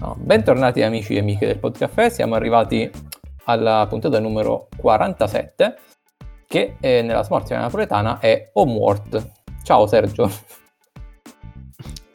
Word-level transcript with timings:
No, 0.00 0.16
bentornati 0.18 0.80
amici 0.80 1.14
e 1.14 1.18
amiche 1.18 1.46
del 1.46 1.58
Podcaffè, 1.58 2.08
siamo 2.08 2.34
arrivati 2.34 2.90
alla 3.44 3.86
puntata 3.86 4.18
numero 4.18 4.68
47 4.78 5.76
che 6.46 6.76
eh, 6.80 7.02
nella 7.02 7.22
smorza 7.22 7.58
napoletana 7.58 8.18
è 8.18 8.48
Homeworld. 8.54 9.30
Ciao 9.62 9.86
Sergio. 9.86 10.30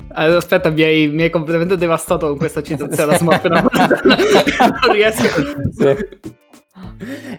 Aspetta, 0.08 0.72
mi 0.72 0.82
hai, 0.82 1.08
mi 1.10 1.22
hai, 1.22 1.30
completamente 1.30 1.78
devastato 1.78 2.28
con 2.28 2.38
questa 2.38 2.64
citazione 2.64 3.04
alla 3.04 3.18
smorza 3.18 3.50
napoletana. 3.50 4.80
non 4.82 4.92
riesco. 4.92 5.28
Sì. 5.72 6.34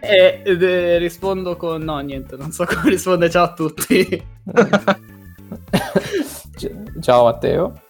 E, 0.01 0.43
e, 0.45 0.99
rispondo 0.99 1.57
con 1.57 1.83
no, 1.83 1.99
niente, 1.99 2.37
non 2.37 2.53
so 2.53 2.65
come 2.65 2.91
rispondere. 2.91 3.33
Ciao 3.33 3.45
a 3.47 3.53
tutti. 3.53 4.25
Ciao 7.01 7.25
Matteo. 7.25 7.81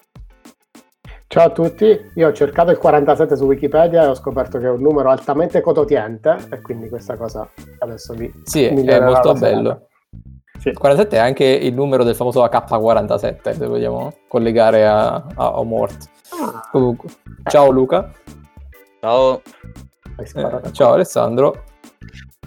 Ciao 1.36 1.48
a 1.48 1.50
tutti, 1.50 2.12
io 2.14 2.28
ho 2.28 2.32
cercato 2.32 2.70
il 2.70 2.78
47 2.78 3.36
su 3.36 3.44
Wikipedia 3.44 4.04
e 4.04 4.06
ho 4.06 4.14
scoperto 4.14 4.58
che 4.58 4.64
è 4.64 4.70
un 4.70 4.80
numero 4.80 5.10
altamente 5.10 5.60
cototiente 5.60 6.34
e 6.50 6.62
quindi 6.62 6.88
questa 6.88 7.14
cosa 7.18 7.46
adesso 7.80 8.14
vi 8.14 8.32
Sì, 8.44 8.64
è 8.64 9.00
molto 9.00 9.34
bello. 9.34 9.88
Sì. 10.58 10.68
Il 10.70 10.78
47 10.78 11.14
è 11.14 11.18
anche 11.18 11.44
il 11.44 11.74
numero 11.74 12.04
del 12.04 12.14
famoso 12.14 12.42
AK-47, 12.42 13.54
se 13.54 13.66
vogliamo 13.66 14.14
collegare 14.28 14.86
a, 14.86 15.26
a 15.34 15.58
Homeworld. 15.58 15.98
Ah. 16.40 16.68
Comunque, 16.70 17.10
ciao 17.44 17.68
Luca. 17.68 18.10
Ciao. 19.00 19.42
Eh, 20.16 20.72
ciao 20.72 20.92
Alessandro. 20.94 21.64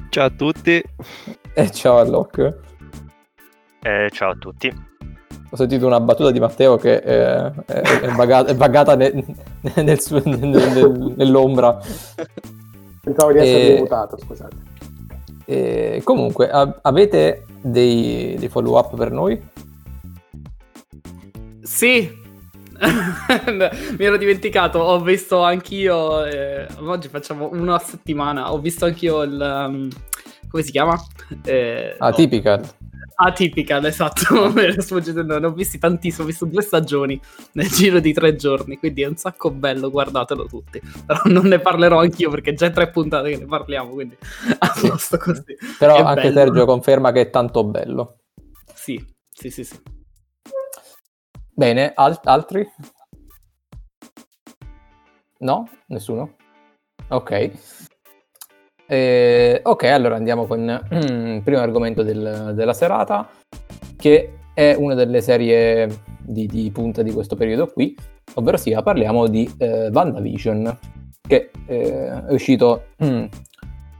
Ciao 0.10 0.26
a 0.26 0.32
tutti. 0.32 0.84
E 1.54 1.70
ciao 1.70 2.00
a 2.00 2.06
Locke. 2.06 2.60
Eh, 3.84 4.10
ciao 4.10 4.32
a 4.32 4.36
tutti 4.36 4.88
ho 5.52 5.56
sentito 5.56 5.86
una 5.86 6.00
battuta 6.00 6.32
di 6.32 6.40
Matteo 6.40 6.78
che 6.78 7.02
è, 7.02 7.52
è, 7.66 7.82
è, 7.82 8.12
vagata, 8.12 8.52
è 8.52 8.56
vagata 8.56 8.96
ne, 8.96 9.26
nel 9.76 10.00
suo, 10.00 10.22
nel, 10.24 11.14
nell'ombra. 11.16 11.80
Pensavo 13.02 13.32
di 13.32 13.40
essere 13.40 13.76
e, 13.76 13.80
mutato, 13.80 14.18
scusate. 14.18 14.56
E, 15.46 16.02
comunque, 16.04 16.50
a, 16.50 16.80
avete 16.82 17.46
dei, 17.62 18.36
dei 18.38 18.50
follow 18.50 18.78
up 18.78 18.96
per 18.96 19.12
noi? 19.12 19.42
Sì, 21.62 22.12
mi 22.80 24.06
ero 24.06 24.18
dimenticato, 24.18 24.80
ho 24.80 25.02
visto 25.02 25.44
anch'io, 25.44 26.26
eh, 26.26 26.68
oggi 26.80 27.10
facciamo 27.10 27.50
una 27.52 27.78
settimana, 27.80 28.54
ho 28.54 28.60
visto 28.60 28.86
anch'io 28.86 29.24
il... 29.24 29.66
Um, 29.68 29.90
come 30.50 30.64
si 30.64 30.72
chiama? 30.72 31.00
Eh, 31.44 31.96
Atypical. 31.98 32.62
No. 32.62 32.79
Atypical, 33.22 33.84
esatto, 33.84 34.50
me 34.56 34.74
ne 34.74 35.40
ne 35.40 35.46
ho 35.46 35.52
visti 35.52 35.78
tantissimo, 35.78 36.24
ho 36.24 36.28
visto 36.28 36.46
due 36.46 36.62
stagioni 36.62 37.20
nel 37.52 37.68
giro 37.68 38.00
di 38.00 38.14
tre 38.14 38.38
giorni, 38.38 38.78
quindi 38.78 39.02
è 39.02 39.08
un 39.08 39.18
sacco 39.18 39.52
bello, 39.52 39.90
guardatelo 39.90 40.46
tutti. 40.46 40.82
Però 41.06 41.20
non 41.26 41.48
ne 41.48 41.60
parlerò 41.60 42.00
anch'io 42.00 42.30
perché 42.30 42.54
già 42.54 42.70
tre 42.70 42.90
puntate 42.90 43.32
che 43.32 43.38
ne 43.40 43.46
parliamo, 43.46 43.90
quindi 43.90 44.16
a 44.60 44.74
posto 44.80 45.18
così. 45.18 45.58
Però 45.78 45.98
è 45.98 46.00
anche 46.00 46.32
bello. 46.32 46.34
Sergio 46.34 46.66
conferma 46.66 47.12
che 47.12 47.22
è 47.22 47.30
tanto 47.30 47.66
bello. 47.66 48.20
Sì, 48.74 49.06
sì, 49.30 49.50
sì, 49.50 49.66
sì. 49.66 49.78
Bene, 51.54 51.92
al- 51.94 52.22
altri? 52.24 52.66
No? 55.40 55.70
Nessuno? 55.88 56.38
Ok. 57.10 57.52
Eh, 58.92 59.62
ok, 59.64 59.84
allora 59.84 60.16
andiamo 60.16 60.48
con 60.48 60.62
mm, 60.62 61.36
il 61.36 61.42
primo 61.44 61.60
argomento 61.60 62.02
del, 62.02 62.54
della 62.56 62.74
serata, 62.74 63.30
che 63.96 64.34
è 64.52 64.74
una 64.76 64.96
delle 64.96 65.22
serie 65.22 65.88
di, 66.18 66.48
di, 66.48 66.72
punta 66.72 67.04
di 67.04 67.12
questo 67.12 67.36
periodo 67.36 67.68
qui, 67.68 67.96
ovvero 68.34 68.58
sia 68.58 68.82
parliamo 68.82 69.28
di 69.28 69.48
eh, 69.60 69.90
WandaVision, 69.94 70.78
che 71.22 71.52
eh, 71.68 72.26
è 72.30 72.32
uscito, 72.34 72.86
mm, 73.04 73.26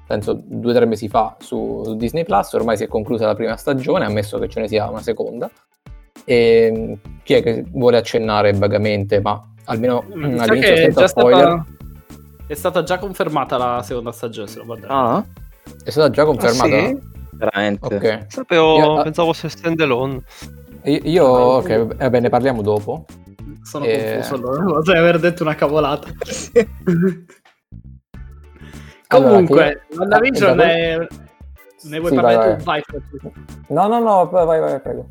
penso, 0.08 0.42
due 0.44 0.72
o 0.72 0.76
tre 0.76 0.88
mesi 0.88 1.08
fa 1.08 1.38
su 1.40 1.94
Disney 1.96 2.24
Plus, 2.24 2.52
ormai 2.54 2.76
si 2.76 2.86
è 2.86 2.88
conclusa 2.88 3.28
la 3.28 3.36
prima 3.36 3.58
stagione, 3.58 4.06
ammesso 4.06 4.40
che 4.40 4.50
ce 4.50 4.60
ne 4.60 4.68
sia 4.68 4.90
una 4.90 5.04
seconda. 5.04 5.52
E 6.26 6.74
mm, 6.76 6.94
chi 7.22 7.36
è 7.36 7.44
che 7.44 7.64
vuole 7.70 7.98
accennare 7.98 8.54
vagamente, 8.54 9.22
ma 9.22 9.40
almeno 9.66 10.04
mm, 10.16 10.40
all'inizio 10.40 10.76
senza 10.76 11.08
spoiler... 11.08 11.46
Stata 11.46 11.78
è 12.50 12.56
stata 12.56 12.82
già 12.82 12.98
confermata 12.98 13.58
la 13.58 13.84
seconda 13.84 14.12
stagione, 14.12 14.48
se 14.48 14.58
lo 14.58 14.66
guardate. 14.66 14.92
Ah? 14.92 15.24
È 15.84 15.90
stata 15.92 16.10
già 16.10 16.26
confermata? 16.26 16.76
Ah, 16.76 16.88
sì? 16.88 17.00
Veramente. 17.34 17.96
Ok. 17.96 18.26
Sapevo, 18.28 18.76
io, 18.76 18.98
ah, 18.98 19.04
pensavo 19.04 19.34
fosse 19.34 19.50
stand 19.50 19.80
alone. 19.82 20.24
Io, 20.86 21.00
io 21.04 21.26
ok, 21.28 21.96
va 21.96 22.10
bene, 22.10 22.30
parliamo 22.30 22.64
dopo. 22.64 23.06
Sono 23.62 23.86
e... 23.86 24.14
confuso 24.16 24.34
allora, 24.34 24.64
potrei 24.64 24.98
aver 24.98 25.20
detto 25.20 25.44
una 25.44 25.54
cavolata. 25.54 26.08
Comunque, 29.08 29.64
allora, 29.64 29.86
WandaVision 29.96 30.58
io... 30.58 30.64
è... 30.64 31.08
Ne 31.84 32.00
vuoi 32.00 32.10
sì, 32.10 32.16
parlare 32.16 32.36
vai, 32.36 32.58
tu? 32.58 32.64
Vai. 32.64 32.82
No, 33.68 33.88
no, 33.88 34.00
no, 34.00 34.28
vai, 34.28 34.60
vai, 34.60 34.82
prego. 34.82 35.10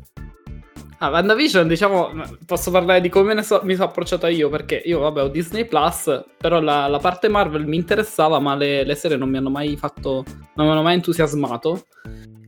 Ah, 1.01 1.11
WandaVision, 1.11 1.65
diciamo, 1.65 2.11
posso 2.45 2.71
parlare 2.71 2.99
di 2.99 3.07
come 3.07 3.41
so, 3.41 3.61
mi 3.63 3.73
sono 3.75 3.87
approcciata 3.87 4.27
io, 4.27 4.49
perché 4.49 4.81
io, 4.83 4.99
vabbè, 4.99 5.23
ho 5.23 5.27
Disney 5.29 5.65
Plus, 5.65 6.25
però 6.37 6.59
la, 6.59 6.87
la 6.87 6.99
parte 6.99 7.29
Marvel 7.29 7.65
mi 7.65 7.77
interessava, 7.77 8.39
ma 8.39 8.53
le, 8.53 8.83
le, 8.83 8.95
serie 8.95 9.15
non 9.15 9.29
mi 9.29 9.37
hanno 9.37 9.49
mai 9.49 9.77
fatto, 9.77 10.25
non 10.55 10.65
mi 10.65 10.71
hanno 10.73 10.81
mai 10.81 10.95
entusiasmato. 10.95 11.85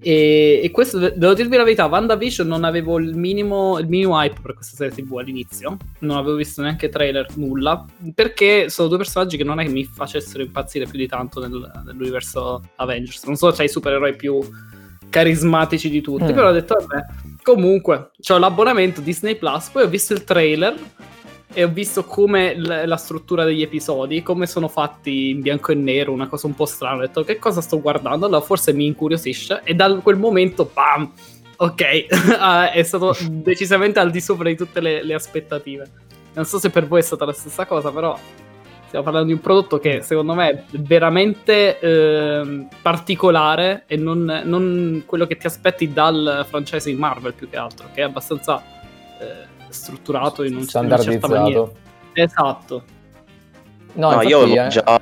E, 0.01 0.59
e, 0.61 0.69
questo, 0.69 0.97
devo 0.97 1.33
dirvi 1.33 1.55
la 1.55 1.63
verità, 1.63 1.85
WandaVision 1.85 2.45
non 2.45 2.65
avevo 2.65 2.99
il 2.99 3.15
minimo, 3.15 3.79
il 3.79 3.87
minimo 3.87 4.21
hype 4.21 4.41
per 4.41 4.55
questa 4.55 4.75
serie 4.75 4.93
TV 4.93 5.15
all'inizio, 5.15 5.77
non 5.99 6.17
avevo 6.17 6.35
visto 6.35 6.61
neanche 6.61 6.89
trailer, 6.89 7.27
nulla, 7.35 7.85
perché 8.13 8.67
sono 8.67 8.89
due 8.89 8.97
personaggi 8.97 9.37
che 9.37 9.45
non 9.45 9.61
è 9.61 9.65
che 9.65 9.71
mi 9.71 9.85
facessero 9.85 10.43
impazzire 10.43 10.87
più 10.87 10.99
di 10.99 11.07
tanto 11.07 11.39
nel, 11.39 11.71
nell'universo 11.85 12.61
Avengers. 12.75 13.23
Non 13.23 13.37
so 13.37 13.49
se 13.51 13.55
c'hai 13.55 13.67
i 13.67 13.69
supereroi 13.69 14.13
più 14.13 14.41
carismatici 15.09 15.89
di 15.89 16.01
tutti, 16.01 16.33
mm. 16.33 16.35
però 16.35 16.49
ho 16.49 16.53
detto, 16.53 16.75
vabbè 16.77 17.29
Comunque, 17.43 18.11
ho 18.27 18.37
l'abbonamento 18.37 19.01
Disney 19.01 19.35
Plus, 19.35 19.69
poi 19.69 19.83
ho 19.83 19.87
visto 19.87 20.13
il 20.13 20.23
trailer 20.23 20.75
e 21.53 21.63
ho 21.63 21.67
visto 21.69 22.05
come 22.05 22.55
l- 22.55 22.83
la 22.85 22.97
struttura 22.97 23.43
degli 23.43 23.61
episodi, 23.61 24.21
come 24.21 24.45
sono 24.45 24.67
fatti 24.67 25.29
in 25.29 25.41
bianco 25.41 25.71
e 25.71 25.75
nero, 25.75 26.11
una 26.11 26.27
cosa 26.27 26.47
un 26.47 26.55
po' 26.55 26.65
strana. 26.65 26.97
Ho 26.97 27.01
detto 27.01 27.23
che 27.23 27.39
cosa 27.39 27.61
sto 27.61 27.81
guardando? 27.81 28.25
Allora 28.25 28.41
forse 28.41 28.73
mi 28.73 28.85
incuriosisce 28.85 29.61
e 29.63 29.73
da 29.73 29.93
quel 29.95 30.17
momento, 30.17 30.69
bam, 30.71 31.11
ok, 31.57 32.05
ah, 32.37 32.71
è 32.71 32.83
stato 32.83 33.15
decisamente 33.29 33.99
al 33.99 34.11
di 34.11 34.21
sopra 34.21 34.47
di 34.47 34.55
tutte 34.55 34.79
le, 34.79 35.03
le 35.03 35.13
aspettative. 35.13 35.89
Non 36.33 36.45
so 36.45 36.59
se 36.59 36.69
per 36.69 36.87
voi 36.87 36.99
è 36.99 37.03
stata 37.03 37.25
la 37.25 37.33
stessa 37.33 37.65
cosa, 37.65 37.91
però 37.91 38.17
stiamo 38.91 39.05
parlando 39.05 39.29
di 39.29 39.35
un 39.35 39.41
prodotto 39.41 39.79
che 39.79 40.01
secondo 40.01 40.33
me 40.33 40.49
è 40.49 40.63
veramente 40.71 41.79
eh, 41.79 42.67
particolare 42.81 43.83
e 43.87 43.95
non, 43.95 44.41
non, 44.43 45.03
quello 45.05 45.25
che 45.27 45.37
ti 45.37 45.47
aspetti 45.47 45.93
dal 45.93 46.45
franchising 46.45 46.99
Marvel 46.99 47.33
più 47.33 47.49
che 47.49 47.55
altro, 47.55 47.87
che 47.93 48.01
è 48.01 48.03
abbastanza 48.03 48.61
eh, 49.17 49.47
strutturato 49.69 50.43
in 50.43 50.57
un 50.57 50.63
standardizzato. 50.63 51.73
Esatto. 52.11 52.83
No, 53.93 54.11
no 54.11 54.21
io 54.23 54.43
eh... 54.43 54.67
già... 54.67 54.99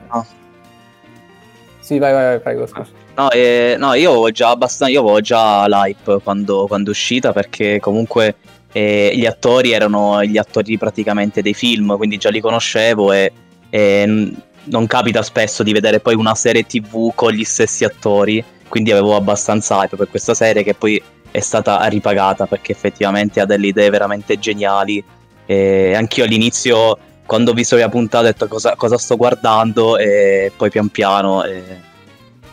Sì, 1.79 1.97
vai, 1.97 2.13
vai, 2.13 2.23
vai 2.25 2.39
prego, 2.41 2.67
scusa. 2.67 2.91
No, 3.15 3.31
eh, 3.31 3.75
no, 3.79 3.95
io 3.95 4.11
avevo 4.11 4.29
già 4.29 4.51
abbastanza, 4.51 4.93
io 4.93 5.01
avevo 5.01 5.19
già 5.19 5.65
l'hype 5.67 6.19
quando, 6.21 6.67
quando 6.67 6.89
è 6.89 6.91
uscita 6.91 7.33
perché 7.33 7.79
comunque 7.79 8.35
eh, 8.71 9.13
gli 9.15 9.25
attori 9.25 9.71
erano 9.71 10.23
gli 10.23 10.37
attori 10.37 10.77
praticamente 10.77 11.41
dei 11.41 11.55
film, 11.55 11.97
quindi 11.97 12.17
già 12.17 12.29
li 12.29 12.39
conoscevo 12.39 13.13
e 13.13 13.31
e 13.69 14.33
non 14.69 14.87
capita 14.87 15.21
spesso 15.21 15.63
di 15.63 15.73
vedere 15.73 15.99
poi 15.99 16.15
una 16.15 16.35
serie 16.35 16.65
tv 16.65 17.11
con 17.15 17.31
gli 17.31 17.43
stessi 17.43 17.83
attori, 17.83 18.43
quindi 18.67 18.91
avevo 18.91 19.15
abbastanza 19.15 19.81
hype 19.81 19.95
per 19.95 20.09
questa 20.09 20.33
serie 20.33 20.63
che 20.63 20.73
poi 20.73 21.01
è 21.31 21.39
stata 21.39 21.83
ripagata 21.85 22.45
perché 22.45 22.71
effettivamente 22.71 23.39
ha 23.39 23.45
delle 23.45 23.67
idee 23.67 23.89
veramente 23.89 24.39
geniali. 24.39 25.03
E 25.45 25.95
anch'io 25.95 26.23
all'inizio, 26.23 26.97
quando 27.25 27.51
ho 27.51 27.53
visto 27.53 27.75
la 27.75 27.89
puntata, 27.89 28.23
ho 28.23 28.27
detto 28.27 28.47
cosa, 28.47 28.75
cosa 28.75 28.97
sto 28.97 29.15
guardando? 29.15 29.97
E 29.97 30.51
poi 30.55 30.69
pian 30.69 30.89
piano 30.89 31.43
e, 31.43 31.63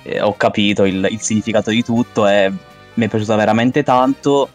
e 0.02 0.20
ho 0.20 0.34
capito 0.36 0.84
il, 0.84 1.06
il, 1.10 1.20
significato 1.20 1.70
di 1.70 1.82
tutto 1.82 2.26
e 2.26 2.50
mi 2.94 3.04
è 3.04 3.08
piaciuta 3.08 3.36
veramente 3.36 3.82
tanto, 3.82 4.48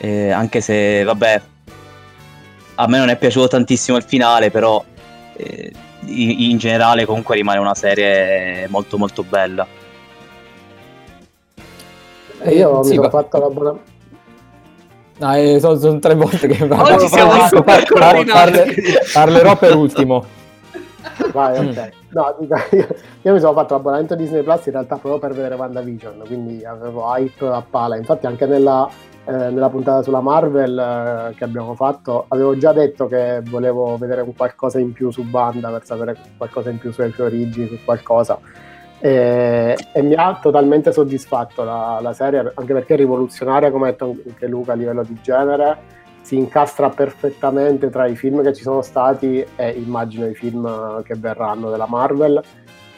anche 0.00 0.60
se 0.60 1.04
vabbè, 1.04 1.42
a 2.76 2.86
me 2.88 2.98
non 2.98 3.08
è 3.08 3.16
piaciuto 3.16 3.48
tantissimo 3.48 3.96
il 3.96 4.04
finale, 4.04 4.50
però... 4.50 4.84
Eh, 5.36 5.72
in 6.04 6.58
generale 6.58 7.04
comunque 7.04 7.34
rimane 7.34 7.58
una 7.58 7.74
serie 7.74 8.66
molto 8.68 8.98
molto 8.98 9.22
bella. 9.22 9.66
E 12.40 12.54
io 12.54 12.82
sì, 12.82 12.90
mi 12.90 12.96
sono 12.96 13.10
fatto 13.10 13.38
l'abbonamento. 13.38 13.94
No, 15.18 15.34
eh, 15.34 15.58
sono, 15.60 15.76
sono, 15.78 15.98
tre 15.98 16.14
volte 16.14 16.46
che 16.46 16.62
Oggi 16.62 17.08
siamo 17.08 17.30
par- 17.62 17.92
par- 17.94 18.24
par- 18.24 18.64
parlerò 19.12 19.56
per 19.56 19.74
ultimo. 19.74 20.24
vai, 21.32 21.58
ok. 21.58 21.90
No, 22.10 22.36
dico, 22.38 22.54
io, 22.76 22.86
io 23.22 23.32
mi 23.32 23.40
sono 23.40 23.54
fatto 23.54 23.74
l'abbonamento 23.74 24.14
Disney 24.14 24.42
Plus 24.42 24.66
in 24.66 24.72
realtà 24.72 24.96
proprio 24.96 25.18
per 25.18 25.32
vedere 25.34 25.54
WandaVision, 25.54 26.22
quindi 26.26 26.64
avevo 26.64 27.04
hype 27.14 27.46
a 27.46 27.62
pala. 27.68 27.96
Infatti 27.96 28.26
anche 28.26 28.44
nella, 28.46 28.88
eh, 29.28 29.32
nella 29.32 29.68
puntata 29.68 30.02
sulla 30.02 30.20
Marvel 30.20 30.78
eh, 30.78 31.34
che 31.34 31.42
abbiamo 31.42 31.74
fatto 31.74 32.26
avevo 32.28 32.56
già 32.56 32.72
detto 32.72 33.08
che 33.08 33.42
volevo 33.44 33.96
vedere 33.96 34.20
un 34.20 34.34
qualcosa 34.34 34.78
in 34.78 34.92
più 34.92 35.10
su 35.10 35.26
Wanda 35.30 35.68
per 35.70 35.84
sapere 35.84 36.16
qualcosa 36.36 36.70
in 36.70 36.78
più 36.78 36.92
sulle 36.92 37.10
sue 37.10 37.24
origini, 37.24 37.66
su 37.66 37.78
qualcosa. 37.84 38.38
E, 38.98 39.76
e 39.92 40.02
mi 40.02 40.14
ha 40.14 40.38
totalmente 40.40 40.92
soddisfatto 40.92 41.64
la, 41.64 41.98
la 42.00 42.12
serie, 42.12 42.52
anche 42.54 42.72
perché 42.72 42.94
è 42.94 42.96
rivoluzionaria, 42.96 43.70
come 43.70 43.88
ha 43.88 43.90
detto 43.90 44.16
anche 44.26 44.46
Luca, 44.46 44.72
a 44.72 44.76
livello 44.76 45.02
di 45.02 45.18
genere 45.20 45.94
si 46.22 46.36
incastra 46.36 46.88
perfettamente 46.88 47.88
tra 47.88 48.06
i 48.06 48.16
film 48.16 48.42
che 48.42 48.52
ci 48.52 48.62
sono 48.62 48.82
stati 48.82 49.46
e 49.54 49.70
immagino 49.70 50.26
i 50.26 50.34
film 50.34 51.02
che 51.04 51.14
verranno 51.14 51.70
della 51.70 51.86
Marvel 51.86 52.42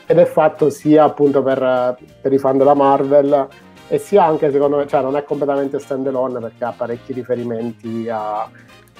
ed 0.07 0.19
è 0.19 0.25
fatto 0.25 0.71
sia 0.71 1.05
appunto 1.05 1.43
per, 1.43 1.99
per 2.23 2.33
i 2.33 2.39
fan 2.39 2.57
della 2.57 2.73
Marvel 2.73 3.47
e 3.89 3.99
sia 3.99 4.25
anche 4.25 4.51
secondo 4.51 4.77
me, 4.77 4.87
cioè 4.87 5.03
non 5.03 5.17
è 5.17 5.25
completamente 5.25 5.79
stand 5.79 6.07
alone 6.07 6.41
perché 6.41 6.65
ha 6.65 6.73
parecchi 6.77 7.13
riferimenti 7.13 8.09
a, 8.09 8.49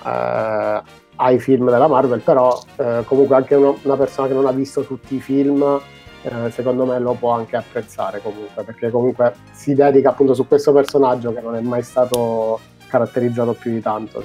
a, 0.03 0.83
ai 1.17 1.39
film 1.39 1.71
della 1.71 1.87
Marvel, 1.87 2.21
però 2.21 2.59
eh, 2.77 3.03
comunque 3.05 3.37
anche 3.37 3.55
uno, 3.55 3.79
una 3.83 3.97
persona 3.97 4.29
che 4.29 4.35
non 4.35 4.47
ha 4.47 4.53
visto 4.53 4.83
tutti 4.83 5.17
i 5.17 5.21
film 5.21 5.81
eh, 6.23 6.51
secondo 6.51 6.85
me 6.85 6.99
lo 6.99 7.13
può 7.13 7.31
anche 7.31 7.57
apprezzare 7.57 8.21
comunque 8.21 8.65
perché 8.65 8.91
comunque 8.91 9.35
si 9.53 9.75
dedica 9.75 10.11
appunto 10.11 10.35
su 10.35 10.49
questo 10.49 10.73
personaggio 10.73 11.33
che 11.33 11.41
non 11.41 11.55
è 11.55 11.61
mai 11.61 11.83
stato 11.83 12.59
caratterizzato 12.89 13.53
più 13.53 13.71
di 13.71 13.81
tanto. 13.81 14.23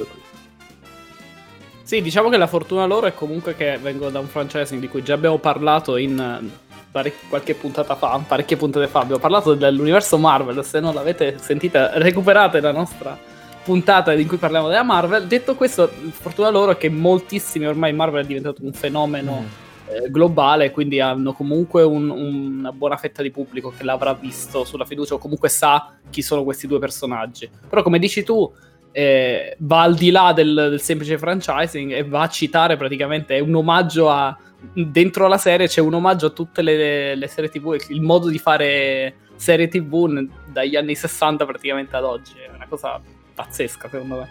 Sì, 1.83 2.01
diciamo 2.01 2.29
che 2.29 2.37
la 2.37 2.47
fortuna 2.47 2.85
loro 2.85 3.07
è 3.07 3.13
comunque 3.13 3.55
che 3.55 3.77
vengono 3.77 4.09
da 4.09 4.19
un 4.19 4.27
franchising 4.27 4.79
di 4.79 4.87
cui 4.87 5.03
già 5.03 5.13
abbiamo 5.13 5.37
parlato 5.37 5.97
in 5.97 6.49
parec- 6.93 7.27
qualche 7.27 7.55
puntata 7.55 7.95
fa, 7.95 8.23
parecchie 8.25 8.55
puntate 8.55 8.87
fa. 8.87 8.99
Abbiamo 8.99 9.19
parlato 9.19 9.55
dell'universo 9.55 10.17
Marvel. 10.17 10.63
Se 10.63 10.79
non 10.79 10.93
l'avete 10.93 11.37
sentita, 11.39 11.97
recuperate 11.97 12.61
la 12.61 12.71
nostra 12.71 13.17
puntata 13.63 14.13
in 14.13 14.27
cui 14.27 14.37
parliamo 14.37 14.67
della 14.67 14.83
Marvel. 14.83 15.25
Detto 15.25 15.55
questo, 15.55 15.89
fortuna 16.11 16.49
loro 16.49 16.71
è 16.71 16.77
che 16.77 16.89
moltissimi 16.89 17.65
ormai 17.65 17.91
Marvel 17.93 18.23
è 18.23 18.27
diventato 18.27 18.63
un 18.63 18.71
fenomeno. 18.71 19.41
Mm. 19.41 19.61
Eh, 19.85 20.09
globale, 20.09 20.71
quindi 20.71 21.01
hanno 21.01 21.33
comunque 21.33 21.83
un, 21.83 22.09
una 22.09 22.71
buona 22.71 22.95
fetta 22.95 23.21
di 23.21 23.31
pubblico 23.31 23.73
che 23.75 23.83
l'avrà 23.83 24.13
visto 24.13 24.63
sulla 24.63 24.85
fiducia 24.85 25.15
o 25.15 25.17
comunque 25.17 25.49
sa 25.49 25.95
chi 26.09 26.21
sono 26.21 26.45
questi 26.45 26.67
due 26.67 26.79
personaggi. 26.79 27.49
Però 27.67 27.83
come 27.83 27.99
dici 27.99 28.23
tu, 28.23 28.49
eh, 28.93 29.55
va 29.59 29.81
al 29.81 29.95
di 29.95 30.11
là 30.11 30.31
del, 30.33 30.53
del, 30.53 30.79
semplice 30.79 31.17
franchising 31.17 31.91
e 31.91 32.03
va 32.03 32.21
a 32.21 32.29
citare 32.29 32.77
praticamente, 32.77 33.35
è 33.35 33.39
un 33.39 33.55
omaggio 33.55 34.09
a... 34.09 34.37
Dentro 34.71 35.27
la 35.27 35.37
serie 35.37 35.67
c'è 35.67 35.81
un 35.81 35.95
omaggio 35.95 36.27
a 36.27 36.29
tutte 36.29 36.61
le, 36.61 37.15
le 37.15 37.27
serie 37.27 37.49
tv, 37.49 37.75
il 37.89 38.01
modo 38.01 38.29
di 38.29 38.37
fare 38.37 39.15
serie 39.35 39.67
tv 39.67 40.25
dagli 40.47 40.77
anni 40.77 40.95
60 40.95 41.45
praticamente 41.45 41.95
ad 41.97 42.05
oggi, 42.05 42.33
è 42.37 42.49
una 42.55 42.67
cosa 42.69 43.01
pazzesca 43.33 43.89
secondo 43.89 44.15
me. 44.19 44.29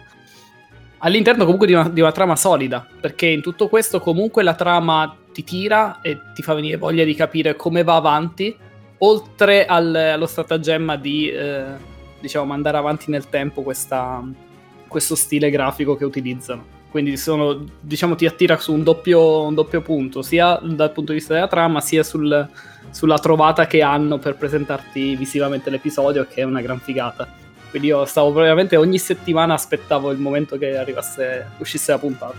All'interno 0.99 1.43
comunque 1.43 1.67
di 1.67 1.73
una, 1.73 1.89
di 1.89 1.99
una, 1.99 2.13
trama 2.13 2.37
solida, 2.37 2.87
perché 2.99 3.27
in 3.27 3.41
tutto 3.41 3.67
questo 3.67 3.99
comunque 3.99 4.41
la 4.41 4.55
trama 4.55 5.17
ti 5.33 5.43
tira 5.43 5.99
e 6.01 6.17
ti 6.33 6.41
fa 6.41 6.53
venire 6.53 6.77
voglia 6.77 7.03
di 7.03 7.13
capire 7.13 7.57
come 7.57 7.83
va 7.83 7.95
avanti, 7.95 8.55
oltre 8.99 9.65
al, 9.65 9.93
allo 9.93 10.25
stratagemma 10.25 10.95
di, 10.95 11.29
eh, 11.29 11.65
diciamo, 12.21 12.45
mandare 12.45 12.77
avanti 12.77 13.11
nel 13.11 13.27
tempo 13.27 13.61
questa, 13.63 14.23
questo 14.93 15.15
stile 15.15 15.49
grafico 15.49 15.97
che 15.97 16.05
utilizzano. 16.05 16.81
Quindi 16.91 17.17
sono, 17.17 17.65
diciamo, 17.79 18.13
ti 18.13 18.27
attira 18.27 18.55
su 18.57 18.71
un 18.71 18.83
doppio, 18.83 19.41
un 19.41 19.55
doppio, 19.55 19.81
punto, 19.81 20.21
sia 20.21 20.59
dal 20.61 20.91
punto 20.91 21.11
di 21.11 21.17
vista 21.17 21.33
della 21.33 21.47
trama, 21.47 21.81
sia 21.81 22.03
sul, 22.03 22.47
sulla 22.91 23.17
trovata 23.17 23.65
che 23.65 23.81
hanno 23.81 24.19
per 24.19 24.35
presentarti 24.35 25.15
visivamente 25.15 25.71
l'episodio, 25.71 26.27
che 26.29 26.41
è 26.41 26.43
una 26.43 26.61
gran 26.61 26.77
figata. 26.77 27.27
Quindi 27.71 27.87
io 27.87 28.05
stavo 28.05 28.31
veramente 28.31 28.75
ogni 28.75 28.99
settimana 28.99 29.55
aspettavo 29.55 30.11
il 30.11 30.19
momento 30.19 30.55
che 30.59 30.77
arrivasse, 30.77 31.47
uscisse 31.57 31.91
la 31.91 31.97
puntata. 31.97 32.35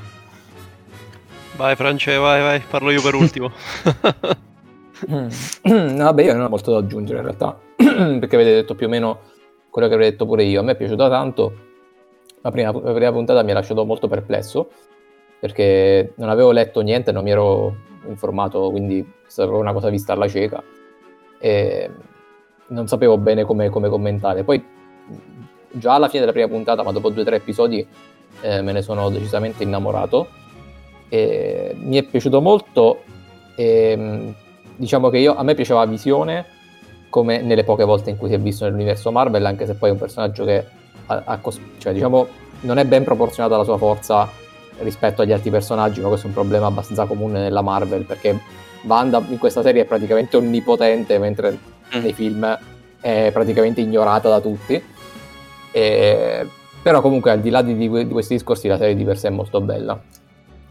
Vai 1.56 1.74
France, 1.74 2.16
vai, 2.16 2.40
vai, 2.40 2.62
parlo 2.70 2.92
io 2.92 3.02
per 3.02 3.14
ultimo. 3.16 3.50
no, 5.08 6.04
vabbè, 6.04 6.22
io 6.22 6.32
non 6.32 6.44
ho 6.44 6.48
molto 6.48 6.70
da 6.70 6.78
aggiungere 6.78 7.18
in 7.18 7.24
realtà, 7.24 7.58
perché 7.74 8.36
avete 8.36 8.52
detto 8.54 8.76
più 8.76 8.86
o 8.86 8.88
meno 8.88 9.20
quello 9.68 9.88
che 9.88 9.94
avrei 9.94 10.10
detto 10.10 10.26
pure 10.26 10.44
io. 10.44 10.60
A 10.60 10.62
me 10.62 10.70
è 10.72 10.76
piaciuta 10.76 11.08
tanto, 11.08 11.73
la 12.44 12.50
prima, 12.50 12.72
la 12.72 12.92
prima 12.92 13.12
puntata 13.12 13.42
mi 13.42 13.52
ha 13.52 13.54
lasciato 13.54 13.86
molto 13.86 14.06
perplesso, 14.06 14.68
perché 15.40 16.12
non 16.16 16.28
avevo 16.28 16.52
letto 16.52 16.82
niente, 16.82 17.10
non 17.10 17.24
mi 17.24 17.30
ero 17.30 17.74
informato, 18.06 18.70
quindi 18.70 19.04
sapevo 19.26 19.58
una 19.58 19.72
cosa 19.72 19.88
vista 19.88 20.12
alla 20.12 20.28
cieca. 20.28 20.62
E 21.38 21.90
non 22.68 22.86
sapevo 22.86 23.16
bene 23.16 23.44
come, 23.44 23.70
come 23.70 23.88
commentare. 23.88 24.44
Poi 24.44 24.62
già 25.70 25.94
alla 25.94 26.08
fine 26.08 26.20
della 26.20 26.32
prima 26.32 26.48
puntata, 26.48 26.82
ma 26.82 26.92
dopo 26.92 27.08
due 27.08 27.22
o 27.22 27.24
tre 27.24 27.36
episodi 27.36 27.86
eh, 28.42 28.60
me 28.60 28.72
ne 28.72 28.82
sono 28.82 29.08
decisamente 29.08 29.62
innamorato. 29.62 30.28
E 31.08 31.74
mi 31.78 31.96
è 31.96 32.02
piaciuto 32.02 32.42
molto. 32.42 33.04
E, 33.56 34.34
diciamo 34.76 35.08
che 35.08 35.16
io, 35.16 35.34
a 35.34 35.42
me 35.42 35.54
piaceva 35.54 35.86
Visione 35.86 36.44
come 37.08 37.40
nelle 37.40 37.64
poche 37.64 37.84
volte 37.84 38.10
in 38.10 38.18
cui 38.18 38.28
si 38.28 38.34
è 38.34 38.38
visto 38.38 38.64
nell'universo 38.64 39.10
Marvel, 39.10 39.46
anche 39.46 39.64
se 39.64 39.76
poi 39.76 39.88
è 39.88 39.92
un 39.92 39.98
personaggio 39.98 40.44
che 40.44 40.82
ha, 41.06 41.22
ha 41.24 41.40
cioè, 41.78 41.92
diciamo, 41.92 42.26
non 42.60 42.78
è 42.78 42.84
ben 42.84 43.04
proporzionato 43.04 43.54
alla 43.54 43.64
sua 43.64 43.78
forza 43.78 44.28
rispetto 44.78 45.22
agli 45.22 45.32
altri 45.32 45.50
personaggi, 45.50 46.00
ma 46.00 46.08
questo 46.08 46.26
è 46.26 46.28
un 46.28 46.34
problema 46.34 46.66
abbastanza 46.66 47.06
comune 47.06 47.40
nella 47.40 47.62
Marvel, 47.62 48.04
perché 48.04 48.40
Wanda 48.82 49.22
in 49.28 49.38
questa 49.38 49.62
serie 49.62 49.82
è 49.82 49.84
praticamente 49.84 50.36
onnipotente, 50.36 51.18
mentre 51.18 51.58
mm. 51.96 52.00
nei 52.00 52.12
film 52.12 52.58
è 53.00 53.30
praticamente 53.32 53.80
ignorata 53.80 54.28
da 54.28 54.40
tutti. 54.40 54.82
E, 55.72 56.48
però 56.82 57.00
comunque 57.00 57.30
al 57.30 57.40
di 57.40 57.50
là 57.50 57.62
di, 57.62 57.76
di, 57.76 57.88
questi 58.08 58.34
discorsi 58.34 58.68
la 58.68 58.76
serie 58.76 58.94
di 58.94 59.04
per 59.04 59.18
sé 59.18 59.28
è 59.28 59.30
molto 59.30 59.60
bella. 59.60 60.00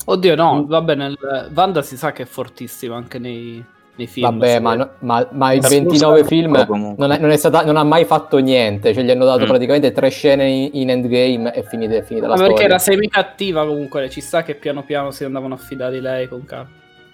Oddio 0.06 0.36
no, 0.36 0.64
mm. 0.64 0.68
vabbè, 0.68 0.96
nel... 0.96 1.18
Wanda 1.54 1.82
si 1.82 1.98
sa 1.98 2.12
che 2.12 2.24
è 2.24 2.26
fortissima 2.26 2.96
anche 2.96 3.20
nei, 3.20 3.64
nei 3.96 4.08
film. 4.08 4.30
Vabbè, 4.30 4.60
ma, 4.60 4.76
no, 4.76 4.90
ma, 5.00 5.28
ma 5.32 5.52
i 5.52 5.60
29 5.60 6.24
film 6.24 6.54
non, 6.98 7.12
è, 7.12 7.18
non, 7.20 7.30
è 7.30 7.38
stata, 7.38 7.64
non, 7.64 7.78
ha 7.78 7.84
mai 7.84 8.06
fatto 8.06 8.38
niente, 8.38 8.94
cioè 8.94 9.04
gli 9.04 9.12
hanno 9.12 9.26
dato 9.26 9.44
mm. 9.44 9.48
praticamente 9.48 9.92
tre 9.92 10.10
scene 10.10 10.48
in, 10.48 10.70
in 10.74 10.90
endgame 10.90 11.54
e 11.54 11.64
finita, 11.64 11.96
è 11.96 12.04
finita 12.04 12.28
la 12.28 12.32
ma 12.32 12.38
storia. 12.38 12.56
perché 12.56 12.70
era 12.70 12.80
semi 12.80 13.08
cattiva 13.08 13.66
comunque, 13.66 14.10
ci 14.10 14.22
sa 14.22 14.44
che 14.44 14.56
piano 14.56 14.84
piano 14.84 15.12
si 15.12 15.24
andavano 15.24 15.54
a 15.54 15.58
fidare 15.58 15.94
di 15.94 16.00
lei 16.00 16.28
con 16.28 16.44
Cap. 16.46 16.68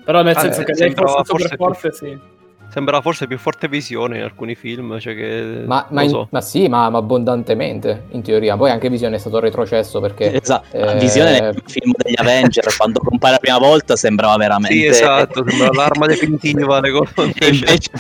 Però 0.04 0.22
nel 0.22 0.36
ah, 0.36 0.40
senso 0.40 0.62
eh, 0.62 0.64
che 0.64 0.74
lei 0.74 0.92
fosse 0.92 1.24
super 1.26 1.56
forte, 1.56 1.92
sì. 1.92 2.38
Sembra 2.72 3.02
forse 3.02 3.26
più 3.26 3.40
forte 3.40 3.68
visione 3.68 4.18
in 4.18 4.24
alcuni 4.24 4.54
film. 4.54 5.00
Cioè 5.00 5.16
che, 5.16 5.64
ma, 5.66 5.88
ma, 5.90 6.04
in, 6.04 6.28
ma, 6.30 6.42
sì, 6.42 6.68
ma, 6.68 6.90
ma, 6.90 7.00
abbondantemente 7.00 8.06
in 8.12 8.22
teoria. 8.22 8.56
Poi 8.58 8.70
anche 8.70 8.90
Visione 8.90 9.16
è 9.16 9.20
stato 9.20 9.40
retrocesso 9.40 10.00
perché. 10.00 10.40
Esatto. 10.40 10.76
Eh... 10.76 10.98
Visione 10.98 11.40
nel 11.40 11.62
film 11.66 11.92
degli 11.98 12.16
Avenger, 12.16 12.66
quando 12.78 13.00
compare 13.00 13.34
la 13.34 13.40
prima 13.40 13.58
volta, 13.58 13.96
sembrava 13.96 14.38
veramente. 14.38 14.76
Sì, 14.76 14.86
esatto, 14.86 15.44
sembrava 15.48 15.74
l'arma 15.74 16.06
definitiva. 16.06 16.80
le 16.82 16.92
cose. 16.92 17.14
invece, 17.48 17.92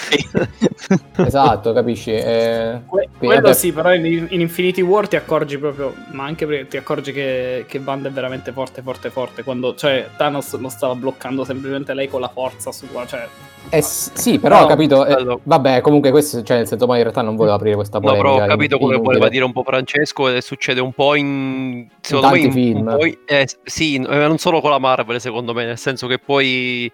esatto, 1.18 1.74
capisci? 1.74 2.12
Eh... 2.12 2.82
Que- 2.86 3.10
quello 3.18 3.54
sì, 3.54 3.72
però 3.72 3.94
in, 3.94 4.06
in, 4.06 4.40
Infinity 4.40 4.82
War 4.82 5.08
ti 5.08 5.16
accorgi 5.16 5.58
proprio. 5.58 5.96
Ma 6.12 6.26
anche 6.26 6.46
perché 6.46 6.68
ti 6.68 6.78
accorgi 6.78 7.12
che, 7.12 7.66
che 7.68 7.82
Wanda 7.84 8.10
è 8.10 8.12
veramente 8.12 8.52
forte, 8.52 8.84
forte, 8.84 9.10
forte. 9.10 9.44
Quando, 9.44 9.74
cioè, 9.74 10.10
Thanos 10.16 10.56
lo 10.60 10.70
stava 10.70 10.94
bloccando 10.94 11.44
semplicemente 11.44 11.96
lei 11.96 12.08
con 12.08 12.22
la 12.22 12.30
forza 12.30 12.72
sua. 12.72 13.06
Cioè, 13.08 13.28
eh, 13.70 13.82
sì, 13.84 14.40
però 14.40 14.59
ho 14.64 14.68
capito. 14.68 15.06
Eh, 15.06 15.40
vabbè, 15.44 15.82
comunque 15.82 16.12
questo, 16.12 16.44
cioè, 16.44 16.58
nel 16.58 16.68
senso, 16.68 16.86
poi 16.86 16.98
in 16.98 17.04
realtà 17.04 17.22
non 17.22 17.36
volevo 17.36 17.56
aprire 17.56 17.76
questa 17.76 18.00
polemica. 18.00 18.28
No, 18.28 18.34
però 18.36 18.46
ho 18.46 18.48
capito 18.48 18.78
quello 18.78 18.98
che 18.98 19.04
voleva 19.04 19.30
dire 19.30 19.44
un 19.44 19.52
po' 19.52 19.64
Francesco 19.64 20.30
e 20.30 20.42
succede 20.42 20.80
un 20.80 20.94
po' 20.94 21.16
in... 21.16 21.88
Secondo 22.02 22.36
in 22.36 22.42
me 22.42 22.48
in, 22.48 22.52
film. 22.52 22.88
Un 22.88 23.18
eh, 23.26 23.48
sì, 23.64 23.96
eh, 23.96 24.00
non 24.00 24.38
solo 24.38 24.62
con 24.62 24.72
la 24.72 24.80
Marvel, 24.80 25.20
secondo 25.20 25.54
me, 25.54 25.66
nel 25.66 25.78
senso 25.78 26.08
che 26.08 26.20
poi 26.20 26.92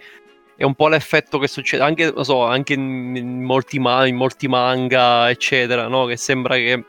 è 0.55 0.63
un 0.63 0.73
po' 0.73 0.87
l'effetto 0.87 1.37
che 1.37 1.47
succede 1.47 1.83
anche, 1.83 2.13
so, 2.21 2.45
anche 2.45 2.73
in, 2.73 3.15
in, 3.15 3.43
molti 3.43 3.79
ma- 3.79 4.05
in, 4.05 4.15
molti 4.15 4.47
manga, 4.47 5.29
eccetera, 5.29 5.87
no? 5.87 6.05
Che 6.05 6.17
sembra 6.17 6.55
che 6.55 6.83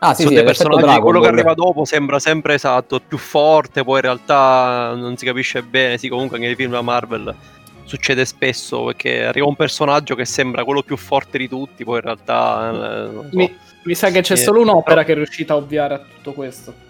Ah, 0.00 0.14
sì, 0.14 0.22
sono 0.22 0.28
sì, 0.28 0.34
dei 0.36 0.44
personaggi, 0.44 1.00
quello 1.00 1.18
che 1.18 1.26
arriva 1.26 1.54
dopo 1.54 1.84
sembra 1.84 2.20
sempre 2.20 2.54
esatto, 2.54 3.00
più 3.00 3.18
forte, 3.18 3.82
poi 3.82 3.96
in 3.96 4.02
realtà 4.02 4.94
non 4.94 5.16
si 5.16 5.24
capisce 5.24 5.60
bene, 5.64 5.98
sì, 5.98 6.08
comunque 6.08 6.36
anche 6.36 6.46
nei 6.46 6.56
film 6.56 6.70
da 6.70 6.82
Marvel 6.82 7.34
succede 7.88 8.24
spesso 8.24 8.84
perché 8.84 9.24
arriva 9.24 9.46
un 9.46 9.56
personaggio 9.56 10.14
che 10.14 10.24
sembra 10.24 10.62
quello 10.64 10.82
più 10.82 10.96
forte 10.96 11.38
di 11.38 11.48
tutti, 11.48 11.84
poi 11.84 11.96
in 11.96 12.02
realtà... 12.02 12.70
Eh, 12.70 13.12
so. 13.12 13.28
mi, 13.32 13.56
mi, 13.82 13.94
sa 13.94 14.10
che 14.10 14.20
c'è 14.20 14.36
solo 14.36 14.60
un'opera 14.60 15.02
però... 15.02 15.06
che 15.06 15.12
è 15.12 15.14
riuscita 15.16 15.54
a 15.54 15.56
ovviare 15.56 15.94
a 15.94 15.98
tutto 15.98 16.32
questo. 16.32 16.86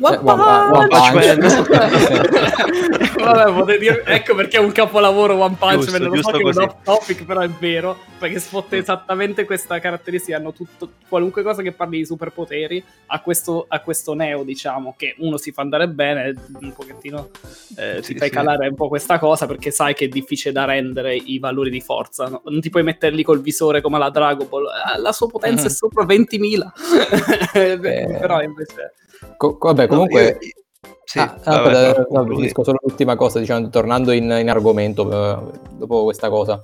One 0.00 0.14
Eh, 0.14 0.18
One- 0.20 0.86
Punch! 0.88 1.66
Punch. 1.66 3.18
Vabbè, 3.18 3.52
potevi 3.58 3.78
dire- 3.78 4.02
ecco 4.04 4.34
perché 4.34 4.58
è 4.58 4.60
un 4.60 4.70
capolavoro 4.72 5.34
One 5.42 5.56
Punch 5.58 5.74
Giusto, 5.84 5.90
Man, 5.98 6.02
lo 6.08 6.22
so 6.22 6.30
che 6.30 6.38
è 6.38 6.44
un 6.44 6.58
off 6.58 6.74
topic, 6.84 7.24
però 7.24 7.40
è 7.40 7.48
vero, 7.48 7.96
perché 8.18 8.38
sfotte 8.38 8.76
esattamente 8.76 9.44
questa 9.44 9.78
caratteristica, 9.80 10.36
hanno 10.36 10.52
tutto, 10.52 10.90
qualunque 11.08 11.42
cosa 11.42 11.62
che 11.62 11.72
parli 11.72 11.98
di 11.98 12.06
superpoteri, 12.06 12.82
a 13.06 13.20
questo, 13.20 13.64
a 13.68 13.80
questo 13.80 14.14
Neo, 14.14 14.44
diciamo, 14.44 14.94
che 14.96 15.14
uno 15.18 15.36
si 15.36 15.50
fa 15.50 15.62
andare 15.62 15.88
bene, 15.88 16.32
un 16.60 16.72
pochettino 16.72 17.30
eh, 17.76 18.00
Sì, 18.02 18.12
ti 18.12 18.18
fai 18.18 18.28
sì. 18.28 18.34
calare 18.34 18.68
un 18.68 18.74
po' 18.76 18.88
questa 18.88 19.18
cosa, 19.18 19.46
perché 19.46 19.70
sai 19.72 19.94
che 19.94 20.04
è 20.04 20.08
difficile 20.08 20.52
da 20.52 20.64
rendere 20.64 21.16
i 21.16 21.38
valori 21.40 21.70
di 21.70 21.80
forza, 21.80 22.28
no? 22.28 22.42
non 22.44 22.60
ti 22.60 22.70
puoi 22.70 22.82
metterli 22.84 23.22
col 23.24 23.40
visore 23.40 23.80
come 23.80 23.98
la 23.98 24.10
Dragon 24.10 24.46
Ball, 24.48 24.66
Ah, 24.68 24.96
la 24.98 25.12
sua 25.12 25.26
potenza 25.28 25.62
è 25.64 25.68
Mhm. 25.70 25.74
sopra 25.74 26.04
20.000, 26.04 26.72
Eh. 27.52 28.16
però 28.20 28.40
invece... 28.42 28.92
Co- 29.38 29.56
vabbè, 29.58 29.86
comunque... 29.86 30.38
No, 30.40 30.90
Sì, 31.04 31.18
Ah, 31.20 31.38
vabbè, 31.44 32.06
finisco 32.34 32.64
solo 32.64 32.78
l'ultima 32.82 33.16
cosa, 33.16 33.38
diciamo, 33.38 33.70
tornando 33.70 34.12
in, 34.12 34.24
in 34.24 34.50
argomento 34.50 35.10
eh, 35.10 35.58
dopo 35.72 36.04
questa 36.04 36.28
cosa. 36.28 36.60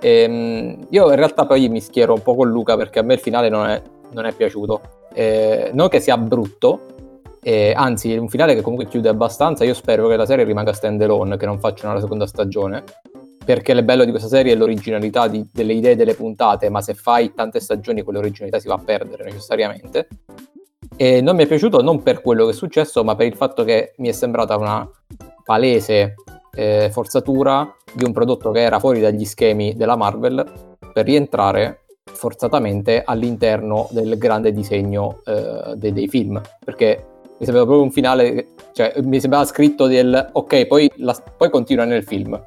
Ehm, 0.00 0.86
io 0.88 1.10
in 1.10 1.16
realtà 1.16 1.44
poi 1.44 1.68
mi 1.68 1.80
schiero 1.80 2.14
un 2.14 2.22
po' 2.22 2.34
con 2.34 2.48
Luca 2.48 2.76
perché 2.76 3.00
a 3.00 3.02
me 3.02 3.14
il 3.14 3.20
finale 3.20 3.48
non 3.50 3.66
è, 3.66 3.82
non 4.12 4.24
è 4.24 4.32
piaciuto. 4.32 4.80
Eh, 5.12 5.70
non 5.74 5.88
che 5.88 6.00
sia 6.00 6.16
brutto, 6.16 6.80
eh, 7.42 7.74
anzi 7.76 8.14
è 8.14 8.16
un 8.16 8.28
finale 8.28 8.54
che 8.54 8.62
comunque 8.62 8.88
chiude 8.88 9.08
abbastanza. 9.10 9.64
Io 9.64 9.74
spero 9.74 10.08
che 10.08 10.16
la 10.16 10.26
serie 10.26 10.44
rimanga 10.44 10.72
stand 10.72 11.02
alone, 11.02 11.36
che 11.36 11.46
non 11.46 11.58
facciano 11.58 11.92
la 11.94 12.00
seconda 12.00 12.26
stagione. 12.26 12.84
Perché 13.44 13.72
il 13.72 13.82
bello 13.82 14.04
di 14.04 14.10
questa 14.10 14.28
serie 14.28 14.54
è 14.54 14.56
l'originalità 14.56 15.28
di- 15.28 15.46
delle 15.52 15.74
idee 15.74 15.96
delle 15.96 16.14
puntate, 16.14 16.70
ma 16.70 16.80
se 16.80 16.94
fai 16.94 17.34
tante 17.34 17.60
stagioni 17.60 18.00
quell'originalità 18.00 18.58
si 18.58 18.68
va 18.68 18.74
a 18.74 18.82
perdere 18.82 19.24
necessariamente. 19.24 20.08
E 20.96 21.20
non 21.20 21.34
mi 21.36 21.42
è 21.42 21.46
piaciuto 21.46 21.82
non 21.82 22.02
per 22.02 22.20
quello 22.20 22.44
che 22.44 22.50
è 22.52 22.54
successo, 22.54 23.02
ma 23.02 23.16
per 23.16 23.26
il 23.26 23.34
fatto 23.34 23.64
che 23.64 23.94
mi 23.98 24.08
è 24.08 24.12
sembrata 24.12 24.56
una 24.56 24.88
palese 25.42 26.14
eh, 26.54 26.88
forzatura 26.92 27.74
di 27.92 28.04
un 28.04 28.12
prodotto 28.12 28.52
che 28.52 28.60
era 28.60 28.78
fuori 28.78 29.00
dagli 29.00 29.24
schemi 29.24 29.74
della 29.74 29.96
Marvel 29.96 30.44
per 30.92 31.04
rientrare 31.04 31.80
forzatamente 32.04 33.02
all'interno 33.04 33.88
del 33.90 34.16
grande 34.16 34.52
disegno 34.52 35.20
eh, 35.24 35.74
dei, 35.76 35.92
dei 35.92 36.06
film. 36.08 36.40
Perché 36.64 37.04
mi 37.38 37.44
sembrava 37.44 37.64
proprio 37.66 37.82
un 37.82 37.90
finale, 37.90 38.46
cioè 38.72 38.94
mi 39.02 39.18
sembrava 39.18 39.44
scritto 39.44 39.86
del 39.86 40.28
ok, 40.32 40.66
poi, 40.66 40.90
la- 40.96 41.20
poi 41.36 41.50
continua 41.50 41.84
nel 41.84 42.04
film. 42.04 42.40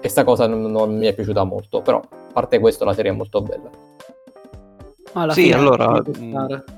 E 0.00 0.08
sta 0.08 0.24
cosa 0.24 0.46
non, 0.48 0.62
non 0.70 0.96
mi 0.96 1.06
è 1.06 1.14
piaciuta 1.14 1.44
molto, 1.44 1.80
però 1.80 1.98
a 2.00 2.32
parte 2.32 2.58
questo 2.58 2.84
la 2.84 2.92
serie 2.92 3.12
è 3.12 3.14
molto 3.14 3.40
bella. 3.40 3.70
Alla 5.12 5.32
Sì, 5.32 5.42
fine 5.44 5.54
allora, 5.54 6.02
stare. 6.12 6.64
I- 6.66 6.77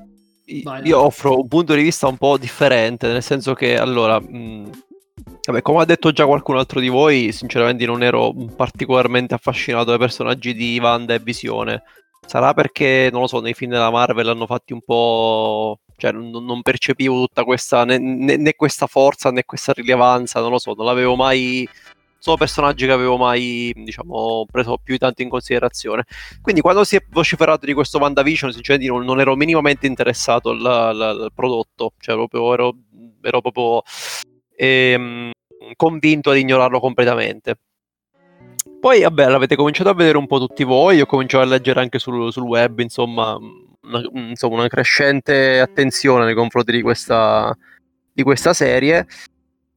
Vai, 0.63 0.85
Io 0.87 0.99
offro 0.99 1.39
un 1.39 1.47
punto 1.47 1.73
di 1.73 1.83
vista 1.83 2.07
un 2.07 2.17
po' 2.17 2.37
differente, 2.37 3.07
nel 3.07 3.23
senso 3.23 3.53
che 3.53 3.77
allora, 3.77 4.19
mh, 4.19 4.69
vabbè, 5.47 5.61
come 5.61 5.81
ha 5.81 5.85
detto 5.85 6.11
già 6.11 6.25
qualcun 6.25 6.57
altro 6.57 6.79
di 6.79 6.89
voi, 6.89 7.31
sinceramente 7.31 7.85
non 7.85 8.03
ero 8.03 8.33
particolarmente 8.55 9.33
affascinato 9.33 9.85
dai 9.85 9.97
personaggi 9.97 10.53
di 10.53 10.79
Wanda 10.81 11.13
e 11.13 11.19
Visione. 11.19 11.83
Sarà 12.25 12.53
perché, 12.53 13.09
non 13.11 13.21
lo 13.21 13.27
so, 13.27 13.39
nei 13.39 13.53
film 13.53 13.71
della 13.71 13.89
Marvel 13.89 14.29
hanno 14.29 14.45
fatti 14.45 14.73
un 14.73 14.81
po'... 14.81 15.79
cioè 15.97 16.11
non, 16.11 16.45
non 16.45 16.61
percepivo 16.61 17.25
tutta 17.25 17.43
questa, 17.43 17.83
né, 17.83 17.97
né- 17.97 18.37
né 18.37 18.53
questa 18.55 18.87
forza 18.87 19.31
né 19.31 19.43
questa 19.43 19.73
rilevanza, 19.73 20.39
non 20.39 20.51
lo 20.51 20.59
so, 20.59 20.73
non 20.75 20.85
l'avevo 20.85 21.15
mai... 21.15 21.67
Sono 22.23 22.37
personaggi 22.37 22.85
che 22.85 22.91
avevo 22.91 23.17
mai, 23.17 23.73
diciamo, 23.75 24.45
preso 24.45 24.77
più 24.77 24.93
di 24.93 24.99
tanto 24.99 25.23
in 25.23 25.29
considerazione. 25.29 26.03
Quindi 26.39 26.61
quando 26.61 26.83
si 26.83 26.95
è 26.95 27.03
vociferato 27.09 27.65
di 27.65 27.73
questo 27.73 27.97
WandaVision, 27.97 28.51
sinceramente 28.51 28.93
non, 28.93 29.03
non 29.03 29.19
ero 29.19 29.35
minimamente 29.35 29.87
interessato 29.87 30.51
al, 30.51 30.63
al- 30.63 31.01
al 31.01 31.31
prodotto, 31.33 31.93
cioè 31.97 32.13
proprio 32.13 32.53
ero, 32.53 32.75
ero 33.21 33.41
proprio 33.41 33.81
ehm, 34.55 35.31
convinto 35.75 36.29
ad 36.29 36.37
ignorarlo 36.37 36.79
completamente. 36.79 37.55
Poi, 38.79 39.01
vabbè, 39.01 39.27
l'avete 39.27 39.55
cominciato 39.55 39.89
a 39.89 39.95
vedere 39.95 40.19
un 40.19 40.27
po' 40.27 40.37
tutti 40.37 40.63
voi, 40.63 41.01
ho 41.01 41.07
cominciato 41.07 41.43
a 41.43 41.47
leggere 41.47 41.79
anche 41.79 41.97
sul, 41.97 42.31
sul 42.31 42.43
web, 42.43 42.77
insomma 42.81 43.35
una, 43.35 44.03
insomma, 44.29 44.57
una 44.57 44.67
crescente 44.67 45.59
attenzione 45.59 46.25
nei 46.25 46.35
confronti 46.35 46.71
di 46.71 46.83
questa, 46.83 47.51
di 48.13 48.21
questa 48.21 48.53
serie. 48.53 49.07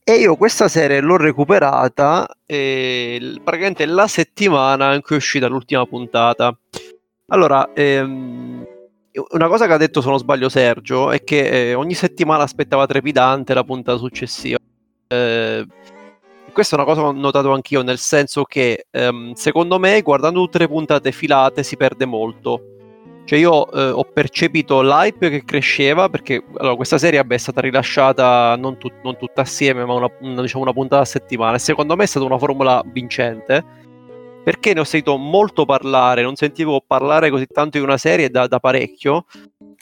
E 0.06 0.16
io 0.16 0.36
questa 0.36 0.68
serie 0.68 1.00
l'ho 1.00 1.16
recuperata 1.16 2.28
eh, 2.44 3.40
praticamente 3.42 3.86
la 3.86 4.06
settimana 4.06 4.92
in 4.92 5.00
cui 5.00 5.14
è 5.14 5.18
uscita 5.18 5.46
l'ultima 5.46 5.86
puntata. 5.86 6.54
Allora, 7.28 7.72
ehm, 7.72 8.66
una 9.30 9.48
cosa 9.48 9.66
che 9.66 9.72
ha 9.72 9.78
detto, 9.78 10.02
se 10.02 10.08
non 10.10 10.18
sbaglio, 10.18 10.50
Sergio, 10.50 11.10
è 11.10 11.24
che 11.24 11.70
eh, 11.70 11.74
ogni 11.74 11.94
settimana 11.94 12.42
aspettava 12.42 12.84
trepidante 12.84 13.54
la 13.54 13.64
puntata 13.64 13.96
successiva. 13.96 14.58
Eh, 15.06 15.66
questa 16.52 16.76
è 16.76 16.78
una 16.78 16.86
cosa 16.86 17.00
che 17.00 17.06
ho 17.06 17.12
notato 17.12 17.52
anch'io, 17.52 17.80
nel 17.80 17.96
senso 17.96 18.44
che 18.44 18.86
ehm, 18.90 19.32
secondo 19.32 19.78
me, 19.78 20.02
guardando 20.02 20.40
tutte 20.40 20.58
le 20.58 20.68
puntate 20.68 21.12
filate, 21.12 21.62
si 21.62 21.78
perde 21.78 22.04
molto. 22.04 22.73
Cioè, 23.24 23.38
io 23.38 23.70
eh, 23.72 23.88
ho 23.90 24.04
percepito 24.04 24.82
l'hype 24.82 25.30
che 25.30 25.44
cresceva 25.44 26.08
perché 26.10 26.44
allora, 26.56 26.76
questa 26.76 26.98
serie 26.98 27.18
vabbè, 27.20 27.34
è 27.34 27.38
stata 27.38 27.60
rilasciata 27.62 28.54
non, 28.56 28.76
tut- 28.76 29.00
non 29.02 29.16
tutta 29.16 29.40
assieme, 29.40 29.84
ma 29.84 29.94
una, 29.94 30.10
una- 30.20 30.42
diciamo, 30.42 30.62
una 30.62 30.72
puntata 30.74 31.02
a 31.02 31.06
settimana. 31.06 31.56
E 31.56 31.58
secondo 31.58 31.96
me 31.96 32.04
è 32.04 32.06
stata 32.06 32.26
una 32.26 32.38
formula 32.38 32.82
vincente 32.84 33.64
perché 34.44 34.74
ne 34.74 34.80
ho 34.80 34.84
sentito 34.84 35.16
molto 35.16 35.64
parlare, 35.64 36.20
non 36.22 36.34
sentivo 36.36 36.82
parlare 36.86 37.30
così 37.30 37.46
tanto 37.46 37.78
di 37.78 37.84
una 37.84 37.96
serie 37.96 38.28
da, 38.28 38.46
da 38.46 38.60
parecchio. 38.60 39.24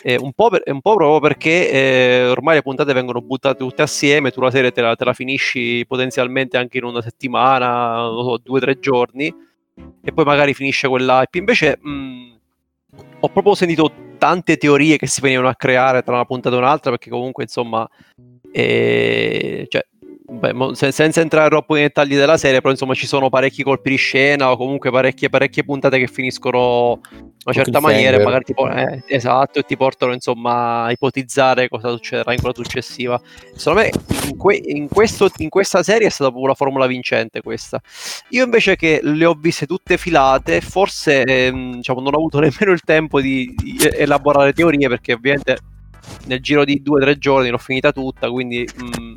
eh, 0.04 0.16
un, 0.20 0.32
po 0.32 0.48
per- 0.50 0.62
un 0.66 0.80
po' 0.80 0.94
proprio 0.94 1.18
perché 1.20 1.70
eh, 1.70 2.28
ormai 2.28 2.54
le 2.56 2.62
puntate 2.62 2.92
vengono 2.92 3.20
buttate 3.20 3.58
tutte 3.58 3.82
assieme, 3.82 4.30
tu 4.30 4.40
la 4.40 4.50
serie 4.50 4.70
te 4.72 4.80
la, 4.80 4.94
te 4.94 5.04
la 5.04 5.12
finisci 5.12 5.84
potenzialmente 5.86 6.56
anche 6.56 6.78
in 6.78 6.84
una 6.84 7.02
settimana, 7.02 8.02
non 8.02 8.24
so, 8.24 8.38
due 8.38 8.58
o 8.58 8.60
tre 8.60 8.78
giorni, 8.78 9.34
e 10.04 10.12
poi 10.12 10.24
magari 10.24 10.54
finisce 10.54 10.86
quell'hype. 10.88 11.38
Invece 11.38 11.78
mh, 11.80 12.31
ho 13.24 13.28
proprio 13.28 13.54
sentito 13.54 13.92
tante 14.18 14.56
teorie 14.56 14.96
che 14.96 15.06
si 15.06 15.20
venivano 15.20 15.48
a 15.48 15.54
creare 15.54 16.02
tra 16.02 16.14
una 16.14 16.24
puntata 16.24 16.56
e 16.56 16.58
un'altra, 16.58 16.90
perché 16.90 17.08
comunque 17.08 17.44
insomma, 17.44 17.88
eh, 18.50 19.66
cioè, 19.68 19.86
beh, 20.38 20.74
se- 20.74 20.92
senza 20.92 21.20
entrare 21.20 21.48
troppo 21.48 21.74
nei 21.74 21.84
dettagli 21.84 22.14
della 22.14 22.36
serie, 22.36 22.60
però 22.60 22.70
insomma 22.70 22.94
ci 22.94 23.06
sono 23.06 23.28
parecchi 23.28 23.62
colpi 23.62 23.90
di 23.90 23.96
scena 23.96 24.50
o 24.50 24.56
comunque 24.56 24.90
parecchie, 24.90 25.28
parecchie 25.28 25.64
puntate 25.64 25.98
che 25.98 26.06
finiscono 26.06 27.00
in 27.10 27.30
una 27.44 27.54
certa 27.54 27.80
maniera 27.80 28.16
e 28.16 28.24
magari 28.24 28.44
ti, 28.44 28.52
eh, 28.52 29.02
esatto, 29.06 29.58
e 29.58 29.62
ti 29.64 29.76
portano 29.76 30.12
insomma 30.12 30.84
a 30.84 30.90
ipotizzare 30.92 31.68
cosa 31.68 31.90
succederà 31.90 32.32
in 32.32 32.38
quella 32.40 32.54
successiva. 32.54 33.20
Secondo 33.54 33.80
me 33.80 33.90
in, 34.28 34.36
que- 34.36 34.60
in 34.64 34.88
questo- 34.88 35.30
in 35.38 35.48
questa 35.48 35.82
serie 35.82 36.06
è 36.06 36.10
stata 36.10 36.30
proprio 36.30 36.44
una 36.48 36.54
formula 36.56 36.86
vincente 36.86 37.40
questa. 37.42 37.80
Io 38.30 38.44
invece 38.44 38.76
che 38.76 39.00
le 39.02 39.24
ho 39.24 39.34
viste 39.34 39.66
tutte 39.66 39.96
filate, 39.96 40.60
forse 40.60 41.22
ehm, 41.24 41.76
diciamo, 41.76 42.00
non 42.00 42.14
ho 42.14 42.18
avuto 42.18 42.38
nemmeno 42.40 42.72
il 42.72 42.80
tempo 42.80 43.20
di, 43.20 43.52
di 43.56 43.76
elaborare 43.96 44.52
teorie 44.52 44.88
perché 44.88 45.12
ovviamente 45.12 45.58
nel 46.26 46.40
giro 46.40 46.64
di 46.64 46.82
due 46.82 47.00
o 47.00 47.02
tre 47.02 47.18
giorni 47.18 47.48
l'ho 47.48 47.58
finita 47.58 47.92
tutta, 47.92 48.30
quindi 48.30 48.66
mh, 48.76 49.14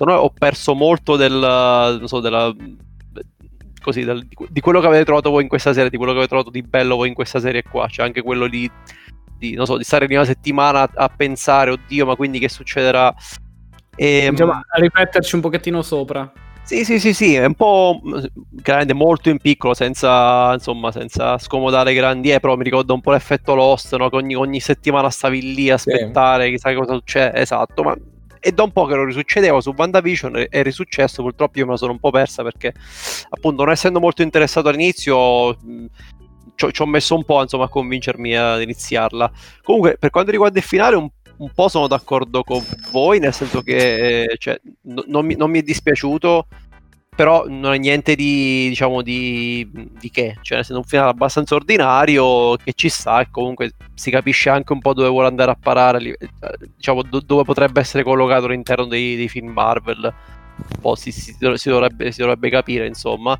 secondo 0.00 0.14
me 0.14 0.26
ho 0.26 0.32
perso 0.36 0.74
molto 0.74 1.16
del, 1.16 1.32
non 1.98 2.08
so, 2.08 2.20
della, 2.20 2.54
così, 3.82 4.04
del- 4.04 4.26
di 4.26 4.34
que- 4.34 4.46
di 4.50 4.60
quello 4.60 4.80
che 4.80 4.86
avete 4.86 5.04
trovato 5.04 5.30
voi 5.30 5.42
in 5.42 5.48
questa 5.48 5.72
serie, 5.74 5.90
di 5.90 5.96
quello 5.96 6.12
che 6.12 6.18
avete 6.18 6.30
trovato 6.32 6.50
di 6.50 6.62
bello 6.62 6.96
voi 6.96 7.08
in 7.08 7.14
questa 7.14 7.38
serie 7.40 7.62
qua, 7.62 7.86
cioè 7.88 8.06
anche 8.06 8.22
quello 8.22 8.46
di, 8.46 8.70
di, 9.38 9.54
non 9.54 9.66
so, 9.66 9.76
di 9.76 9.84
stare 9.84 10.06
lì 10.06 10.14
una 10.14 10.24
settimana 10.24 10.82
a, 10.82 10.90
a 10.94 11.08
pensare, 11.14 11.70
oddio, 11.72 12.06
ma 12.06 12.16
quindi 12.16 12.38
che 12.38 12.48
succederà? 12.48 13.14
E, 13.94 14.28
Diciamo, 14.30 14.52
a 14.52 14.64
ripeterci 14.80 15.34
un 15.34 15.40
pochettino 15.42 15.82
sopra. 15.82 16.32
sì, 16.62 16.84
sì, 16.84 16.98
sì, 16.98 17.12
sì, 17.12 17.34
è 17.34 17.44
un 17.44 17.54
po' 17.54 18.00
chiaramente 18.62 18.94
molto 18.94 19.28
in 19.28 19.38
piccolo, 19.38 19.74
senza, 19.74 20.54
insomma, 20.54 20.90
senza 20.92 21.36
scomodare 21.36 21.92
grandi, 21.92 22.30
eh, 22.30 22.40
però 22.40 22.56
mi 22.56 22.64
ricordo 22.64 22.94
un 22.94 23.00
po' 23.02 23.10
l'effetto 23.10 23.54
Lost, 23.54 23.94
no? 23.96 24.08
Che 24.08 24.16
ogni, 24.16 24.34
ogni 24.34 24.60
settimana 24.60 25.10
stavi 25.10 25.54
lì 25.54 25.68
a 25.68 25.74
aspettare, 25.74 26.48
chissà 26.50 26.72
cosa 26.74 26.94
succede, 26.94 27.38
esatto, 27.38 27.82
ma 27.82 27.94
è 28.40 28.50
da 28.52 28.62
un 28.62 28.72
po' 28.72 28.86
che 28.86 28.94
lo 28.94 29.04
risuccedeva 29.04 29.60
su 29.60 29.74
WandaVision, 29.76 30.46
è, 30.48 30.62
risuccesso, 30.62 31.22
purtroppo 31.22 31.58
io 31.58 31.66
me 31.66 31.72
la 31.72 31.76
sono 31.76 31.92
un 31.92 32.00
po' 32.00 32.10
persa 32.10 32.42
perché 32.42 32.72
appunto 33.28 33.62
non 33.62 33.72
essendo 33.72 34.00
molto 34.00 34.22
interessato 34.22 34.68
all'inizio 34.68 35.54
mh, 35.54 35.84
ci 36.54 36.64
ho- 36.64 36.70
ci 36.72 36.82
ho 36.82 36.86
messo 36.86 37.14
un 37.14 37.24
po' 37.24 37.40
insomma 37.42 37.64
a 37.64 37.68
convincermi 37.68 38.36
ad 38.36 38.62
iniziarla. 38.62 39.30
Comunque, 39.62 39.96
per 39.98 40.10
quanto 40.10 40.30
riguarda 40.30 40.58
il 40.58 40.64
finale, 40.64 40.96
un, 40.96 41.08
un 41.38 41.50
po' 41.54 41.68
sono 41.68 41.86
d'accordo 41.86 42.42
con 42.42 42.64
voi, 42.90 43.18
nel 43.18 43.32
senso 43.32 43.62
che 43.62 44.24
eh, 44.24 44.36
cioè, 44.38 44.60
no- 44.82 45.04
non, 45.06 45.24
mi, 45.24 45.36
non 45.36 45.50
mi 45.50 45.60
è 45.60 45.62
dispiaciuto, 45.62 46.46
però 47.14 47.44
non 47.48 47.74
è 47.74 47.78
niente 47.78 48.14
di, 48.14 48.68
diciamo, 48.68 49.02
di, 49.02 49.68
di 49.72 50.10
che, 50.10 50.38
cioè 50.42 50.56
nel 50.58 50.64
senso 50.64 50.78
un 50.80 50.84
finale 50.84 51.10
abbastanza 51.10 51.54
ordinario 51.54 52.56
che 52.56 52.72
ci 52.74 52.88
sta 52.88 53.20
e 53.20 53.28
comunque 53.30 53.72
si 53.94 54.10
capisce 54.10 54.48
anche 54.48 54.72
un 54.72 54.80
po' 54.80 54.94
dove 54.94 55.08
vuole 55.08 55.28
andare 55.28 55.50
a 55.50 55.56
parare, 55.60 56.00
eh, 56.02 56.18
diciamo 56.76 57.02
do- 57.02 57.20
dove 57.20 57.44
potrebbe 57.44 57.80
essere 57.80 58.04
collocato 58.04 58.46
all'interno 58.46 58.86
dei, 58.86 59.16
dei 59.16 59.28
film 59.28 59.50
Marvel, 59.50 60.02
un 60.02 60.80
po' 60.80 60.94
si, 60.94 61.12
si 61.12 61.36
si 61.54 61.68
dovrebbe, 61.68 62.12
si 62.12 62.20
dovrebbe 62.20 62.48
capire 62.50 62.86
insomma. 62.86 63.38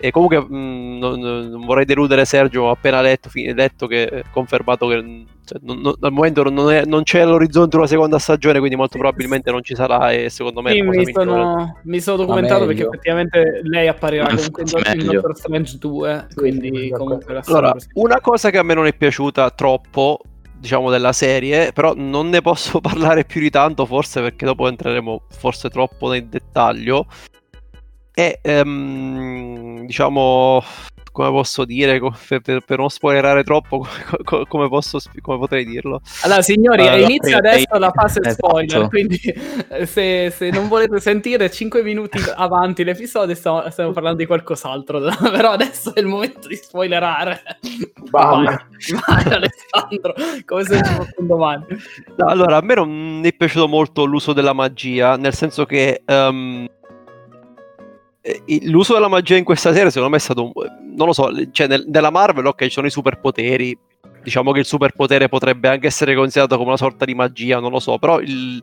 E 0.00 0.12
comunque 0.12 0.38
mh, 0.38 0.98
non, 0.98 1.18
non 1.18 1.64
vorrei 1.66 1.84
deludere 1.84 2.24
Sergio, 2.24 2.62
ho 2.62 2.70
appena 2.70 3.00
letto, 3.00 3.28
fi- 3.28 3.52
letto 3.52 3.88
che 3.88 4.22
confermato 4.30 4.86
che 4.86 5.26
cioè, 5.44 5.58
non, 5.62 5.80
non, 5.80 5.94
al 6.00 6.12
momento 6.12 6.42
non, 6.44 6.70
è, 6.70 6.84
non, 6.84 7.02
c'è 7.02 7.20
all'orizzonte 7.20 7.76
una 7.76 7.86
seconda 7.86 8.18
stagione, 8.18 8.58
quindi 8.58 8.76
molto 8.76 8.96
probabilmente 8.96 9.50
non 9.50 9.64
ci 9.64 9.74
sarà 9.74 10.12
e 10.12 10.30
secondo 10.30 10.62
me... 10.62 10.72
Sì, 10.72 10.82
mi, 10.82 11.12
sono, 11.12 11.78
mi, 11.82 12.00
sono, 12.00 12.16
documentato 12.18 12.66
perché 12.66 12.84
effettivamente 12.84 13.60
lei 13.64 13.88
apparirà 13.88 14.26
comunque 14.28 14.62
in, 14.62 15.00
in 15.00 15.06
Doctor 15.06 15.36
Strange 15.36 15.78
2, 15.78 16.26
quindi 16.34 16.90
comunque 16.90 17.34
la 17.34 17.42
Allora, 17.46 17.74
una 17.94 18.20
cosa 18.20 18.50
che 18.50 18.58
a 18.58 18.62
me 18.62 18.74
non 18.74 18.86
è 18.86 18.94
piaciuta 18.94 19.50
troppo 19.50 20.20
diciamo 20.60 20.90
della 20.90 21.12
serie 21.12 21.70
però 21.72 21.92
non 21.94 22.30
ne 22.30 22.40
posso 22.40 22.80
parlare 22.82 23.24
più 23.24 23.40
di 23.40 23.48
tanto 23.48 23.86
forse 23.86 24.20
perché 24.20 24.44
dopo 24.44 24.66
entreremo 24.66 25.22
forse 25.28 25.70
troppo 25.70 26.10
nel 26.10 26.26
dettaglio 26.26 27.06
e 28.18 28.40
um, 28.42 29.86
diciamo 29.86 30.60
come 31.18 31.30
posso 31.30 31.64
dire, 31.64 31.98
per, 32.28 32.60
per, 32.64 32.78
non 32.78 32.90
spoilerare 32.90 33.42
troppo, 33.42 33.84
come, 34.22 34.44
come, 34.46 34.68
posso, 34.68 34.98
come 35.20 35.36
potrei 35.36 35.64
dirlo? 35.64 36.00
Allora, 36.22 36.42
signori, 36.42 36.82
allora, 36.82 36.96
inizia 36.96 37.38
adesso 37.38 37.66
prima... 37.70 37.86
la 37.86 37.92
fase 37.92 38.20
esatto. 38.20 38.46
spoiler, 38.46 38.88
quindi 38.88 39.20
eh, 39.68 39.84
se, 39.86 40.30
se, 40.30 40.50
non 40.50 40.68
volete 40.68 41.00
sentire 41.00 41.50
5 41.50 41.82
minuti 41.82 42.20
avanti 42.36 42.84
l'episodio 42.84 43.34
stiamo, 43.34 43.68
stiamo 43.70 43.90
parlando 43.90 44.18
di 44.18 44.26
qualcos'altro, 44.26 45.00
però 45.30 45.50
adesso 45.50 45.92
è 45.92 45.98
il 45.98 46.06
momento 46.06 46.46
di 46.46 46.54
spoilerare. 46.54 47.42
Vai, 48.10 48.44
vai 48.44 49.24
Alessandro, 49.24 50.14
come 50.44 50.64
se 50.64 50.76
ci 50.76 50.94
fosse 50.94 51.14
un 51.18 51.26
domani. 51.26 51.64
No, 52.16 52.26
allora, 52.26 52.58
a 52.58 52.62
me 52.62 52.74
non 52.74 53.22
è 53.24 53.32
piaciuto 53.32 53.66
molto 53.66 54.04
l'uso 54.04 54.32
della 54.32 54.52
magia, 54.52 55.16
nel 55.16 55.34
senso 55.34 55.64
che... 55.64 56.02
Um, 56.06 56.68
l'uso 58.64 58.94
della 58.94 59.08
magia 59.08 59.36
in 59.36 59.44
questa 59.44 59.72
serie 59.72 59.90
secondo 59.90 60.10
me 60.10 60.16
è 60.16 60.20
stato 60.20 60.52
non 60.94 61.06
lo 61.06 61.12
so 61.12 61.30
cioè 61.52 61.66
nel, 61.66 61.84
nella 61.88 62.10
Marvel 62.10 62.46
ok 62.46 62.64
ci 62.64 62.70
sono 62.70 62.86
i 62.86 62.90
superpoteri 62.90 63.76
diciamo 64.22 64.52
che 64.52 64.60
il 64.60 64.64
superpotere 64.64 65.28
potrebbe 65.28 65.68
anche 65.68 65.86
essere 65.86 66.14
considerato 66.14 66.56
come 66.56 66.68
una 66.68 66.76
sorta 66.76 67.04
di 67.04 67.14
magia 67.14 67.60
non 67.60 67.70
lo 67.70 67.78
so 67.80 67.98
però 67.98 68.20
il, 68.20 68.62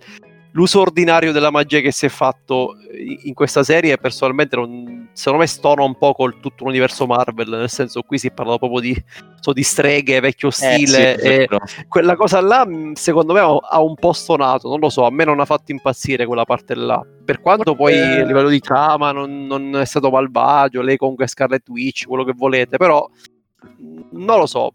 l'uso 0.55 0.79
ordinario 0.79 1.31
della 1.31 1.51
magia 1.51 1.79
che 1.79 1.91
si 1.91 2.05
è 2.05 2.09
fatto 2.09 2.77
in 3.23 3.33
questa 3.33 3.63
serie 3.63 3.97
personalmente 3.97 4.55
non, 4.55 5.09
secondo 5.13 5.39
me 5.39 5.47
stona 5.47 5.83
un 5.83 5.97
po' 5.97 6.13
col 6.13 6.39
tutto 6.39 6.63
l'universo 6.63 7.05
Marvel 7.05 7.49
nel 7.49 7.69
senso 7.69 8.01
qui 8.01 8.17
si 8.17 8.31
parla 8.31 8.57
proprio 8.57 8.79
di, 8.79 9.03
so, 9.39 9.51
di 9.51 9.63
streghe 9.63 10.19
vecchio 10.21 10.49
stile 10.49 11.17
eh, 11.17 11.47
sì, 11.65 11.85
quella 11.87 12.15
cosa 12.15 12.39
là 12.41 12.65
secondo 12.93 13.33
me 13.33 13.39
ha 13.39 13.81
un 13.81 13.95
po' 13.95 14.13
stonato 14.13 14.69
non 14.69 14.79
lo 14.79 14.89
so 14.89 15.05
a 15.05 15.11
me 15.11 15.25
non 15.25 15.39
ha 15.39 15.45
fatto 15.45 15.71
impazzire 15.71 16.25
quella 16.25 16.45
parte 16.45 16.73
là. 16.73 17.05
Per 17.25 17.41
quanto 17.41 17.75
poi 17.75 17.99
a 17.99 18.23
livello 18.23 18.49
di 18.49 18.59
trama 18.59 19.11
non, 19.11 19.45
non 19.45 19.75
è 19.75 19.85
stato 19.85 20.09
malvagio 20.09 20.81
lei 20.81 20.95
comunque 20.95 21.25
è 21.25 21.27
Scarlet 21.27 21.67
Witch 21.67 22.05
quello 22.05 22.23
che 22.23 22.33
volete 22.33 22.77
però 22.77 23.07
non 24.11 24.39
lo 24.39 24.45
so 24.45 24.73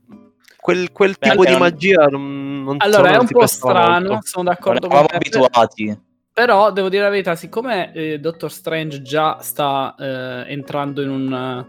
quel, 0.60 0.92
quel 0.92 1.16
Beh, 1.18 1.30
tipo 1.30 1.44
di 1.44 1.56
magia 1.56 2.06
non, 2.06 2.62
non 2.64 2.76
allora 2.78 3.12
è 3.12 3.18
un 3.18 3.26
po' 3.26 3.46
strano 3.46 4.08
molto. 4.10 4.26
sono 4.26 4.44
d'accordo 4.44 4.86
non 4.86 4.96
con 4.98 5.06
te 5.06 5.16
abituati 5.16 5.98
però 6.32 6.70
devo 6.70 6.88
dire 6.88 7.02
la 7.02 7.08
verità 7.10 7.34
siccome 7.34 7.92
eh, 7.92 8.18
Doctor 8.20 8.50
Strange 8.50 9.02
già 9.02 9.38
sta 9.40 9.94
eh, 9.98 10.52
entrando 10.52 11.02
in 11.02 11.10
un 11.10 11.66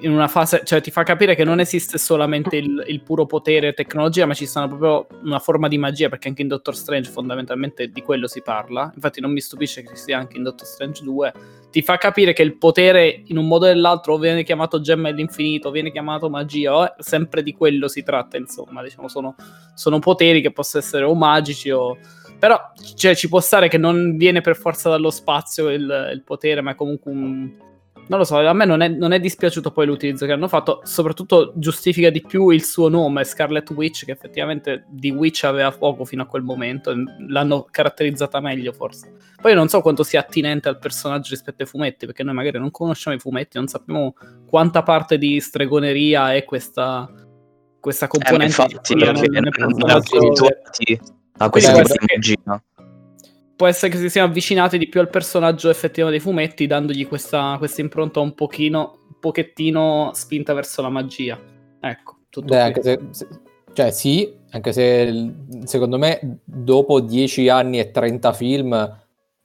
in 0.00 0.10
una 0.10 0.28
fase, 0.28 0.62
cioè 0.64 0.80
ti 0.80 0.90
fa 0.90 1.02
capire 1.02 1.34
che 1.34 1.44
non 1.44 1.60
esiste 1.60 1.98
solamente 1.98 2.56
il, 2.56 2.84
il, 2.88 3.02
puro 3.02 3.26
potere 3.26 3.72
tecnologia, 3.72 4.26
ma 4.26 4.34
ci 4.34 4.46
stanno 4.46 4.68
proprio 4.68 5.06
una 5.22 5.38
forma 5.38 5.68
di 5.68 5.78
magia, 5.78 6.08
perché 6.08 6.28
anche 6.28 6.42
in 6.42 6.48
Doctor 6.48 6.76
Strange 6.76 7.10
fondamentalmente 7.10 7.88
di 7.88 8.02
quello 8.02 8.26
si 8.26 8.42
parla. 8.42 8.90
Infatti 8.94 9.20
non 9.20 9.32
mi 9.32 9.40
stupisce 9.40 9.82
che 9.82 9.96
sia 9.96 10.18
anche 10.18 10.36
in 10.36 10.42
Doctor 10.42 10.66
Strange 10.66 11.02
2. 11.02 11.32
Ti 11.70 11.82
fa 11.82 11.96
capire 11.96 12.32
che 12.32 12.42
il 12.42 12.56
potere 12.56 13.22
in 13.26 13.38
un 13.38 13.46
modo 13.46 13.66
o 13.66 13.68
nell'altro 13.68 14.18
viene 14.18 14.42
chiamato 14.42 14.80
gemma 14.80 15.10
dell'infinito, 15.10 15.70
viene 15.70 15.90
chiamato 15.90 16.28
magia, 16.28 16.88
eh? 16.88 17.02
sempre 17.02 17.42
di 17.42 17.52
quello 17.52 17.88
si 17.88 18.02
tratta, 18.02 18.36
insomma, 18.36 18.82
diciamo 18.82 19.08
sono, 19.08 19.34
sono 19.74 19.98
poteri 19.98 20.40
che 20.40 20.52
possono 20.52 20.82
essere 20.82 21.04
o 21.04 21.14
magici 21.14 21.70
o... 21.70 21.96
Però 22.38 22.60
cioè, 22.94 23.14
ci 23.14 23.28
può 23.28 23.40
stare 23.40 23.68
che 23.68 23.78
non 23.78 24.16
viene 24.16 24.40
per 24.40 24.56
forza 24.56 24.90
dallo 24.90 25.10
spazio 25.10 25.70
il, 25.70 26.10
il 26.12 26.22
potere, 26.24 26.60
ma 26.60 26.72
è 26.72 26.74
comunque 26.74 27.10
un 27.10 27.72
non 28.06 28.18
lo 28.18 28.24
so, 28.24 28.36
a 28.36 28.52
me 28.52 28.64
non 28.64 28.80
è, 28.80 28.88
non 28.88 29.12
è, 29.12 29.20
dispiaciuto 29.20 29.70
poi 29.70 29.86
l'utilizzo 29.86 30.26
che 30.26 30.32
hanno 30.32 30.48
fatto, 30.48 30.80
soprattutto 30.84 31.52
giustifica 31.56 32.10
di 32.10 32.20
più 32.20 32.50
il 32.50 32.62
suo 32.62 32.88
nome, 32.88 33.24
Scarlet 33.24 33.68
Witch, 33.70 34.04
che 34.04 34.12
effettivamente 34.12 34.84
di 34.88 35.10
Witch 35.10 35.44
aveva 35.44 35.70
poco 35.70 36.04
fino 36.04 36.22
a 36.22 36.26
quel 36.26 36.42
momento, 36.42 36.94
l'hanno 37.28 37.66
caratterizzata 37.70 38.40
meglio 38.40 38.72
forse. 38.72 39.12
Poi 39.40 39.54
non 39.54 39.68
so 39.68 39.80
quanto 39.80 40.02
sia 40.02 40.20
attinente 40.20 40.68
al 40.68 40.78
personaggio 40.78 41.30
rispetto 41.30 41.62
ai 41.62 41.68
fumetti, 41.68 42.06
perché 42.06 42.22
noi 42.22 42.34
magari 42.34 42.58
non 42.58 42.70
conosciamo 42.70 43.16
i 43.16 43.20
fumetti, 43.20 43.56
non 43.56 43.68
sappiamo 43.68 44.14
quanta 44.46 44.82
parte 44.82 45.16
di 45.16 45.40
stregoneria 45.40 46.34
è 46.34 46.44
questa, 46.44 47.10
questa 47.80 48.06
componente. 48.06 48.44
Eh, 48.44 48.64
infatti, 48.64 48.94
perché 48.96 49.28
non, 49.28 49.48
non, 49.76 49.90
abituati 49.90 51.00
a 51.38 51.48
questa 51.48 51.72
tecnologia 51.82 52.62
può 53.56 53.66
essere 53.66 53.92
che 53.92 53.98
si 53.98 54.08
siano 54.08 54.28
avvicinati 54.28 54.78
di 54.78 54.88
più 54.88 55.00
al 55.00 55.08
personaggio 55.08 55.70
effettivo 55.70 56.10
dei 56.10 56.20
fumetti, 56.20 56.66
dandogli 56.66 57.06
questa, 57.06 57.56
questa 57.58 57.80
impronta 57.80 58.20
un 58.20 58.34
pochino, 58.34 58.98
un 59.08 59.18
pochettino 59.20 60.10
spinta 60.14 60.52
verso 60.52 60.82
la 60.82 60.88
magia. 60.88 61.38
Ecco, 61.80 62.16
tutto 62.30 62.46
Beh, 62.46 62.60
anche 62.60 62.82
se, 62.82 63.00
se, 63.10 63.28
cioè 63.72 63.90
sì, 63.90 64.32
anche 64.50 64.72
se 64.72 65.32
secondo 65.64 65.98
me 65.98 66.40
dopo 66.44 67.00
10 67.00 67.48
anni 67.48 67.78
e 67.78 67.90
30 67.90 68.32
film, 68.32 68.98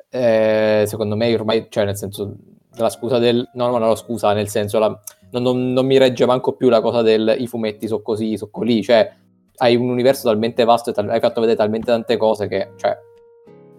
eh, 0.09 0.83
secondo 0.87 1.15
me 1.15 1.33
ormai, 1.33 1.67
cioè 1.69 1.85
nel 1.85 1.97
senso, 1.97 2.35
la 2.77 2.89
scusa 2.89 3.19
del... 3.19 3.49
No, 3.53 3.69
no, 3.69 3.77
no, 3.77 3.95
scusa, 3.95 4.33
nel 4.33 4.47
senso, 4.47 4.79
la, 4.79 4.87
non, 5.31 5.43
non, 5.43 5.73
non, 5.73 5.85
mi 5.85 5.97
regge 5.97 6.25
manco 6.25 6.53
più 6.53 6.69
la 6.69 6.81
cosa 6.81 7.01
del 7.01 7.35
i 7.37 7.47
fumetti 7.47 7.87
sono 7.87 8.01
così, 8.01 8.37
sono 8.37 8.51
così, 8.51 8.81
cioè 8.81 9.13
hai 9.61 9.75
un 9.75 9.89
universo 9.89 10.29
talmente 10.29 10.63
vasto 10.63 10.89
e 10.89 10.93
tal- 10.93 11.09
hai 11.09 11.19
fatto 11.19 11.41
vedere 11.41 11.57
talmente 11.57 11.87
tante 11.87 12.17
cose 12.17 12.47
che, 12.47 12.71
cioè, 12.77 12.97